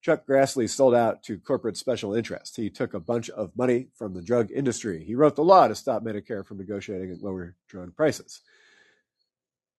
Chuck 0.05 0.27
Grassley 0.27 0.69
sold 0.69 0.93
out 0.93 1.23
to 1.23 1.39
corporate 1.39 1.77
special 1.77 2.13
interests. 2.13 2.55
He 2.55 2.69
took 2.69 2.93
a 2.93 2.99
bunch 2.99 3.27
of 3.31 3.57
money 3.57 3.87
from 3.95 4.13
the 4.13 4.21
drug 4.21 4.51
industry. 4.51 5.03
He 5.03 5.15
wrote 5.15 5.35
the 5.35 5.43
law 5.43 5.67
to 5.67 5.73
stop 5.73 6.03
Medicare 6.03 6.45
from 6.45 6.59
negotiating 6.59 7.09
at 7.09 7.23
lower 7.23 7.55
drug 7.67 7.95
prices. 7.95 8.41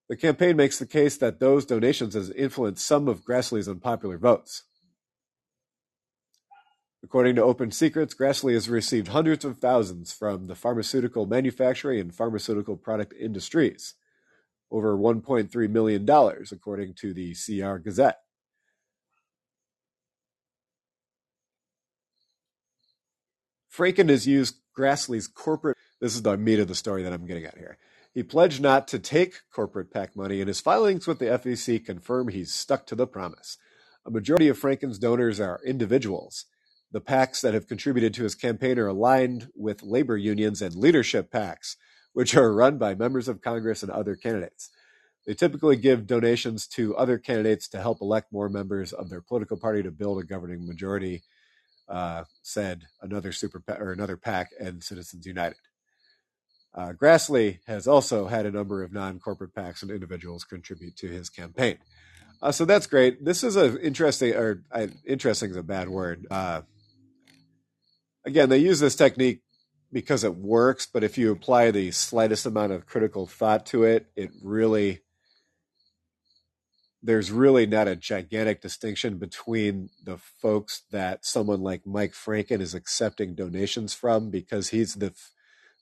The 0.09 0.17
campaign 0.17 0.57
makes 0.57 0.79
the 0.79 0.85
case 0.85 1.15
that 1.15 1.39
those 1.39 1.65
donations 1.65 2.13
has 2.13 2.29
influenced 2.31 2.85
some 2.85 3.07
of 3.07 3.23
Grassley's 3.23 3.69
unpopular 3.69 4.17
votes. 4.17 4.63
According 7.01 7.37
to 7.37 7.43
Open 7.43 7.71
Secrets, 7.71 8.13
Grassley 8.13 8.53
has 8.53 8.67
received 8.67 9.07
hundreds 9.07 9.45
of 9.45 9.59
thousands 9.59 10.11
from 10.11 10.47
the 10.47 10.55
pharmaceutical 10.55 11.25
manufacturing 11.25 12.01
and 12.01 12.13
pharmaceutical 12.13 12.75
product 12.75 13.13
industries, 13.17 13.93
over 14.69 14.97
$1.3 14.97 15.69
million, 15.69 16.05
according 16.51 16.95
to 16.95 17.13
the 17.13 17.33
CR 17.33 17.77
Gazette. 17.77 18.19
Franken 23.77 24.09
has 24.09 24.25
used 24.25 24.55
Grassley's 24.75 25.27
corporate. 25.27 25.77
This 26.01 26.15
is 26.15 26.23
the 26.23 26.35
meat 26.35 26.59
of 26.59 26.67
the 26.67 26.73
story 26.73 27.03
that 27.03 27.13
I'm 27.13 27.27
getting 27.27 27.45
at 27.45 27.57
here. 27.57 27.77
He 28.11 28.23
pledged 28.23 28.59
not 28.59 28.87
to 28.87 28.97
take 28.97 29.41
corporate 29.53 29.93
PAC 29.93 30.15
money, 30.15 30.39
and 30.39 30.47
his 30.47 30.59
filings 30.59 31.05
with 31.05 31.19
the 31.19 31.25
FEC 31.25 31.85
confirm 31.85 32.29
he's 32.29 32.51
stuck 32.51 32.87
to 32.87 32.95
the 32.95 33.05
promise. 33.05 33.57
A 34.03 34.09
majority 34.09 34.47
of 34.47 34.57
Franken's 34.57 34.97
donors 34.97 35.39
are 35.39 35.59
individuals. 35.63 36.45
The 36.91 37.01
PACs 37.01 37.41
that 37.41 37.53
have 37.53 37.67
contributed 37.67 38.15
to 38.15 38.23
his 38.23 38.33
campaign 38.33 38.79
are 38.79 38.87
aligned 38.87 39.49
with 39.55 39.83
labor 39.83 40.17
unions 40.17 40.63
and 40.63 40.73
leadership 40.73 41.31
PACs, 41.31 41.75
which 42.13 42.35
are 42.35 42.51
run 42.51 42.79
by 42.79 42.95
members 42.95 43.27
of 43.27 43.41
Congress 43.41 43.83
and 43.83 43.91
other 43.91 44.15
candidates. 44.15 44.71
They 45.27 45.35
typically 45.35 45.75
give 45.75 46.07
donations 46.07 46.65
to 46.69 46.95
other 46.95 47.19
candidates 47.19 47.67
to 47.69 47.81
help 47.81 48.01
elect 48.01 48.31
more 48.33 48.49
members 48.49 48.91
of 48.91 49.09
their 49.09 49.21
political 49.21 49.57
party 49.57 49.83
to 49.83 49.91
build 49.91 50.19
a 50.19 50.25
governing 50.25 50.65
majority, 50.65 51.21
uh, 51.87 52.23
said 52.41 52.83
another 53.01 53.31
super 53.31 53.63
or 53.67 53.91
another 53.91 54.17
PAC 54.17 54.49
and 54.59 54.83
Citizens 54.83 55.25
United. 55.25 55.57
Uh, 56.75 56.93
Grassley 56.93 57.59
has 57.65 57.87
also 57.87 58.27
had 58.27 58.45
a 58.45 58.51
number 58.51 58.83
of 58.83 58.93
non-corporate 58.93 59.55
PACs 59.55 59.81
and 59.81 59.89
individuals 59.89 60.43
contribute 60.43 60.95
to 60.97 61.07
his 61.07 61.29
campaign. 61.29 61.77
Uh, 62.41 62.51
so 62.51 62.65
that's 62.65 62.85
great. 62.85 63.25
This 63.25 63.43
is 63.43 63.55
an 63.55 63.77
interesting, 63.77 64.35
or 64.35 64.63
interesting 65.05 65.49
is 65.49 65.57
a 65.57 65.63
bad 65.63 65.89
word. 65.89 66.27
Uh, 66.29 66.61
again, 68.25 68.49
they 68.49 68.59
use 68.59 68.79
this 68.79 68.95
technique 68.95 69.41
because 69.91 70.23
it 70.23 70.35
works, 70.35 70.85
but 70.85 71.03
if 71.03 71.17
you 71.17 71.31
apply 71.31 71.71
the 71.71 71.91
slightest 71.91 72.45
amount 72.45 72.73
of 72.73 72.85
critical 72.85 73.25
thought 73.25 73.65
to 73.67 73.83
it, 73.83 74.05
it 74.15 74.29
really 74.43 75.01
there's 77.01 77.31
really 77.31 77.65
not 77.65 77.87
a 77.87 77.95
gigantic 77.95 78.61
distinction 78.61 79.17
between 79.17 79.89
the 80.03 80.17
folks 80.17 80.83
that 80.91 81.25
someone 81.25 81.61
like 81.61 81.85
Mike 81.85 82.13
Franken 82.13 82.59
is 82.59 82.73
accepting 82.73 83.35
donations 83.35 83.93
from 83.93 84.29
because 84.29 84.69
he's 84.69 84.95
the 84.95 85.13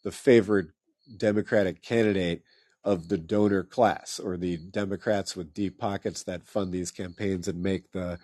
the 0.04 0.12
favored 0.12 0.72
Democratic 1.18 1.82
candidate 1.82 2.44
of 2.84 3.08
the 3.08 3.18
donor 3.18 3.64
class 3.64 4.20
or 4.20 4.38
the 4.38 4.58
Democrats 4.58 5.36
with 5.36 5.54
deep 5.54 5.80
pockets 5.80 6.24
that 6.24 6.46
fund 6.46 6.72
these 6.72 6.92
campaigns 6.92 7.48
and 7.48 7.62
make 7.64 7.92
the 7.92 8.20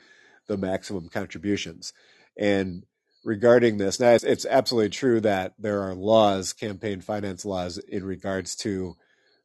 the 0.48 0.58
maximum 0.58 1.08
contributions. 1.10 1.94
And 2.38 2.84
regarding 3.24 3.78
this, 3.78 4.00
now 4.00 4.12
it's, 4.12 4.24
it's 4.24 4.46
absolutely 4.46 4.89
true 4.89 5.22
that 5.22 5.54
there 5.58 5.82
are 5.82 5.96
laws, 5.96 6.54
campaign 6.54 7.02
finance 7.02 7.46
laws, 7.46 7.78
in 7.78 8.04
regards 8.04 8.56
to 8.58 8.96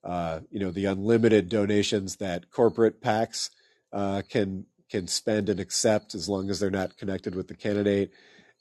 uh, 0.07 0.41
you 0.51 0.61
know 0.61 0.71
the 0.71 0.85
unlimited 0.85 1.49
donations 1.49 2.17
that 2.17 2.51
corporate 2.51 3.03
PACs 3.03 3.51
uh, 3.93 4.23
can 4.29 4.65
can 4.89 5.09
spend 5.09 5.49
and 5.49 5.59
accept 5.59 6.15
as 6.15 6.29
long 6.29 6.49
as 6.49 6.61
they're 6.61 6.71
not 6.71 6.97
connected 6.97 7.35
with 7.35 7.49
the 7.49 7.57
candidate, 7.57 8.13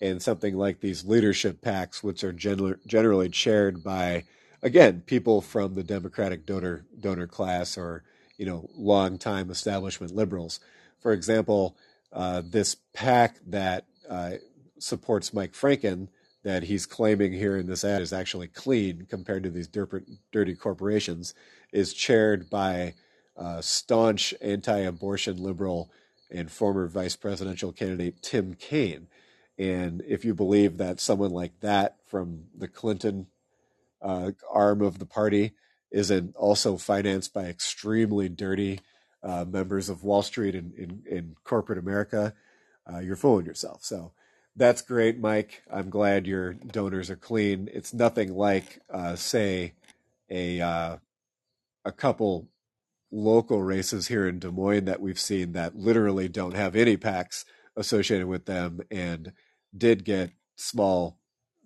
and 0.01 0.21
something 0.21 0.57
like 0.57 0.79
these 0.79 1.05
leadership 1.05 1.61
PACs, 1.61 2.03
which 2.03 2.23
are 2.23 2.33
gen- 2.33 2.79
generally 2.87 3.29
chaired 3.29 3.83
by 3.83 4.23
again 4.63 5.03
people 5.05 5.39
from 5.39 5.75
the 5.75 5.83
Democratic 5.83 6.47
donor 6.47 6.87
donor 6.99 7.27
class 7.27 7.77
or 7.77 8.03
you 8.37 8.45
know 8.47 8.67
longtime 8.75 9.51
establishment 9.51 10.15
liberals. 10.15 10.59
For 10.99 11.13
example, 11.13 11.77
uh, 12.11 12.41
this 12.43 12.75
PAC 12.93 13.35
that 13.45 13.85
uh, 14.09 14.31
supports 14.79 15.31
Mike 15.31 15.53
Franken 15.53 16.07
that 16.45 16.63
he's 16.63 16.85
claiming 16.85 17.33
here 17.33 17.57
in 17.57 17.65
this 17.65 17.83
ad 17.83 18.03
is 18.03 18.13
actually 18.13 18.47
clean 18.47 19.07
compared 19.09 19.41
to 19.41 19.49
these 19.49 19.67
dirty 19.67 20.53
corporations 20.53 21.33
is 21.73 21.91
chaired 21.91 22.51
by 22.51 22.93
uh, 23.35 23.59
staunch 23.61 24.31
anti-abortion 24.41 25.41
liberal 25.41 25.91
and 26.29 26.51
former 26.51 26.87
vice 26.87 27.15
presidential 27.15 27.71
candidate 27.71 28.21
Tim 28.21 28.53
Kaine. 28.53 29.07
And 29.57 30.03
if 30.07 30.23
you 30.23 30.35
believe 30.35 30.77
that 30.77 30.99
someone 30.99 31.31
like 31.31 31.59
that 31.61 31.97
from 32.05 32.43
the 32.55 32.67
Clinton 32.67 33.25
uh, 33.99 34.31
arm 34.51 34.83
of 34.83 34.99
the 34.99 35.05
party 35.07 35.53
isn't 35.89 36.35
also 36.35 36.77
financed 36.77 37.33
by 37.33 37.45
extremely 37.45 38.29
dirty 38.29 38.81
uh, 39.23 39.45
members 39.45 39.89
of 39.89 40.03
Wall 40.03 40.21
Street 40.21 40.53
and 40.53 41.03
in, 41.07 41.35
corporate 41.43 41.79
America, 41.79 42.35
uh, 42.87 42.99
you're 42.99 43.15
fooling 43.15 43.47
yourself. 43.47 43.83
So 43.83 44.11
that's 44.55 44.81
great, 44.81 45.19
Mike. 45.19 45.63
I'm 45.71 45.89
glad 45.89 46.27
your 46.27 46.53
donors 46.53 47.09
are 47.09 47.15
clean. 47.17 47.69
It's 47.73 47.93
nothing 47.93 48.33
like, 48.35 48.81
uh, 48.89 49.15
say, 49.15 49.73
a 50.29 50.61
uh, 50.61 50.97
a 51.85 51.91
couple 51.91 52.49
local 53.11 53.63
races 53.63 54.07
here 54.07 54.27
in 54.27 54.39
Des 54.39 54.51
Moines 54.51 54.85
that 54.85 55.01
we've 55.01 55.19
seen 55.19 55.53
that 55.53 55.75
literally 55.75 56.27
don't 56.27 56.55
have 56.55 56.75
any 56.75 56.97
PACs 56.97 57.45
associated 57.77 58.27
with 58.27 58.45
them 58.45 58.81
and 58.91 59.33
did 59.77 60.05
get 60.05 60.31
small 60.57 61.19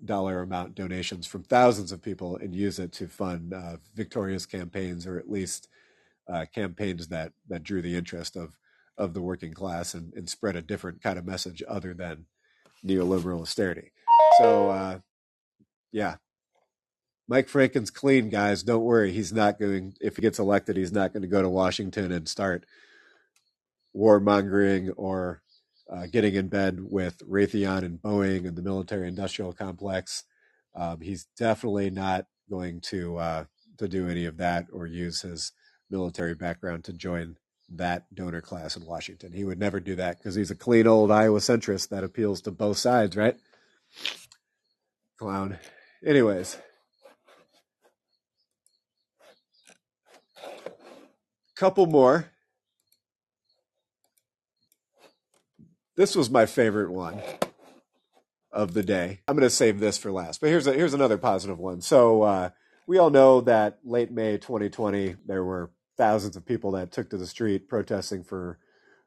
dollar 0.04 0.42
amount 0.42 0.76
donations 0.76 1.28
from 1.28 1.44
thousands 1.44 1.92
of 1.92 2.02
people 2.02 2.38
and 2.38 2.56
use 2.56 2.80
it 2.80 2.92
to 2.94 3.08
fund 3.08 3.54
uh, 3.54 3.78
victorious 3.96 4.46
campaigns 4.46 5.08
or 5.08 5.18
at 5.18 5.30
least 5.30 5.68
uh, 6.32 6.46
campaigns 6.54 7.08
that 7.10 7.34
that 7.50 7.64
drew 7.64 7.82
the 7.82 7.96
interest 7.98 8.36
of 8.38 8.58
of 8.98 9.14
the 9.14 9.22
working 9.22 9.54
class 9.54 9.94
and, 9.94 10.14
and 10.14 10.30
spread 10.30 10.56
a 10.56 10.62
different 10.62 11.02
kind 11.02 11.20
of 11.20 11.26
message 11.26 11.64
other 11.68 11.94
than 11.94 12.26
neoliberal 12.86 13.42
austerity. 13.42 13.92
So, 14.40 14.70
uh, 14.70 15.00
yeah, 15.92 16.16
Mike 17.28 17.48
Franken's 17.48 17.92
clean, 17.92 18.30
guys. 18.30 18.64
Don't 18.64 18.84
worry. 18.84 19.12
He's 19.12 19.32
not 19.32 19.60
going, 19.60 19.94
if 20.02 20.16
he 20.16 20.22
gets 20.22 20.40
elected, 20.40 20.78
he's 20.78 20.92
not 20.92 21.14
going 21.14 21.22
to 21.22 21.28
go 21.28 21.42
to 21.42 21.50
Washington 21.50 22.12
and 22.12 22.28
start 22.28 22.66
warmongering 23.96 24.92
or 24.98 25.42
uh, 25.92 26.06
getting 26.12 26.36
in 26.36 26.48
bed 26.48 26.80
with 26.82 27.20
Raytheon 27.28 27.84
and 27.84 28.02
Boeing 28.02 28.48
and 28.48 28.56
the 28.56 28.62
military 28.62 29.08
industrial 29.08 29.54
complex. 29.54 30.24
Um, 30.76 31.02
he's 31.02 31.26
definitely 31.38 31.90
not 31.90 32.26
going 32.50 32.82
to 32.82 33.18
uh, 33.18 33.46
to 33.78 33.88
do 33.88 34.08
any 34.08 34.26
of 34.26 34.38
that 34.38 34.68
or 34.72 34.86
use 34.86 35.22
his 35.22 35.52
military 35.90 36.36
background 36.36 36.84
to 36.86 36.94
join 36.94 37.38
that 37.72 38.14
donor 38.14 38.42
class 38.42 38.76
in 38.76 38.86
Washington. 38.86 39.34
He 39.34 39.44
would 39.44 39.60
never 39.60 39.80
do 39.80 39.96
that 39.96 40.18
because 40.18 40.36
he's 40.36 40.52
a 40.52 40.56
clean 40.56 40.88
old 40.88 41.12
Iowa 41.12 41.40
centrist 41.40 41.90
that 41.90 42.04
appeals 42.04 42.42
to 42.42 42.52
both 42.52 42.78
sides, 42.78 43.16
right? 43.16 43.36
Clown. 45.18 45.58
Anyways, 46.06 46.58
couple 51.56 51.86
more. 51.86 52.32
This 55.98 56.16
was 56.16 56.30
my 56.30 56.46
favorite 56.46 56.90
one 56.90 57.22
of 58.54 58.74
the 58.74 58.84
day. 58.84 59.20
I'm 59.28 59.36
going 59.36 59.44
to 59.44 59.50
save 59.50 59.82
this 59.82 59.98
for 59.98 60.12
last, 60.12 60.40
but 60.40 60.48
here's 60.48 60.66
a, 60.66 60.74
here's 60.74 60.94
another 60.94 61.18
positive 61.18 61.60
one. 61.60 61.82
So 61.82 62.24
uh, 62.24 62.50
we 62.88 62.98
all 62.98 63.10
know 63.10 63.42
that 63.42 63.80
late 63.84 64.10
May 64.10 64.38
2020 64.38 65.18
there 65.26 65.44
were 65.44 65.70
thousands 66.00 66.38
of 66.38 66.46
people 66.48 66.72
that 66.72 66.94
took 66.94 67.12
to 67.12 67.18
the 67.18 67.28
street 67.28 67.68
protesting 67.68 68.24
for 68.24 68.58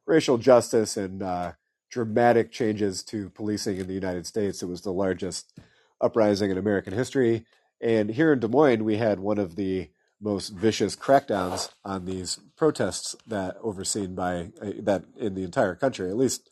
racial 0.07 0.39
justice 0.39 0.97
and 0.97 1.23
uh, 1.23 1.53
dramatic 1.91 2.53
changes 2.53 3.03
to 3.05 3.31
policing 3.31 3.79
in 3.79 3.89
the 3.89 3.95
United 3.95 4.27
States. 4.27 4.63
It 4.63 4.67
was 4.69 4.83
the 4.83 4.93
largest 4.93 5.59
uprising 6.03 6.51
in 6.51 6.59
American 6.59 6.93
history. 6.93 7.47
And 7.81 8.11
here 8.11 8.35
in 8.35 8.41
Des 8.41 8.49
Moines, 8.49 8.85
we 8.85 8.99
had 8.99 9.21
one 9.21 9.39
of 9.39 9.57
the 9.57 9.91
most 10.21 10.51
vicious 10.51 10.95
crackdowns 10.95 11.71
on 11.85 12.05
these 12.05 12.39
protests 12.57 13.17
that 13.27 13.57
overseen 13.63 14.15
by 14.15 14.53
uh, 14.61 14.73
that 14.81 15.05
in 15.19 15.35
the 15.35 15.45
entire 15.45 15.75
country. 15.75 16.11
At 16.11 16.17
least 16.19 16.51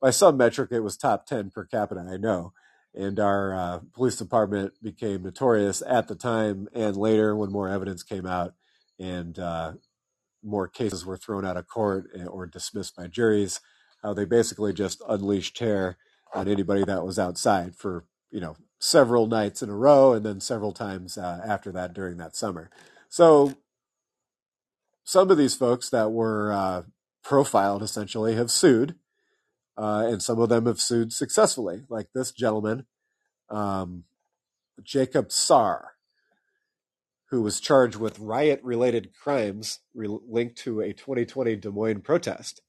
by 0.00 0.10
some 0.10 0.36
metric, 0.36 0.70
it 0.72 0.80
was 0.80 0.96
top 0.96 1.24
10 1.26 1.50
per 1.50 1.64
capita, 1.64 2.06
I 2.12 2.16
know. 2.18 2.52
And 2.94 3.20
our 3.20 3.54
uh, 3.54 3.80
police 3.94 4.16
department 4.16 4.74
became 4.82 5.22
notorious 5.22 5.82
at 5.86 6.08
the 6.08 6.16
time 6.16 6.68
and 6.74 6.96
later 6.96 7.36
when 7.36 7.52
more 7.52 7.68
evidence 7.68 8.02
came 8.02 8.26
out 8.26 8.54
and 8.98 9.38
uh, 9.38 9.72
more 10.42 10.68
cases 10.68 11.04
were 11.04 11.16
thrown 11.16 11.44
out 11.44 11.56
of 11.56 11.66
court 11.66 12.10
eh, 12.14 12.24
or 12.24 12.46
dismissed 12.46 12.96
by 12.96 13.06
juries. 13.06 13.60
How 14.02 14.14
they 14.14 14.24
basically 14.24 14.72
just 14.72 15.02
unleashed 15.08 15.56
terror 15.56 15.96
on 16.34 16.48
anybody 16.48 16.84
that 16.84 17.04
was 17.04 17.18
outside 17.18 17.74
for 17.76 18.04
you 18.30 18.40
know 18.40 18.56
several 18.78 19.26
nights 19.26 19.62
in 19.62 19.70
a 19.70 19.76
row, 19.76 20.12
and 20.12 20.24
then 20.24 20.40
several 20.40 20.72
times 20.72 21.18
uh, 21.18 21.40
after 21.46 21.72
that 21.72 21.94
during 21.94 22.16
that 22.18 22.36
summer. 22.36 22.70
So 23.08 23.54
some 25.04 25.30
of 25.30 25.38
these 25.38 25.56
folks 25.56 25.90
that 25.90 26.12
were 26.12 26.52
uh, 26.52 26.82
profiled 27.24 27.82
essentially 27.82 28.34
have 28.34 28.50
sued, 28.50 28.94
uh, 29.76 30.06
and 30.08 30.22
some 30.22 30.40
of 30.40 30.48
them 30.48 30.66
have 30.66 30.80
sued 30.80 31.12
successfully, 31.12 31.84
like 31.88 32.08
this 32.14 32.30
gentleman, 32.30 32.86
um, 33.50 34.04
Jacob 34.82 35.32
Saar 35.32 35.92
who 37.30 37.42
was 37.42 37.60
charged 37.60 37.96
with 37.96 38.18
riot 38.18 38.60
related 38.62 39.12
crimes 39.14 39.80
linked 39.94 40.56
to 40.56 40.80
a 40.80 40.92
2020 40.92 41.56
Des 41.56 41.70
Moines 41.70 42.00
protest, 42.00 42.62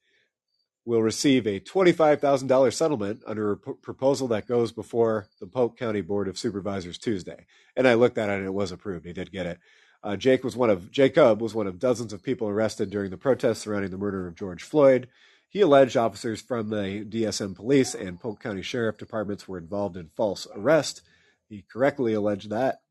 will 0.85 1.01
receive 1.01 1.45
a 1.45 1.59
$25,000 1.59 2.73
settlement 2.73 3.21
under 3.27 3.51
a 3.51 3.57
p- 3.57 3.71
proposal 3.81 4.27
that 4.27 4.47
goes 4.47 4.71
before 4.71 5.27
the 5.39 5.47
Polk 5.47 5.77
County 5.77 6.01
Board 6.01 6.27
of 6.27 6.37
Supervisors 6.37 6.97
Tuesday. 6.97 7.45
And 7.75 7.87
I 7.87 7.93
looked 7.93 8.17
at 8.17 8.29
it 8.29 8.37
and 8.37 8.45
it 8.45 8.53
was 8.53 8.71
approved. 8.71 9.05
He 9.05 9.13
did 9.13 9.31
get 9.31 9.45
it. 9.45 9.59
Uh, 10.03 10.15
Jake 10.15 10.43
was 10.43 10.55
one 10.55 10.69
of 10.69 10.91
Jacob 10.91 11.41
was 11.41 11.53
one 11.53 11.67
of 11.67 11.77
dozens 11.77 12.13
of 12.13 12.23
people 12.23 12.47
arrested 12.47 12.89
during 12.89 13.11
the 13.11 13.17
protests 13.17 13.59
surrounding 13.59 13.91
the 13.91 13.97
murder 13.97 14.27
of 14.27 14.35
George 14.35 14.63
Floyd. 14.63 15.09
He 15.49 15.61
alleged 15.61 15.97
officers 15.97 16.41
from 16.41 16.69
the 16.69 17.05
DSM 17.07 17.55
police 17.55 17.93
and 17.93 18.19
Polk 18.19 18.41
County 18.41 18.61
Sheriff 18.61 18.97
departments 18.97 19.47
were 19.47 19.57
involved 19.57 19.97
in 19.97 20.09
false 20.15 20.47
arrest. 20.55 21.01
He 21.49 21.65
correctly 21.71 22.13
alleged 22.13 22.49
that, 22.51 22.81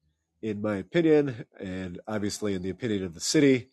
in 0.42 0.62
my 0.62 0.76
opinion, 0.76 1.44
and 1.58 2.00
obviously 2.06 2.54
in 2.54 2.62
the 2.62 2.70
opinion 2.70 3.04
of 3.04 3.14
the 3.14 3.20
city. 3.20 3.68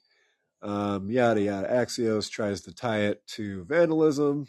Um, 0.62 1.12
yada 1.12 1.42
yada. 1.42 1.68
Axios 1.68 2.30
tries 2.30 2.62
to 2.62 2.74
tie 2.74 3.02
it 3.02 3.26
to 3.28 3.66
vandalism. 3.66 4.48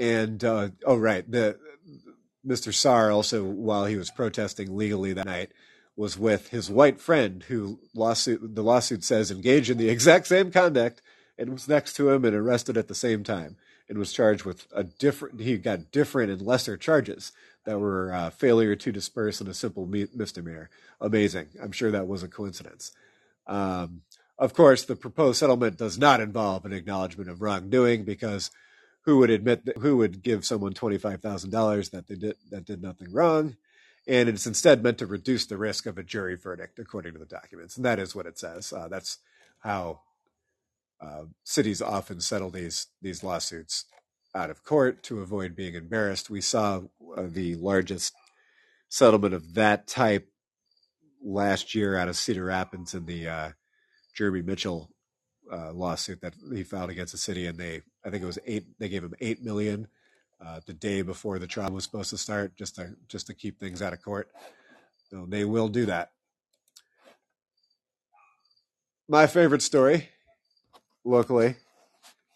And 0.00 0.42
uh, 0.42 0.70
oh 0.84 0.96
right, 0.96 1.30
the 1.30 1.58
Mr. 2.46 2.74
Saar 2.74 3.10
also, 3.10 3.44
while 3.44 3.86
he 3.86 3.96
was 3.96 4.10
protesting 4.10 4.76
legally 4.76 5.12
that 5.12 5.26
night, 5.26 5.52
was 5.96 6.18
with 6.18 6.48
his 6.48 6.70
white 6.70 7.00
friend, 7.00 7.44
who 7.44 7.78
lawsuit 7.94 8.54
the 8.54 8.62
lawsuit 8.62 9.04
says 9.04 9.30
engaged 9.30 9.70
in 9.70 9.78
the 9.78 9.88
exact 9.90 10.26
same 10.26 10.50
conduct 10.50 11.00
and 11.38 11.50
was 11.52 11.68
next 11.68 11.94
to 11.94 12.10
him 12.10 12.24
and 12.24 12.34
arrested 12.34 12.76
at 12.76 12.88
the 12.88 12.94
same 12.94 13.22
time 13.22 13.56
and 13.88 13.98
was 13.98 14.12
charged 14.12 14.44
with 14.44 14.66
a 14.74 14.84
different. 14.84 15.40
He 15.40 15.56
got 15.58 15.92
different 15.92 16.32
and 16.32 16.42
lesser 16.42 16.76
charges 16.76 17.32
that 17.64 17.78
were 17.78 18.12
uh, 18.12 18.30
failure 18.30 18.76
to 18.76 18.92
disperse 18.92 19.40
and 19.40 19.48
a 19.48 19.54
simple 19.54 19.86
misdemeanor. 19.86 20.70
Amazing. 21.00 21.48
I'm 21.62 21.72
sure 21.72 21.90
that 21.90 22.06
was 22.06 22.22
a 22.22 22.28
coincidence. 22.28 22.92
Um, 23.46 24.02
of 24.38 24.54
course, 24.54 24.84
the 24.84 24.96
proposed 24.96 25.38
settlement 25.38 25.78
does 25.78 25.98
not 25.98 26.20
involve 26.20 26.64
an 26.64 26.72
acknowledgement 26.72 27.30
of 27.30 27.40
wrongdoing 27.40 28.04
because 28.04 28.50
who 29.02 29.18
would 29.18 29.30
admit 29.30 29.66
that, 29.66 29.78
who 29.78 29.96
would 29.98 30.22
give 30.22 30.44
someone 30.44 30.72
twenty 30.72 30.98
five 30.98 31.20
thousand 31.20 31.50
dollars 31.50 31.90
that 31.90 32.08
they 32.08 32.16
did 32.16 32.36
that 32.50 32.64
did 32.64 32.82
nothing 32.82 33.12
wrong, 33.12 33.56
and 34.08 34.28
it's 34.28 34.46
instead 34.46 34.82
meant 34.82 34.98
to 34.98 35.06
reduce 35.06 35.46
the 35.46 35.58
risk 35.58 35.86
of 35.86 35.98
a 35.98 36.02
jury 36.02 36.36
verdict, 36.36 36.78
according 36.78 37.12
to 37.12 37.18
the 37.18 37.26
documents, 37.26 37.76
and 37.76 37.84
that 37.84 37.98
is 37.98 38.14
what 38.14 38.26
it 38.26 38.38
says. 38.38 38.72
Uh, 38.72 38.88
that's 38.88 39.18
how 39.60 40.00
uh, 41.00 41.24
cities 41.44 41.82
often 41.82 42.20
settle 42.20 42.50
these 42.50 42.88
these 43.02 43.22
lawsuits 43.22 43.84
out 44.34 44.50
of 44.50 44.64
court 44.64 45.02
to 45.04 45.20
avoid 45.20 45.54
being 45.54 45.74
embarrassed. 45.74 46.30
We 46.30 46.40
saw 46.40 46.82
uh, 47.16 47.26
the 47.28 47.54
largest 47.56 48.14
settlement 48.88 49.34
of 49.34 49.54
that 49.54 49.86
type 49.86 50.28
last 51.22 51.74
year 51.74 51.96
out 51.96 52.08
of 52.08 52.16
Cedar 52.16 52.44
Rapids 52.44 52.94
in 52.94 53.06
the 53.06 53.28
uh, 53.28 53.50
Jeremy 54.14 54.42
Mitchell 54.42 54.90
uh, 55.52 55.72
lawsuit 55.72 56.20
that 56.20 56.34
he 56.52 56.62
filed 56.62 56.90
against 56.90 57.12
the 57.12 57.18
city, 57.18 57.46
and 57.46 57.58
they 57.58 57.82
I 58.04 58.10
think 58.10 58.22
it 58.22 58.26
was 58.26 58.38
eight. 58.46 58.64
They 58.78 58.88
gave 58.88 59.04
him 59.04 59.14
eight 59.20 59.42
million 59.42 59.88
uh, 60.44 60.60
the 60.66 60.72
day 60.72 61.02
before 61.02 61.38
the 61.38 61.46
trial 61.46 61.72
was 61.72 61.84
supposed 61.84 62.10
to 62.10 62.18
start, 62.18 62.56
just 62.56 62.76
to 62.76 62.94
just 63.08 63.26
to 63.28 63.34
keep 63.34 63.58
things 63.58 63.82
out 63.82 63.92
of 63.92 64.02
court. 64.02 64.28
So 65.10 65.26
they 65.28 65.44
will 65.44 65.68
do 65.68 65.86
that. 65.86 66.10
My 69.08 69.26
favorite 69.26 69.62
story 69.62 70.08
locally 71.04 71.56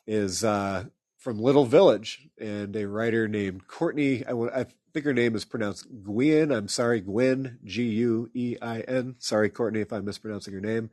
is 0.06 0.44
uh, 0.44 0.84
from 1.18 1.40
Little 1.40 1.66
Village, 1.66 2.28
and 2.40 2.74
a 2.76 2.86
writer 2.86 3.28
named 3.28 3.66
Courtney. 3.66 4.24
I, 4.24 4.32
I 4.32 4.66
think 4.94 5.04
her 5.04 5.12
name 5.12 5.34
is 5.34 5.44
pronounced 5.44 5.86
Gwen. 6.02 6.52
I'm 6.52 6.68
sorry, 6.68 7.00
Gwen, 7.00 7.58
G 7.64 7.82
U 7.82 8.30
E 8.34 8.56
I 8.62 8.80
N. 8.80 9.16
Sorry, 9.18 9.50
Courtney, 9.50 9.80
if 9.80 9.92
I'm 9.92 10.04
mispronouncing 10.04 10.52
your 10.52 10.62
name. 10.62 10.90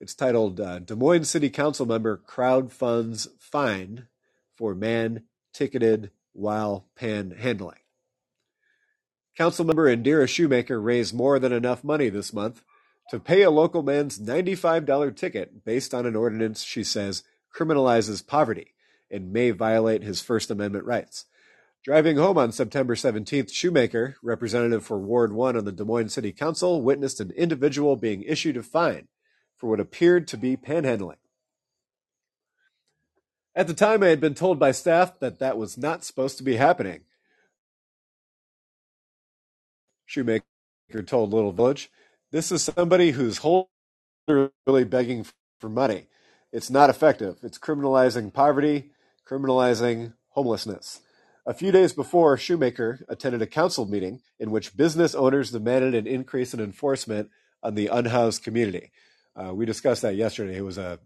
It's 0.00 0.14
titled 0.14 0.60
uh, 0.60 0.80
Des 0.80 0.94
Moines 0.94 1.24
City 1.24 1.48
Council 1.48 1.86
Member 1.86 2.18
Crowd 2.18 2.72
Funds 2.72 3.28
Fine 3.38 4.06
for 4.54 4.74
Man 4.74 5.22
Ticketed 5.54 6.10
While 6.32 6.86
Panhandling. 6.98 7.78
Councilmember 9.38 9.90
Indira 9.90 10.26
Sheumaker 10.26 10.82
raised 10.82 11.14
more 11.14 11.38
than 11.38 11.52
enough 11.52 11.82
money 11.82 12.08
this 12.08 12.32
month 12.32 12.62
to 13.10 13.18
pay 13.18 13.42
a 13.42 13.50
local 13.50 13.82
man's 13.82 14.18
$95 14.18 15.16
ticket 15.16 15.64
based 15.64 15.92
on 15.94 16.06
an 16.06 16.14
ordinance 16.14 16.62
she 16.62 16.84
says 16.84 17.24
criminalizes 17.54 18.24
poverty 18.24 18.73
and 19.10 19.32
may 19.32 19.50
violate 19.50 20.02
his 20.02 20.20
First 20.20 20.50
Amendment 20.50 20.84
rights. 20.84 21.26
Driving 21.84 22.16
home 22.16 22.38
on 22.38 22.50
September 22.50 22.94
17th, 22.94 23.50
Sheumaker, 23.50 24.14
representative 24.22 24.84
for 24.84 24.98
Ward 24.98 25.32
1 25.32 25.56
on 25.56 25.64
the 25.66 25.72
Des 25.72 25.84
Moines 25.84 26.08
City 26.08 26.32
Council, 26.32 26.80
witnessed 26.80 27.20
an 27.20 27.30
individual 27.32 27.96
being 27.96 28.22
issued 28.22 28.56
a 28.56 28.62
fine 28.62 29.08
for 29.58 29.68
what 29.68 29.80
appeared 29.80 30.26
to 30.28 30.38
be 30.38 30.56
panhandling. 30.56 31.16
At 33.54 33.66
the 33.66 33.74
time, 33.74 34.02
I 34.02 34.06
had 34.06 34.20
been 34.20 34.34
told 34.34 34.58
by 34.58 34.72
staff 34.72 35.20
that 35.20 35.38
that 35.38 35.58
was 35.58 35.76
not 35.78 36.04
supposed 36.04 36.38
to 36.38 36.42
be 36.42 36.56
happening. 36.56 37.02
Sheumaker 40.08 40.42
told 41.06 41.32
Little 41.32 41.52
Village, 41.52 41.90
This 42.32 42.50
is 42.50 42.62
somebody 42.62 43.12
who's 43.12 43.40
really 44.26 44.84
begging 44.84 45.26
for 45.60 45.68
money. 45.68 46.06
It's 46.52 46.70
not 46.70 46.90
effective. 46.90 47.38
It's 47.42 47.58
criminalizing 47.58 48.32
poverty, 48.32 48.92
criminalizing 49.28 50.14
homelessness. 50.30 51.00
A 51.46 51.54
few 51.54 51.72
days 51.72 51.92
before, 51.92 52.36
Sheumaker 52.36 53.02
attended 53.08 53.42
a 53.42 53.46
council 53.46 53.86
meeting 53.86 54.20
in 54.38 54.50
which 54.50 54.76
business 54.76 55.14
owners 55.14 55.50
demanded 55.50 55.94
an 55.94 56.06
increase 56.06 56.54
in 56.54 56.60
enforcement 56.60 57.30
on 57.62 57.74
the 57.74 57.88
unhoused 57.88 58.42
community. 58.42 58.92
Uh, 59.36 59.54
we 59.54 59.66
discussed 59.66 60.02
that 60.02 60.16
yesterday. 60.16 60.56
It 60.56 60.64
was 60.64 60.78
a 60.78 61.00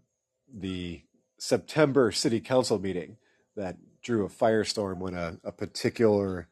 the 0.53 1.01
September 1.37 2.11
City 2.11 2.39
Council 2.39 2.79
meeting 2.79 3.17
that 3.55 3.77
drew 4.01 4.25
a 4.25 4.29
firestorm 4.29 4.97
when 4.99 5.13
a, 5.13 5.37
a 5.43 5.51
particular 5.51 6.47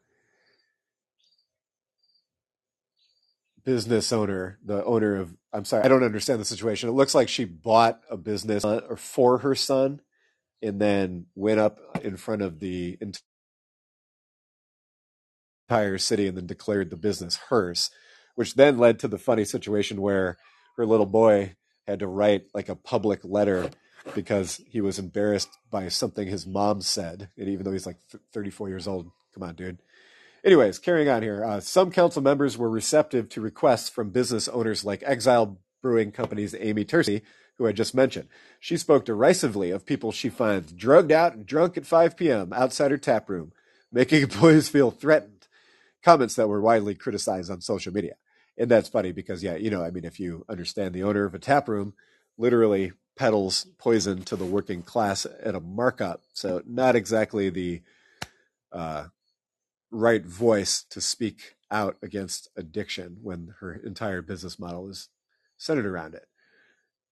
business 3.64 4.12
owner, 4.12 4.58
the 4.64 4.84
owner 4.84 5.16
of, 5.16 5.34
I'm 5.52 5.64
sorry, 5.64 5.84
I 5.84 5.88
don't 5.88 6.02
understand 6.02 6.40
the 6.40 6.44
situation. 6.44 6.88
It 6.88 6.92
looks 6.92 7.14
like 7.14 7.28
she 7.28 7.44
bought 7.44 8.00
a 8.10 8.16
business 8.16 8.64
or 8.64 8.96
for 8.96 9.38
her 9.38 9.54
son 9.54 10.00
and 10.62 10.80
then 10.80 11.26
went 11.34 11.60
up 11.60 11.78
in 12.02 12.16
front 12.16 12.42
of 12.42 12.60
the 12.60 12.98
entire 15.68 15.98
city 15.98 16.26
and 16.26 16.36
then 16.36 16.46
declared 16.46 16.90
the 16.90 16.96
business 16.96 17.36
hers, 17.48 17.90
which 18.34 18.54
then 18.54 18.78
led 18.78 18.98
to 18.98 19.08
the 19.08 19.18
funny 19.18 19.44
situation 19.44 20.00
where 20.00 20.38
her 20.76 20.86
little 20.86 21.06
boy 21.06 21.56
had 21.86 22.00
to 22.00 22.06
write 22.06 22.44
like 22.54 22.68
a 22.68 22.76
public 22.76 23.20
letter 23.24 23.70
because 24.14 24.60
he 24.68 24.80
was 24.80 24.98
embarrassed 24.98 25.50
by 25.70 25.88
something 25.88 26.28
his 26.28 26.46
mom 26.46 26.80
said. 26.80 27.30
And 27.36 27.48
even 27.48 27.64
though 27.64 27.72
he's 27.72 27.86
like 27.86 27.98
34 28.32 28.68
years 28.68 28.86
old, 28.88 29.10
come 29.34 29.42
on, 29.42 29.54
dude. 29.54 29.78
Anyways, 30.44 30.78
carrying 30.78 31.08
on 31.08 31.22
here, 31.22 31.44
uh, 31.44 31.60
some 31.60 31.90
council 31.90 32.22
members 32.22 32.56
were 32.56 32.70
receptive 32.70 33.28
to 33.30 33.40
requests 33.40 33.88
from 33.88 34.10
business 34.10 34.48
owners 34.48 34.84
like 34.84 35.02
Exile 35.04 35.58
Brewing 35.82 36.12
Company's 36.12 36.54
Amy 36.58 36.84
Tursi, 36.84 37.22
who 37.58 37.66
I 37.66 37.72
just 37.72 37.94
mentioned. 37.94 38.28
She 38.60 38.76
spoke 38.76 39.04
derisively 39.04 39.70
of 39.70 39.84
people 39.84 40.12
she 40.12 40.28
finds 40.28 40.72
drugged 40.72 41.12
out 41.12 41.34
and 41.34 41.44
drunk 41.44 41.76
at 41.76 41.86
5 41.86 42.16
p.m. 42.16 42.52
outside 42.52 42.90
her 42.92 42.98
tap 42.98 43.28
room, 43.28 43.52
making 43.92 44.22
employees 44.22 44.68
feel 44.68 44.90
threatened. 44.90 45.48
Comments 46.02 46.34
that 46.36 46.48
were 46.48 46.60
widely 46.60 46.94
criticized 46.94 47.50
on 47.50 47.60
social 47.60 47.92
media. 47.92 48.14
And 48.56 48.70
that's 48.70 48.88
funny 48.88 49.12
because, 49.12 49.42
yeah, 49.42 49.56
you 49.56 49.70
know, 49.70 49.84
I 49.84 49.90
mean, 49.90 50.04
if 50.04 50.18
you 50.18 50.44
understand 50.48 50.94
the 50.94 51.02
owner 51.02 51.24
of 51.24 51.34
a 51.34 51.38
tap 51.38 51.68
room 51.68 51.94
literally 52.36 52.92
peddles 53.16 53.66
poison 53.78 54.22
to 54.22 54.36
the 54.36 54.44
working 54.44 54.82
class 54.82 55.26
at 55.42 55.54
a 55.56 55.60
markup. 55.60 56.22
So 56.32 56.62
not 56.64 56.94
exactly 56.94 57.50
the 57.50 57.82
uh, 58.72 59.06
right 59.90 60.24
voice 60.24 60.84
to 60.90 61.00
speak 61.00 61.56
out 61.70 61.96
against 62.02 62.48
addiction 62.56 63.18
when 63.22 63.54
her 63.60 63.74
entire 63.74 64.22
business 64.22 64.58
model 64.58 64.88
is 64.88 65.08
centered 65.56 65.86
around 65.86 66.14
it. 66.14 66.26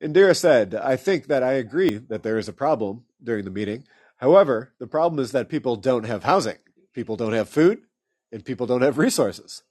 Indira 0.02 0.36
said, 0.36 0.74
I 0.74 0.96
think 0.96 1.26
that 1.26 1.42
I 1.42 1.52
agree 1.52 1.96
that 1.96 2.22
there 2.22 2.38
is 2.38 2.48
a 2.48 2.52
problem 2.52 3.04
during 3.22 3.44
the 3.44 3.50
meeting. 3.50 3.84
However, 4.18 4.72
the 4.78 4.86
problem 4.86 5.18
is 5.18 5.32
that 5.32 5.48
people 5.48 5.76
don't 5.76 6.04
have 6.04 6.24
housing, 6.24 6.58
people 6.92 7.16
don't 7.16 7.32
have 7.32 7.48
food, 7.48 7.82
and 8.30 8.44
people 8.44 8.66
don't 8.66 8.82
have 8.82 8.98
resources. 8.98 9.62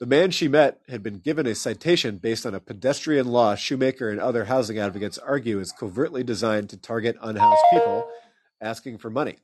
The 0.00 0.06
man 0.06 0.30
she 0.32 0.48
met 0.48 0.80
had 0.88 1.02
been 1.02 1.20
given 1.20 1.46
a 1.46 1.54
citation 1.54 2.18
based 2.18 2.44
on 2.44 2.54
a 2.54 2.60
pedestrian 2.60 3.28
law 3.28 3.54
Sheumaker 3.54 4.10
and 4.10 4.20
other 4.20 4.46
housing 4.46 4.78
advocates 4.78 5.18
argue 5.18 5.60
is 5.60 5.72
covertly 5.72 6.24
designed 6.24 6.68
to 6.70 6.76
target 6.76 7.16
unhoused 7.22 7.62
people 7.70 8.10
asking 8.60 8.98
for 8.98 9.08
money. 9.08 9.38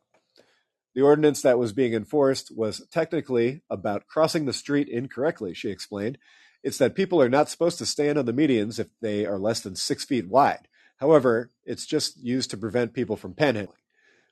The 0.95 1.03
ordinance 1.03 1.41
that 1.43 1.59
was 1.59 1.73
being 1.73 1.95
enforced 1.95 2.55
was 2.55 2.87
technically 2.91 3.63
about 3.71 4.09
crossing 4.09 4.45
the 4.45 4.53
street 4.53 4.89
incorrectly, 4.89 5.55
she 5.55 5.71
explained. 5.71 6.19
It's 6.63 6.79
that 6.79 6.95
people 6.95 7.21
are 7.23 7.29
not 7.29 7.49
supposed 7.49 7.79
to 7.79 7.87
stand 7.87 8.19
on 8.19 8.27
the 8.27 8.33
medians 8.33 8.79
if 8.79 8.89
they 9.01 9.25
are 9.27 9.39
less 9.39 9.61
than 9.61 9.77
six 9.77 10.05
feet 10.05 10.29
wide. 10.29 10.69
However, 10.99 11.51
it's 11.65 11.87
just 11.87 12.23
used 12.23 12.51
to 12.51 12.59
prevent 12.59 12.93
people 12.93 13.17
from 13.17 13.35
panhandling 13.35 13.75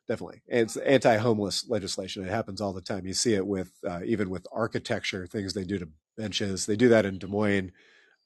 definitely. 0.08 0.40
And 0.48 0.62
it's 0.62 0.76
anti-homeless 0.76 1.68
legislation. 1.68 2.24
It 2.24 2.30
happens 2.30 2.60
all 2.60 2.72
the 2.72 2.80
time. 2.80 3.06
You 3.06 3.12
see 3.12 3.34
it 3.34 3.46
with 3.46 3.72
uh, 3.86 4.00
even 4.04 4.30
with 4.30 4.46
architecture, 4.50 5.26
things 5.26 5.52
they 5.52 5.64
do 5.64 5.78
to 5.78 5.88
benches. 6.16 6.66
They 6.66 6.76
do 6.76 6.88
that 6.88 7.04
in 7.04 7.18
Des 7.18 7.26
Moines 7.26 7.72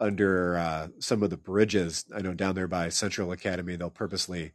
under 0.00 0.56
uh, 0.56 0.88
some 1.00 1.22
of 1.22 1.30
the 1.30 1.36
bridges. 1.36 2.04
I 2.14 2.22
know 2.22 2.34
down 2.34 2.54
there 2.54 2.68
by 2.68 2.88
Central 2.88 3.32
Academy, 3.32 3.76
they'll 3.76 3.90
purposely 3.90 4.52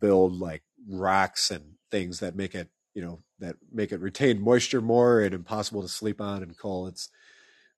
build 0.00 0.32
like 0.32 0.62
rocks 0.88 1.50
and 1.50 1.74
things 1.90 2.20
that 2.20 2.34
make 2.34 2.54
it, 2.54 2.68
you 2.94 3.02
know, 3.02 3.20
that 3.38 3.56
make 3.70 3.92
it 3.92 4.00
retain 4.00 4.40
moisture 4.40 4.80
more 4.80 5.20
and 5.20 5.34
impossible 5.34 5.82
to 5.82 5.88
sleep 5.88 6.20
on 6.20 6.42
and 6.42 6.58
cold. 6.58 6.88
It's 6.88 7.10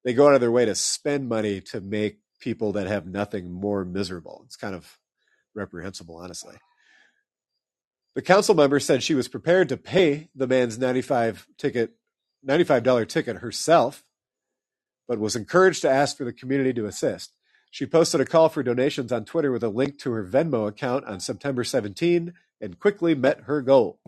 they 0.04 0.14
go 0.14 0.28
out 0.28 0.34
of 0.34 0.40
their 0.40 0.50
way 0.50 0.64
to 0.64 0.74
spend 0.74 1.28
money 1.28 1.60
to 1.60 1.80
make 1.80 2.18
people 2.40 2.72
that 2.72 2.86
have 2.86 3.06
nothing 3.06 3.50
more 3.50 3.84
miserable. 3.84 4.42
It's 4.46 4.56
kind 4.56 4.74
of 4.74 4.98
reprehensible, 5.54 6.16
honestly. 6.16 6.56
The 8.14 8.22
council 8.22 8.54
member 8.54 8.80
said 8.80 9.02
she 9.02 9.14
was 9.14 9.28
prepared 9.28 9.68
to 9.68 9.76
pay 9.76 10.28
the 10.34 10.46
man's 10.46 10.78
95 10.78 11.46
ticket 11.56 11.92
$95 12.46 13.08
ticket 13.08 13.38
herself, 13.38 14.04
but 15.08 15.18
was 15.18 15.36
encouraged 15.36 15.82
to 15.82 15.90
ask 15.90 16.16
for 16.16 16.24
the 16.24 16.32
community 16.32 16.72
to 16.74 16.86
assist. 16.86 17.32
She 17.70 17.84
posted 17.84 18.20
a 18.20 18.24
call 18.24 18.48
for 18.48 18.62
donations 18.62 19.12
on 19.12 19.24
Twitter 19.24 19.52
with 19.52 19.62
a 19.62 19.68
link 19.68 19.98
to 19.98 20.12
her 20.12 20.24
Venmo 20.24 20.66
account 20.66 21.04
on 21.04 21.20
September 21.20 21.64
17 21.64 22.32
and 22.60 22.78
quickly 22.78 23.14
met 23.14 23.42
her 23.42 23.60
goal. 23.60 23.98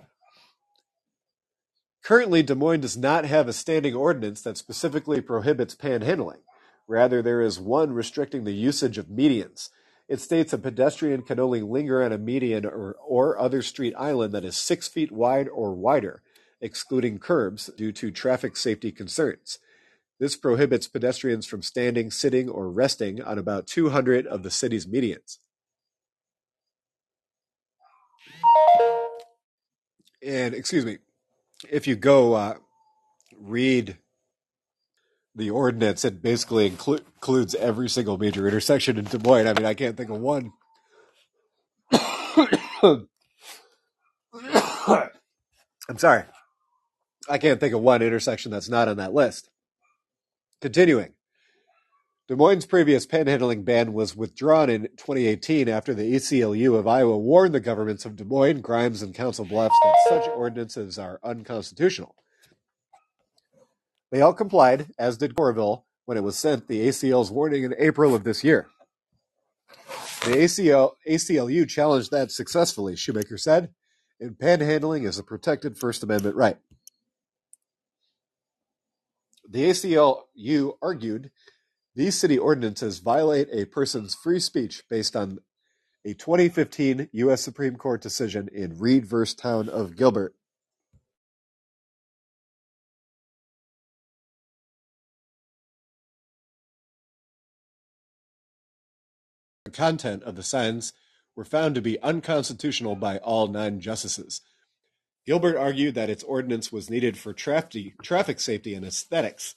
Currently, 2.03 2.43
Des 2.43 2.55
Moines 2.55 2.81
does 2.81 2.97
not 2.97 3.25
have 3.25 3.47
a 3.47 3.53
standing 3.53 3.95
ordinance 3.95 4.41
that 4.43 4.57
specifically 4.57 5.21
prohibits 5.21 5.75
panhandling. 5.75 6.41
Rather, 6.89 7.23
there 7.23 7.41
is 7.41 7.61
one 7.61 7.93
restricting 7.93 8.45
the 8.45 8.53
usage 8.53 8.99
of 8.99 9.07
medians. 9.07 9.69
It 10.09 10.21
states 10.21 10.53
a 10.53 10.59
pedestrian 10.59 11.23
can 11.23 11.39
only 11.39 11.61
linger 11.61 12.03
on 12.03 12.11
a 12.11 12.19
median 12.19 12.67
or, 12.67 12.97
or 13.07 13.39
other 13.39 13.63
street 13.63 13.95
island 13.97 14.35
that 14.35 14.45
is 14.45 14.57
six 14.57 14.89
feet 14.89 15.13
wide 15.13 15.49
or 15.49 15.73
wider, 15.73 16.23
excluding 16.61 17.19
curbs 17.19 17.71
due 17.77 17.93
to 17.93 18.11
traffic 18.11 18.57
safety 18.57 18.91
concerns. 18.91 19.59
This 20.19 20.37
prohibits 20.37 20.89
pedestrians 20.89 21.47
from 21.47 21.63
standing, 21.63 22.11
sitting, 22.11 22.49
or 22.49 22.71
resting 22.71 23.23
on 23.23 23.39
about 23.39 23.67
200 23.67 24.27
of 24.27 24.43
the 24.43 24.51
city's 24.51 24.87
medians. 24.87 25.39
And 30.23 30.55
excuse 30.55 30.85
me, 30.85 30.99
if 31.69 31.87
you 31.87 31.97
go 31.97 32.35
uh, 32.35 32.55
read 33.39 33.99
the 35.35 35.51
ordinance, 35.51 36.05
it 36.05 36.23
basically 36.23 36.71
inclu- 36.71 37.01
includes 37.15 37.55
every 37.55 37.89
single 37.89 38.19
major 38.19 38.47
intersection 38.47 38.99
in 38.99 39.05
Des 39.05 39.19
Moines. 39.19 39.47
I 39.47 39.53
mean, 39.53 39.67
I 39.67 39.75
can't 39.75 39.97
think 39.97 40.11
of 40.11 40.21
one. 40.21 40.53
I'm 45.89 45.99
sorry. 45.99 46.25
I 47.29 47.39
can't 47.39 47.61
think 47.61 47.75
of 47.75 47.81
one 47.81 48.03
intersection 48.03 48.51
that's 48.51 48.69
not 48.69 48.89
on 48.89 48.97
that 48.97 49.15
list. 49.15 49.51
Continuing. 50.61 51.15
Des 52.31 52.37
Moines' 52.37 52.65
previous 52.65 53.07
panhandling 53.07 53.65
ban 53.65 53.93
was 53.93 54.15
withdrawn 54.15 54.71
in 54.71 54.83
2018 54.97 55.69
after 55.69 55.93
the 55.93 56.15
ACLU 56.15 56.79
of 56.79 56.87
Iowa 56.87 57.19
warned 57.19 57.53
the 57.53 57.59
governments 57.59 58.05
of 58.05 58.15
Des 58.15 58.23
Moines, 58.23 58.61
Grimes, 58.61 59.03
and 59.03 59.13
Council 59.13 59.45
Bluffs 59.45 59.75
that 59.83 59.97
such 60.09 60.29
ordinances 60.29 60.97
are 60.97 61.19
unconstitutional. 61.25 62.15
They 64.13 64.21
all 64.21 64.33
complied, 64.33 64.93
as 64.97 65.17
did 65.17 65.35
Coralville, 65.35 65.83
when 66.05 66.17
it 66.17 66.23
was 66.23 66.39
sent 66.39 66.69
the 66.69 66.87
ACL's 66.87 67.33
warning 67.33 67.65
in 67.65 67.75
April 67.81 68.15
of 68.15 68.23
this 68.23 68.45
year. 68.45 68.69
The 70.25 70.37
ACL, 70.37 70.93
ACLU 71.09 71.69
challenged 71.69 72.13
that 72.13 72.31
successfully, 72.31 72.95
Sheumaker 72.95 73.41
said, 73.41 73.71
and 74.21 74.39
panhandling 74.39 75.05
is 75.05 75.19
a 75.19 75.25
protected 75.25 75.77
First 75.77 76.05
Amendment 76.05 76.37
right. 76.37 76.59
The 79.49 79.69
ACLU 79.69 80.75
argued 80.81 81.33
these 82.01 82.19
city 82.19 82.39
ordinances 82.39 82.99
violate 82.99 83.47
a 83.53 83.67
person's 83.67 84.15
free 84.15 84.41
speech 84.41 84.85
based 84.89 85.15
on 85.15 85.39
a 86.03 86.15
2015 86.15 87.11
U.S. 87.13 87.43
Supreme 87.43 87.77
Court 87.77 88.01
decision 88.01 88.49
in 88.55 88.79
Reed 88.79 89.05
v. 89.05 89.25
Town 89.37 89.69
of 89.69 89.97
Gilbert. 89.97 90.35
The 99.67 99.71
content 99.71 100.23
of 100.23 100.37
the 100.37 100.43
signs 100.43 100.95
were 101.37 101.45
found 101.45 101.75
to 101.75 101.83
be 101.83 102.01
unconstitutional 102.01 102.97
by 102.97 103.19
all 103.19 103.47
nine 103.47 103.79
justices. 103.79 104.41
Gilbert 105.27 105.59
argued 105.59 105.97
that 105.97 106.09
its 106.09 106.25
ordinance 106.25 106.73
was 106.73 106.89
needed 106.89 107.19
for 107.19 107.35
traffic, 107.35 108.41
safety 108.41 108.73
and 108.73 108.87
aesthetics, 108.87 109.57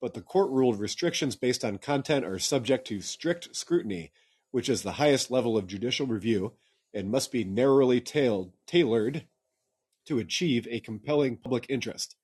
but 0.00 0.14
the 0.14 0.22
court 0.22 0.50
ruled 0.50 0.80
restrictions 0.80 1.36
based 1.36 1.64
on 1.64 1.78
content 1.78 2.24
are 2.24 2.38
subject 2.38 2.86
to 2.86 3.00
strict 3.00 3.54
scrutiny, 3.54 4.12
which 4.50 4.68
is 4.68 4.82
the 4.82 4.92
highest 4.92 5.30
level 5.30 5.56
of 5.56 5.66
judicial 5.66 6.06
review 6.06 6.54
and 6.92 7.10
must 7.10 7.30
be 7.30 7.44
narrowly 7.44 8.00
tailed, 8.00 8.52
tailored 8.66 9.26
to 10.06 10.18
achieve 10.18 10.66
a 10.70 10.80
compelling 10.80 11.36
public 11.36 11.66
interest. 11.68 12.16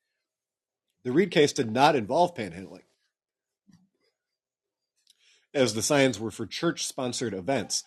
The 1.05 1.12
Reed 1.12 1.31
case 1.31 1.53
did 1.53 1.70
not 1.70 1.95
involve 1.95 2.35
panhandling, 2.35 2.83
as 5.55 5.74
the 5.74 5.83
signs 5.83 6.18
were 6.18 6.33
for 6.33 6.47
church 6.47 6.85
sponsored 6.87 7.33
events. 7.33 7.85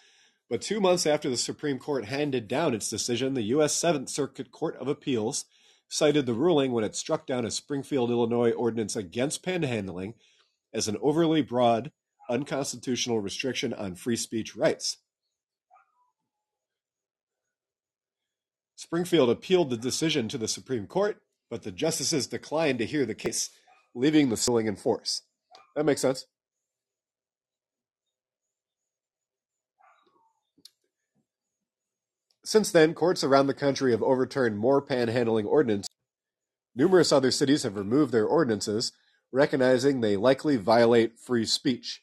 But 0.50 0.62
two 0.62 0.80
months 0.80 1.06
after 1.06 1.30
the 1.30 1.38
Supreme 1.38 1.78
Court 1.78 2.06
handed 2.06 2.48
down 2.48 2.74
its 2.74 2.90
decision, 2.90 3.34
the 3.34 3.42
U.S. 3.44 3.74
Seventh 3.74 4.10
Circuit 4.10 4.52
Court 4.52 4.76
of 4.78 4.88
Appeals 4.88 5.46
cited 5.90 6.26
the 6.26 6.34
ruling 6.34 6.72
when 6.72 6.84
it 6.84 6.96
struck 6.96 7.26
down 7.26 7.46
a 7.46 7.52
Springfield, 7.52 8.12
Illinois 8.12 8.52
ordinance 8.52 8.96
against 8.96 9.44
panhandling 9.44 10.14
as 10.74 10.88
an 10.88 10.98
overly 11.02 11.42
broad, 11.42 11.92
unconstitutional 12.30 13.20
restriction 13.20 13.74
on 13.74 13.96
free 13.96 14.16
speech 14.16 14.56
rights. 14.56 14.98
Springfield 18.76 19.30
appealed 19.30 19.70
the 19.70 19.78
decision 19.78 20.30
to 20.30 20.38
the 20.38 20.48
Supreme 20.48 20.88
Court, 20.88 21.22
but 21.50 21.64
the 21.64 21.72
justices 21.72 22.28
declined 22.28 22.80
to 22.80 22.86
hear 22.86 23.06
the 23.06 23.16
case, 23.16 23.50
leaving 23.94 24.30
the 24.30 24.42
ruling 24.48 24.68
in 24.68 24.76
force. 24.76 25.24
That 25.76 25.86
makes 25.86 26.02
sense. 26.02 26.26
Since 32.50 32.72
then, 32.72 32.96
courts 32.96 33.24
around 33.24 33.46
the 33.46 33.54
country 33.54 33.92
have 33.92 34.02
overturned 34.02 34.58
more 34.58 34.82
panhandling 34.82 35.46
ordinances. 35.46 35.88
Numerous 36.76 37.12
other 37.12 37.30
cities 37.30 37.62
have 37.62 37.76
removed 37.76 38.12
their 38.12 38.26
ordinances, 38.26 38.92
recognizing 39.32 40.02
they 40.02 40.18
likely 40.18 40.58
violate 40.58 41.20
free 41.20 41.46
speech. 41.46 42.02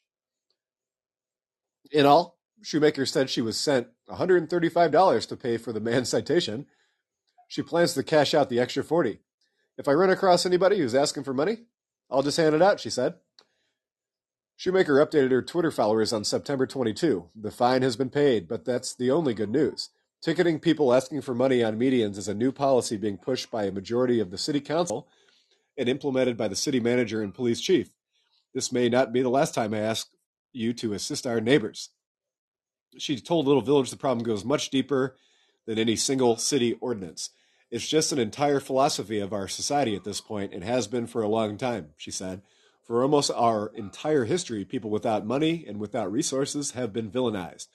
In 1.91 2.07
all, 2.07 2.39
Sheumaker 2.63 3.09
said 3.09 3.29
she 3.29 3.41
was 3.41 3.59
sent 3.59 3.89
$135 4.09 5.29
to 5.29 5.37
pay 5.37 5.57
for 5.57 5.73
the 5.73 5.81
man's 5.81 6.11
citation. 6.11 6.67
She 7.49 7.61
plans 7.61 7.95
to 7.95 8.05
cash 8.05 8.33
out 8.33 8.49
the 8.49 8.61
extra 8.61 8.85
40. 8.85 9.19
If 9.77 9.89
I 9.89 9.95
run 9.95 10.11
across 10.11 10.47
anybody 10.47 10.79
who's 10.79 10.95
asking 10.95 11.25
for 11.25 11.35
money, 11.35 11.65
I'll 12.09 12.23
just 12.23 12.37
hand 12.37 12.55
it 12.55 12.63
out, 12.63 12.79
she 12.79 12.91
said. 12.91 13.15
Sheumaker 14.57 15.05
updated 15.05 15.33
her 15.33 15.43
Twitter 15.43 15.73
followers 15.73 16.13
on 16.13 16.23
September 16.23 16.69
22. 16.69 17.31
The 17.35 17.51
fine 17.51 17.83
has 17.83 17.97
been 17.97 18.11
paid, 18.11 18.47
but 18.47 18.65
that's 18.65 18.95
the 18.95 19.11
only 19.11 19.35
good 19.35 19.51
news. 19.51 19.91
Ticketing 20.23 20.59
people 20.59 20.93
asking 20.93 21.21
for 21.21 21.35
money 21.35 21.63
on 21.63 21.79
medians 21.79 22.17
is 22.17 22.29
a 22.29 22.35
new 22.35 22.51
policy 22.51 22.97
being 22.97 23.19
pushed 23.19 23.51
by 23.51 23.65
a 23.65 23.73
majority 23.73 24.19
of 24.19 24.31
the 24.31 24.39
city 24.39 24.61
council 24.61 25.09
and 25.79 25.89
implemented 25.89 26.37
by 26.37 26.49
the 26.49 26.57
city 26.57 26.81
manager 26.81 27.23
and 27.23 27.35
police 27.35 27.61
chief. 27.61 27.91
This 28.55 28.73
may 28.73 28.89
not 28.89 29.13
be 29.13 29.23
the 29.23 29.29
last 29.29 29.55
time 29.55 29.75
I 29.75 29.79
ask 29.79 30.09
you 30.53 30.73
to 30.75 30.95
assist 30.95 31.27
our 31.27 31.41
neighbors. 31.41 31.91
She 32.99 33.21
told 33.21 33.47
Little 33.47 33.63
Village 33.63 33.91
the 33.91 33.97
problem 33.97 34.25
goes 34.25 34.45
much 34.45 34.71
deeper 34.71 35.17
than 35.67 35.79
any 35.79 35.97
single 35.97 36.37
city 36.37 36.75
ordinance. 36.81 37.31
It's 37.71 37.87
just 37.87 38.13
an 38.13 38.19
entire 38.19 38.61
philosophy 38.61 39.19
of 39.19 39.33
our 39.33 39.49
society 39.49 39.95
at 39.95 40.05
this 40.05 40.21
point 40.21 40.55
and 40.55 40.65
has 40.65 40.87
been 40.87 41.07
for 41.07 41.23
a 41.23 41.29
long 41.29 41.59
time, 41.59 41.91
she 41.97 42.11
said. 42.11 42.43
For 42.85 43.03
almost 43.03 43.33
our 43.35 43.73
entire 43.75 44.25
history, 44.25 44.65
people 44.65 44.91
without 44.91 45.27
money 45.27 45.65
and 45.67 45.79
without 45.79 46.11
resources 46.11 46.71
have 46.71 46.93
been 46.93 47.11
villainized. 47.11 47.67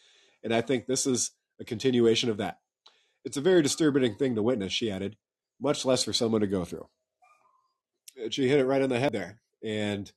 And 0.44 0.54
I 0.54 0.62
think 0.62 0.88
this 0.88 1.06
is 1.06 1.32
a 1.62 1.66
continuation 1.66 2.30
of 2.30 2.38
that. 2.38 2.60
It's 3.24 3.38
a 3.38 3.42
very 3.42 3.62
disturbing 3.62 4.16
thing 4.16 4.36
to 4.36 4.44
witness, 4.44 4.74
she 4.74 4.92
added, 4.92 5.16
much 5.62 5.86
less 5.86 6.04
for 6.04 6.12
someone 6.12 6.42
to 6.42 6.48
go 6.48 6.66
through. 6.66 6.88
She 8.32 8.50
hit 8.50 8.60
it 8.60 8.66
right 8.66 8.82
on 8.82 8.90
the 8.90 9.00
head 9.00 9.14
there. 9.14 9.40
And 9.64 10.12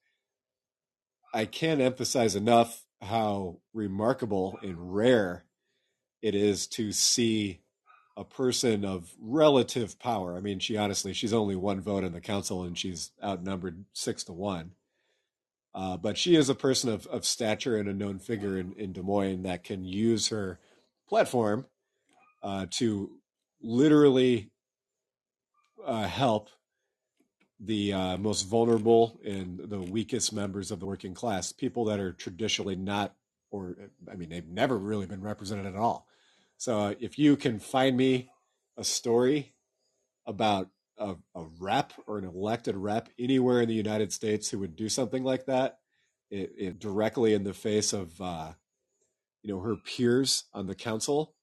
I 1.32 1.44
can't 1.44 1.82
emphasize 1.82 2.34
enough 2.34 2.82
how 3.02 3.58
remarkable 3.74 4.58
and 4.62 4.94
rare 4.94 5.44
it 6.22 6.34
is 6.34 6.66
to 6.68 6.90
see 6.92 7.60
a 8.16 8.24
person 8.24 8.84
of 8.84 9.12
relative 9.20 9.98
power. 9.98 10.36
I 10.36 10.40
mean, 10.40 10.60
she 10.60 10.76
honestly, 10.76 11.12
she's 11.12 11.34
only 11.34 11.56
one 11.56 11.80
vote 11.80 12.04
in 12.04 12.12
the 12.12 12.20
council 12.20 12.62
and 12.62 12.78
she's 12.78 13.10
outnumbered 13.22 13.84
six 13.92 14.24
to 14.24 14.32
one. 14.32 14.70
Uh, 15.74 15.96
but 15.96 16.16
she 16.16 16.36
is 16.36 16.48
a 16.48 16.54
person 16.54 16.88
of, 16.88 17.06
of 17.08 17.26
stature 17.26 17.76
and 17.76 17.88
a 17.88 17.92
known 17.92 18.18
figure 18.18 18.56
in, 18.56 18.72
in 18.74 18.92
Des 18.92 19.02
Moines 19.02 19.42
that 19.42 19.64
can 19.64 19.84
use 19.84 20.28
her 20.28 20.60
platform 21.08 21.66
uh, 22.42 22.66
to 22.70 23.10
literally 23.62 24.50
uh, 25.84 26.06
help 26.06 26.50
the 27.60 27.92
uh, 27.92 28.16
most 28.18 28.42
vulnerable 28.42 29.18
and 29.24 29.58
the 29.58 29.80
weakest 29.80 30.32
members 30.32 30.70
of 30.70 30.80
the 30.80 30.86
working 30.86 31.14
class, 31.14 31.52
people 31.52 31.86
that 31.86 32.00
are 32.00 32.12
traditionally 32.12 32.76
not, 32.76 33.14
or 33.50 33.76
I 34.10 34.16
mean, 34.16 34.28
they've 34.28 34.46
never 34.46 34.76
really 34.76 35.06
been 35.06 35.22
represented 35.22 35.66
at 35.66 35.76
all. 35.76 36.06
So 36.56 36.80
uh, 36.80 36.94
if 37.00 37.18
you 37.18 37.36
can 37.36 37.58
find 37.58 37.96
me 37.96 38.30
a 38.76 38.84
story 38.84 39.54
about 40.26 40.68
a, 40.98 41.16
a 41.34 41.44
rep 41.58 41.92
or 42.06 42.18
an 42.18 42.24
elected 42.24 42.76
rep 42.76 43.08
anywhere 43.18 43.60
in 43.60 43.68
the 43.68 43.74
United 43.74 44.12
States 44.12 44.48
who 44.48 44.58
would 44.58 44.76
do 44.76 44.88
something 44.88 45.24
like 45.24 45.46
that, 45.46 45.78
it, 46.30 46.52
it 46.58 46.78
directly 46.78 47.34
in 47.34 47.44
the 47.44 47.54
face 47.54 47.92
of 47.92 48.20
uh, 48.20 48.52
you 49.44 49.54
know 49.54 49.60
her 49.60 49.76
peers 49.76 50.44
on 50.54 50.66
the 50.66 50.74
council, 50.74 51.34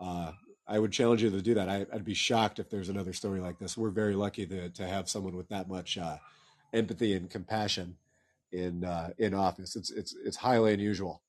uh, 0.00 0.32
I 0.66 0.78
would 0.78 0.92
challenge 0.92 1.22
you 1.22 1.30
to 1.30 1.42
do 1.42 1.54
that. 1.54 1.68
I, 1.68 1.86
would 1.92 2.04
be 2.04 2.14
shocked 2.14 2.58
if 2.58 2.70
there's 2.70 2.88
another 2.88 3.12
story 3.12 3.38
like 3.38 3.58
this. 3.58 3.76
We're 3.76 3.90
very 3.90 4.14
lucky 4.14 4.46
to, 4.46 4.70
to 4.70 4.86
have 4.86 5.10
someone 5.10 5.36
with 5.36 5.48
that 5.50 5.68
much 5.68 5.98
uh, 5.98 6.16
empathy 6.72 7.12
and 7.12 7.28
compassion 7.28 7.96
in 8.50 8.82
uh, 8.84 9.10
in 9.18 9.34
office. 9.34 9.76
It's 9.76 9.90
it's 9.90 10.16
it's 10.24 10.38
highly 10.38 10.72
unusual. 10.72 11.22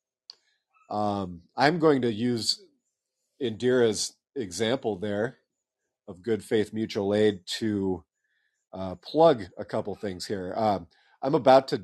Um, 0.90 1.42
I'm 1.58 1.80
going 1.80 2.02
to 2.04 2.14
use 2.14 2.64
Indira's 3.42 4.14
example 4.36 4.96
there 4.96 5.38
of 6.08 6.24
good 6.24 6.44
faith 6.44 6.72
mutual 6.72 7.14
aid 7.14 7.42
to 7.58 8.04
uh, 8.72 8.96
plug 8.96 9.44
a 9.58 9.66
couple 9.66 9.96
things 9.96 10.26
here. 10.26 10.54
Um, 10.56 10.88
I'm 11.22 11.36
about 11.36 11.68
to 11.70 11.82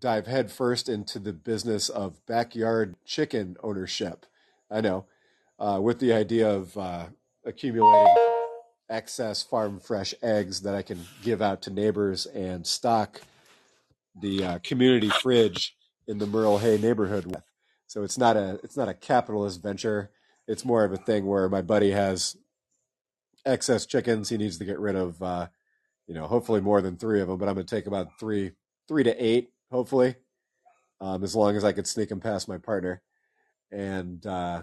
dive 0.00 0.26
headfirst 0.26 0.88
into 0.88 1.18
the 1.18 1.32
business 1.32 1.88
of 1.88 2.24
backyard 2.26 2.96
chicken 3.04 3.56
ownership. 3.62 4.26
I 4.70 4.80
know, 4.80 5.06
uh, 5.58 5.80
with 5.82 5.98
the 5.98 6.12
idea 6.12 6.48
of 6.48 6.76
uh, 6.76 7.06
accumulating 7.44 8.14
excess 8.88 9.42
farm 9.42 9.78
fresh 9.78 10.14
eggs 10.22 10.62
that 10.62 10.74
I 10.74 10.82
can 10.82 11.06
give 11.22 11.40
out 11.40 11.62
to 11.62 11.70
neighbors 11.70 12.26
and 12.26 12.66
stock 12.66 13.20
the 14.20 14.44
uh, 14.44 14.58
community 14.64 15.08
fridge 15.08 15.76
in 16.06 16.18
the 16.18 16.26
Merle 16.26 16.58
Hay 16.58 16.78
neighborhood 16.78 17.26
with. 17.26 17.44
So 17.86 18.02
it's 18.02 18.18
not 18.18 18.36
a 18.36 18.60
it's 18.62 18.76
not 18.76 18.88
a 18.88 18.94
capitalist 18.94 19.62
venture. 19.62 20.10
It's 20.46 20.64
more 20.64 20.84
of 20.84 20.92
a 20.92 20.96
thing 20.96 21.26
where 21.26 21.48
my 21.48 21.62
buddy 21.62 21.92
has 21.92 22.36
excess 23.46 23.86
chickens. 23.86 24.28
He 24.28 24.36
needs 24.36 24.58
to 24.58 24.64
get 24.64 24.80
rid 24.80 24.96
of, 24.96 25.22
uh, 25.22 25.48
you 26.06 26.14
know, 26.14 26.26
hopefully 26.26 26.60
more 26.60 26.80
than 26.80 26.96
three 26.96 27.20
of 27.20 27.28
them. 27.28 27.38
But 27.38 27.48
I'm 27.48 27.54
going 27.54 27.66
to 27.66 27.74
take 27.74 27.86
about 27.86 28.18
three 28.18 28.52
three 28.88 29.04
to 29.04 29.24
eight, 29.24 29.52
hopefully, 29.70 30.16
um, 31.00 31.22
as 31.24 31.34
long 31.34 31.56
as 31.56 31.64
I 31.64 31.72
can 31.72 31.84
sneak 31.84 32.10
him 32.10 32.20
past 32.20 32.48
my 32.48 32.58
partner, 32.58 33.02
and 33.70 34.24
uh, 34.26 34.62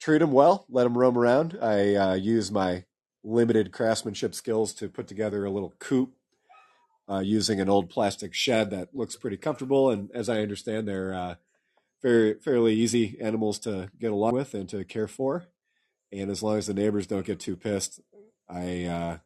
treat 0.00 0.22
him 0.22 0.32
well. 0.32 0.64
Let 0.68 0.86
him 0.86 0.96
roam 0.96 1.16
around. 1.16 1.58
I 1.60 1.94
uh, 1.94 2.14
use 2.14 2.50
my 2.50 2.84
limited 3.22 3.70
craftsmanship 3.72 4.34
skills 4.34 4.72
to 4.74 4.88
put 4.88 5.06
together 5.06 5.44
a 5.44 5.50
little 5.50 5.74
coop 5.78 6.14
uh, 7.08 7.20
using 7.20 7.60
an 7.60 7.68
old 7.68 7.90
plastic 7.90 8.34
shed 8.34 8.70
that 8.70 8.94
looks 8.94 9.16
pretty 9.16 9.36
comfortable. 9.36 9.90
And 9.90 10.10
as 10.14 10.28
I 10.28 10.40
understand, 10.40 10.88
they're 10.88 11.12
uh, 11.12 11.34
very 12.02 12.34
fairly 12.34 12.74
easy 12.74 13.18
animals 13.20 13.58
to 13.60 13.90
get 13.98 14.12
along 14.12 14.32
with 14.32 14.54
and 14.54 14.68
to 14.70 14.84
care 14.84 15.08
for. 15.08 15.44
And 16.12 16.30
as 16.30 16.42
long 16.42 16.58
as 16.58 16.66
the 16.66 16.74
neighbors 16.74 17.06
don't 17.06 17.26
get 17.26 17.40
too 17.40 17.56
pissed, 17.56 18.00
I 18.48 18.84
uh, 18.84 19.18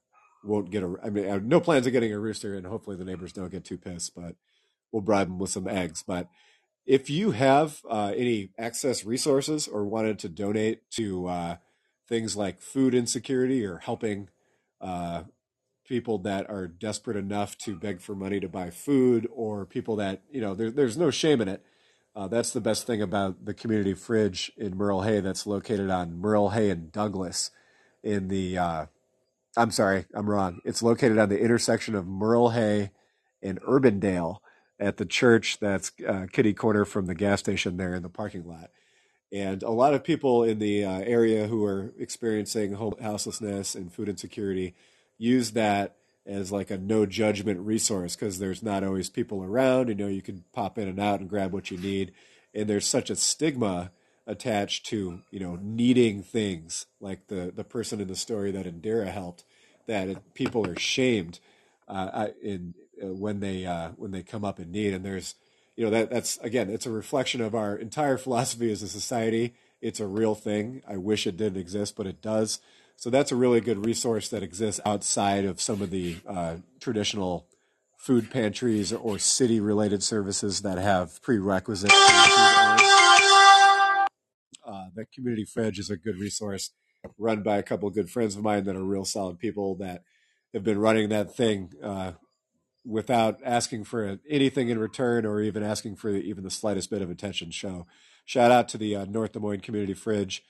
won't 0.44 0.70
get 0.70 0.82
a. 0.82 0.94
I 1.02 1.10
mean, 1.10 1.26
I 1.26 1.32
have 1.32 1.44
no 1.44 1.60
plans 1.60 1.86
of 1.86 1.92
getting 1.92 2.12
a 2.12 2.18
rooster, 2.18 2.54
and 2.54 2.66
hopefully 2.66 2.96
the 2.96 3.04
neighbors 3.04 3.32
don't 3.32 3.50
get 3.50 3.64
too 3.64 3.78
pissed. 3.78 4.14
But 4.14 4.36
we'll 4.92 5.02
bribe 5.02 5.28
them 5.28 5.38
with 5.38 5.50
some 5.50 5.68
eggs. 5.68 6.02
But 6.06 6.28
if 6.86 7.08
you 7.08 7.32
have 7.32 7.80
uh, 7.88 8.12
any 8.16 8.50
excess 8.58 9.04
resources 9.04 9.66
or 9.66 9.84
wanted 9.84 10.18
to 10.20 10.28
donate 10.28 10.88
to 10.92 11.26
uh, 11.26 11.56
things 12.08 12.36
like 12.36 12.60
food 12.60 12.94
insecurity 12.94 13.64
or 13.64 13.78
helping 13.78 14.28
uh, 14.80 15.24
people 15.86 16.18
that 16.18 16.48
are 16.48 16.66
desperate 16.66 17.16
enough 17.16 17.56
to 17.58 17.76
beg 17.76 18.00
for 18.00 18.14
money 18.14 18.40
to 18.40 18.48
buy 18.48 18.70
food 18.70 19.28
or 19.32 19.64
people 19.64 19.96
that 19.96 20.22
you 20.30 20.40
know 20.40 20.54
there, 20.54 20.70
there's 20.70 20.96
no 20.96 21.10
shame 21.10 21.40
in 21.40 21.48
it 21.48 21.64
uh, 22.16 22.26
that's 22.28 22.52
the 22.52 22.60
best 22.60 22.86
thing 22.86 23.02
about 23.02 23.44
the 23.44 23.54
community 23.54 23.94
fridge 23.94 24.50
in 24.56 24.76
merle 24.76 25.02
hay 25.02 25.20
that's 25.20 25.46
located 25.46 25.90
on 25.90 26.18
merle 26.18 26.50
hay 26.50 26.70
and 26.70 26.90
douglas 26.90 27.50
in 28.02 28.28
the 28.28 28.56
uh, 28.56 28.86
i'm 29.56 29.70
sorry 29.70 30.06
i'm 30.14 30.28
wrong 30.28 30.60
it's 30.64 30.82
located 30.82 31.18
on 31.18 31.28
the 31.28 31.40
intersection 31.40 31.94
of 31.94 32.06
merle 32.06 32.50
hay 32.50 32.90
and 33.42 33.60
urbandale 33.62 34.38
at 34.80 34.96
the 34.96 35.06
church 35.06 35.58
that's 35.60 35.92
uh, 36.06 36.26
kitty 36.32 36.52
corner 36.52 36.84
from 36.84 37.06
the 37.06 37.14
gas 37.14 37.40
station 37.40 37.76
there 37.76 37.94
in 37.94 38.02
the 38.02 38.08
parking 38.08 38.46
lot 38.46 38.70
and 39.32 39.62
a 39.62 39.70
lot 39.70 39.94
of 39.94 40.04
people 40.04 40.44
in 40.44 40.60
the 40.60 40.84
uh, 40.84 41.00
area 41.00 41.48
who 41.48 41.64
are 41.64 41.92
experiencing 41.98 42.74
home 42.74 42.94
houselessness 43.00 43.74
and 43.74 43.92
food 43.92 44.08
insecurity 44.08 44.74
use 45.18 45.52
that 45.52 45.96
as 46.26 46.50
like 46.52 46.70
a 46.70 46.78
no 46.78 47.04
judgment 47.04 47.60
resource 47.60 48.16
because 48.16 48.38
there's 48.38 48.62
not 48.62 48.84
always 48.84 49.10
people 49.10 49.42
around. 49.42 49.88
You 49.88 49.94
know, 49.94 50.06
you 50.06 50.22
can 50.22 50.44
pop 50.52 50.78
in 50.78 50.88
and 50.88 51.00
out 51.00 51.20
and 51.20 51.28
grab 51.28 51.52
what 51.52 51.70
you 51.70 51.76
need. 51.76 52.12
And 52.54 52.68
there's 52.68 52.86
such 52.86 53.10
a 53.10 53.16
stigma 53.16 53.90
attached 54.26 54.86
to, 54.86 55.20
you 55.30 55.40
know, 55.40 55.58
needing 55.60 56.22
things 56.22 56.86
like 57.00 57.26
the, 57.28 57.52
the 57.54 57.64
person 57.64 58.00
in 58.00 58.08
the 58.08 58.16
story 58.16 58.50
that 58.50 58.66
Indira 58.66 59.08
helped 59.08 59.44
that 59.86 60.34
people 60.34 60.66
are 60.66 60.78
shamed 60.78 61.40
uh, 61.88 62.28
in 62.42 62.74
uh, 63.02 63.08
when 63.08 63.40
they 63.40 63.66
uh, 63.66 63.90
when 63.96 64.10
they 64.12 64.22
come 64.22 64.44
up 64.44 64.58
in 64.58 64.72
need. 64.72 64.94
And 64.94 65.04
there's, 65.04 65.34
you 65.76 65.84
know, 65.84 65.90
that 65.90 66.10
that's 66.10 66.38
again, 66.38 66.70
it's 66.70 66.86
a 66.86 66.90
reflection 66.90 67.40
of 67.40 67.54
our 67.54 67.76
entire 67.76 68.16
philosophy 68.16 68.72
as 68.72 68.82
a 68.82 68.88
society. 68.88 69.54
It's 69.80 70.00
a 70.00 70.06
real 70.06 70.34
thing. 70.34 70.82
I 70.88 70.96
wish 70.96 71.26
it 71.26 71.36
didn't 71.36 71.60
exist, 71.60 71.96
but 71.96 72.06
it 72.06 72.22
does. 72.22 72.60
So 72.96 73.10
that's 73.10 73.32
a 73.32 73.36
really 73.36 73.60
good 73.60 73.84
resource 73.84 74.28
that 74.30 74.42
exists 74.42 74.80
outside 74.86 75.44
of 75.44 75.60
some 75.60 75.82
of 75.82 75.90
the 75.90 76.16
uh, 76.26 76.56
traditional 76.80 77.46
food 77.98 78.30
pantries 78.30 78.92
or 78.92 79.18
city 79.18 79.60
related 79.60 80.02
services 80.02 80.62
that 80.62 80.78
have 80.78 81.20
prerequisites. 81.22 82.93
Uh, 84.66 84.86
the 84.94 85.06
community 85.06 85.44
fridge 85.44 85.78
is 85.78 85.90
a 85.90 85.96
good 85.96 86.18
resource 86.18 86.70
run 87.18 87.42
by 87.42 87.58
a 87.58 87.62
couple 87.62 87.88
of 87.88 87.94
good 87.94 88.10
friends 88.10 88.36
of 88.36 88.42
mine 88.42 88.64
that 88.64 88.76
are 88.76 88.84
real 88.84 89.04
solid 89.04 89.38
people 89.38 89.74
that 89.76 90.02
have 90.52 90.64
been 90.64 90.78
running 90.78 91.08
that 91.10 91.34
thing 91.34 91.70
uh, 91.82 92.12
without 92.84 93.40
asking 93.44 93.84
for 93.84 94.18
anything 94.28 94.68
in 94.68 94.78
return 94.78 95.26
or 95.26 95.40
even 95.40 95.62
asking 95.62 95.96
for 95.96 96.10
even 96.10 96.44
the 96.44 96.50
slightest 96.50 96.90
bit 96.90 97.02
of 97.02 97.10
attention. 97.10 97.52
So, 97.52 97.86
shout 98.24 98.50
out 98.50 98.68
to 98.70 98.78
the 98.78 98.96
uh, 98.96 99.04
North 99.04 99.32
Des 99.32 99.40
Moines 99.40 99.60
Community 99.60 99.94
Fridge 99.94 100.42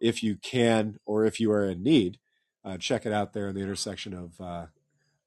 if 0.00 0.22
you 0.22 0.36
can 0.36 0.98
or 1.06 1.24
if 1.24 1.40
you 1.40 1.50
are 1.52 1.64
in 1.64 1.82
need, 1.82 2.18
uh, 2.64 2.76
check 2.76 3.06
it 3.06 3.12
out 3.12 3.32
there 3.32 3.48
in 3.48 3.54
the 3.54 3.62
intersection 3.62 4.12
of 4.12 4.40
uh, 4.40 4.66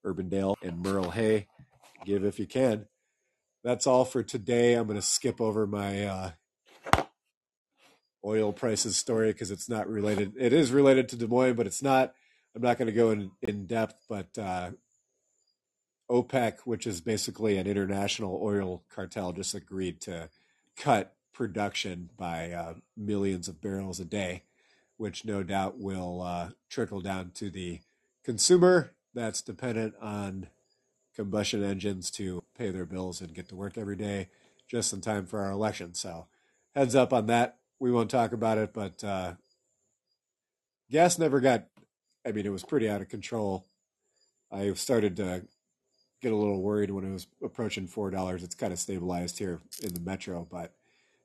Urbandale 0.05 0.55
and 0.61 0.81
Merle 0.81 1.11
Hay. 1.11 1.47
Give 2.05 2.23
if 2.23 2.39
you 2.39 2.45
can. 2.45 2.85
That's 3.63 3.87
all 3.87 4.05
for 4.05 4.23
today. 4.23 4.73
I'm 4.73 4.87
going 4.87 4.99
to 4.99 5.05
skip 5.05 5.41
over 5.41 5.67
my 5.67 6.05
uh, 6.05 6.31
oil 8.25 8.51
prices 8.53 8.97
story 8.97 9.31
because 9.31 9.51
it's 9.51 9.69
not 9.69 9.89
related. 9.89 10.33
It 10.37 10.53
is 10.53 10.71
related 10.71 11.09
to 11.09 11.15
Des 11.15 11.27
Moines, 11.27 11.55
but 11.55 11.67
it's 11.67 11.81
not. 11.81 12.13
I'm 12.55 12.61
not 12.61 12.77
going 12.77 12.87
to 12.87 12.91
go 12.91 13.11
in, 13.11 13.31
in 13.41 13.67
depth, 13.67 13.95
but 14.09 14.37
uh, 14.37 14.71
OPEC, 16.09 16.59
which 16.65 16.87
is 16.87 16.99
basically 16.99 17.57
an 17.57 17.67
international 17.67 18.39
oil 18.41 18.83
cartel, 18.89 19.31
just 19.33 19.53
agreed 19.53 20.01
to 20.01 20.29
cut 20.75 21.15
production 21.31 22.09
by 22.17 22.51
uh, 22.51 22.73
millions 22.97 23.47
of 23.47 23.61
barrels 23.61 23.99
a 23.99 24.05
day 24.05 24.43
which 24.99 25.23
no 25.23 25.41
doubt 25.41 25.79
will 25.79 26.21
uh, 26.21 26.49
trickle 26.69 26.99
down 26.99 27.31
to 27.33 27.49
the 27.49 27.79
consumer 28.25 28.91
that's 29.13 29.41
dependent 29.41 29.93
on 30.01 30.47
combustion 31.15 31.63
engines 31.63 32.11
to 32.11 32.43
pay 32.57 32.69
their 32.69 32.85
bills 32.85 33.21
and 33.21 33.33
get 33.33 33.47
to 33.47 33.55
work 33.55 33.77
every 33.77 33.95
day 33.95 34.27
just 34.67 34.91
in 34.91 34.99
time 34.99 35.25
for 35.25 35.39
our 35.39 35.51
election. 35.51 35.93
So, 35.93 36.27
heads 36.75 36.95
up 36.95 37.13
on 37.13 37.27
that. 37.27 37.58
We 37.79 37.91
won't 37.91 38.09
talk 38.09 38.33
about 38.33 38.57
it, 38.57 38.73
but 38.73 39.03
uh, 39.03 39.33
gas 40.91 41.17
never 41.17 41.39
got, 41.39 41.65
I 42.25 42.31
mean, 42.31 42.45
it 42.45 42.51
was 42.51 42.63
pretty 42.63 42.89
out 42.89 43.01
of 43.01 43.09
control. 43.09 43.65
I 44.51 44.73
started 44.73 45.15
to 45.17 45.43
get 46.21 46.33
a 46.33 46.35
little 46.35 46.61
worried 46.61 46.91
when 46.91 47.05
it 47.05 47.11
was 47.11 47.27
approaching 47.43 47.87
$4. 47.87 48.43
It's 48.43 48.55
kind 48.55 48.73
of 48.73 48.79
stabilized 48.79 49.39
here 49.39 49.59
in 49.81 49.93
the 49.93 50.01
metro, 50.01 50.45
but 50.49 50.73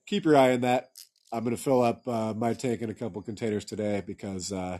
keep 0.07 0.25
your 0.25 0.37
eye 0.37 0.53
on 0.53 0.61
that. 0.61 0.91
I'm 1.33 1.43
going 1.43 1.57
to 1.57 1.61
fill 1.61 1.83
up 1.83 2.07
uh, 2.07 2.33
my 2.35 2.55
tank 2.55 2.83
in 2.83 2.91
a 2.91 2.95
couple 2.95 3.21
containers 3.23 3.65
today 3.65 4.03
because 4.07 4.53
uh, 4.53 4.79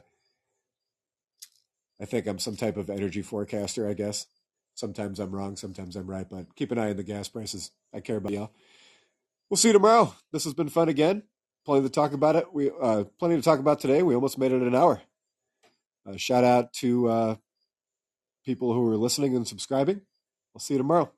I 2.01 2.05
think 2.05 2.27
I'm 2.27 2.39
some 2.39 2.55
type 2.57 2.77
of 2.77 2.91
energy 2.91 3.23
forecaster, 3.23 3.89
I 3.89 3.95
guess. 3.95 4.27
Sometimes 4.77 5.19
I'm 5.19 5.33
wrong, 5.33 5.57
sometimes 5.57 5.97
I'm 5.97 6.07
right, 6.07 6.29
but 6.29 6.55
keep 6.55 6.71
an 6.71 6.79
eye 6.79 6.91
on 6.91 6.97
the 6.97 7.03
gas 7.03 7.29
prices. 7.29 7.71
I 7.93 8.01
care 8.01 8.17
about 8.17 8.33
y'all. 8.33 8.51
We'll 9.49 9.57
see 9.57 9.69
you 9.69 9.75
tomorrow. 9.75 10.15
This 10.33 10.45
has 10.45 10.55
been 10.55 10.69
fun 10.69 10.89
again. 10.89 11.23
Plenty 11.65 11.85
to 11.85 11.91
talk 11.91 12.13
about 12.13 12.37
it. 12.37 12.53
We 12.53 12.71
uh, 12.71 13.05
plenty 13.19 13.37
to 13.37 13.43
talk 13.43 13.59
about 13.59 13.81
today. 13.81 14.03
We 14.03 14.15
almost 14.15 14.39
made 14.39 14.53
it 14.53 14.63
an 14.63 14.75
hour. 14.75 15.01
Uh, 16.07 16.17
shout 16.17 16.45
out 16.45 16.73
to 16.75 17.09
uh, 17.09 17.37
people 18.45 18.75
who 18.75 18.91
are 18.91 18.97
listening 18.97 19.35
and 19.35 19.49
subscribing. 19.49 20.03
I'll 20.55 20.61
see 20.61 20.75
you 20.75 20.79
tomorrow. 20.79 21.11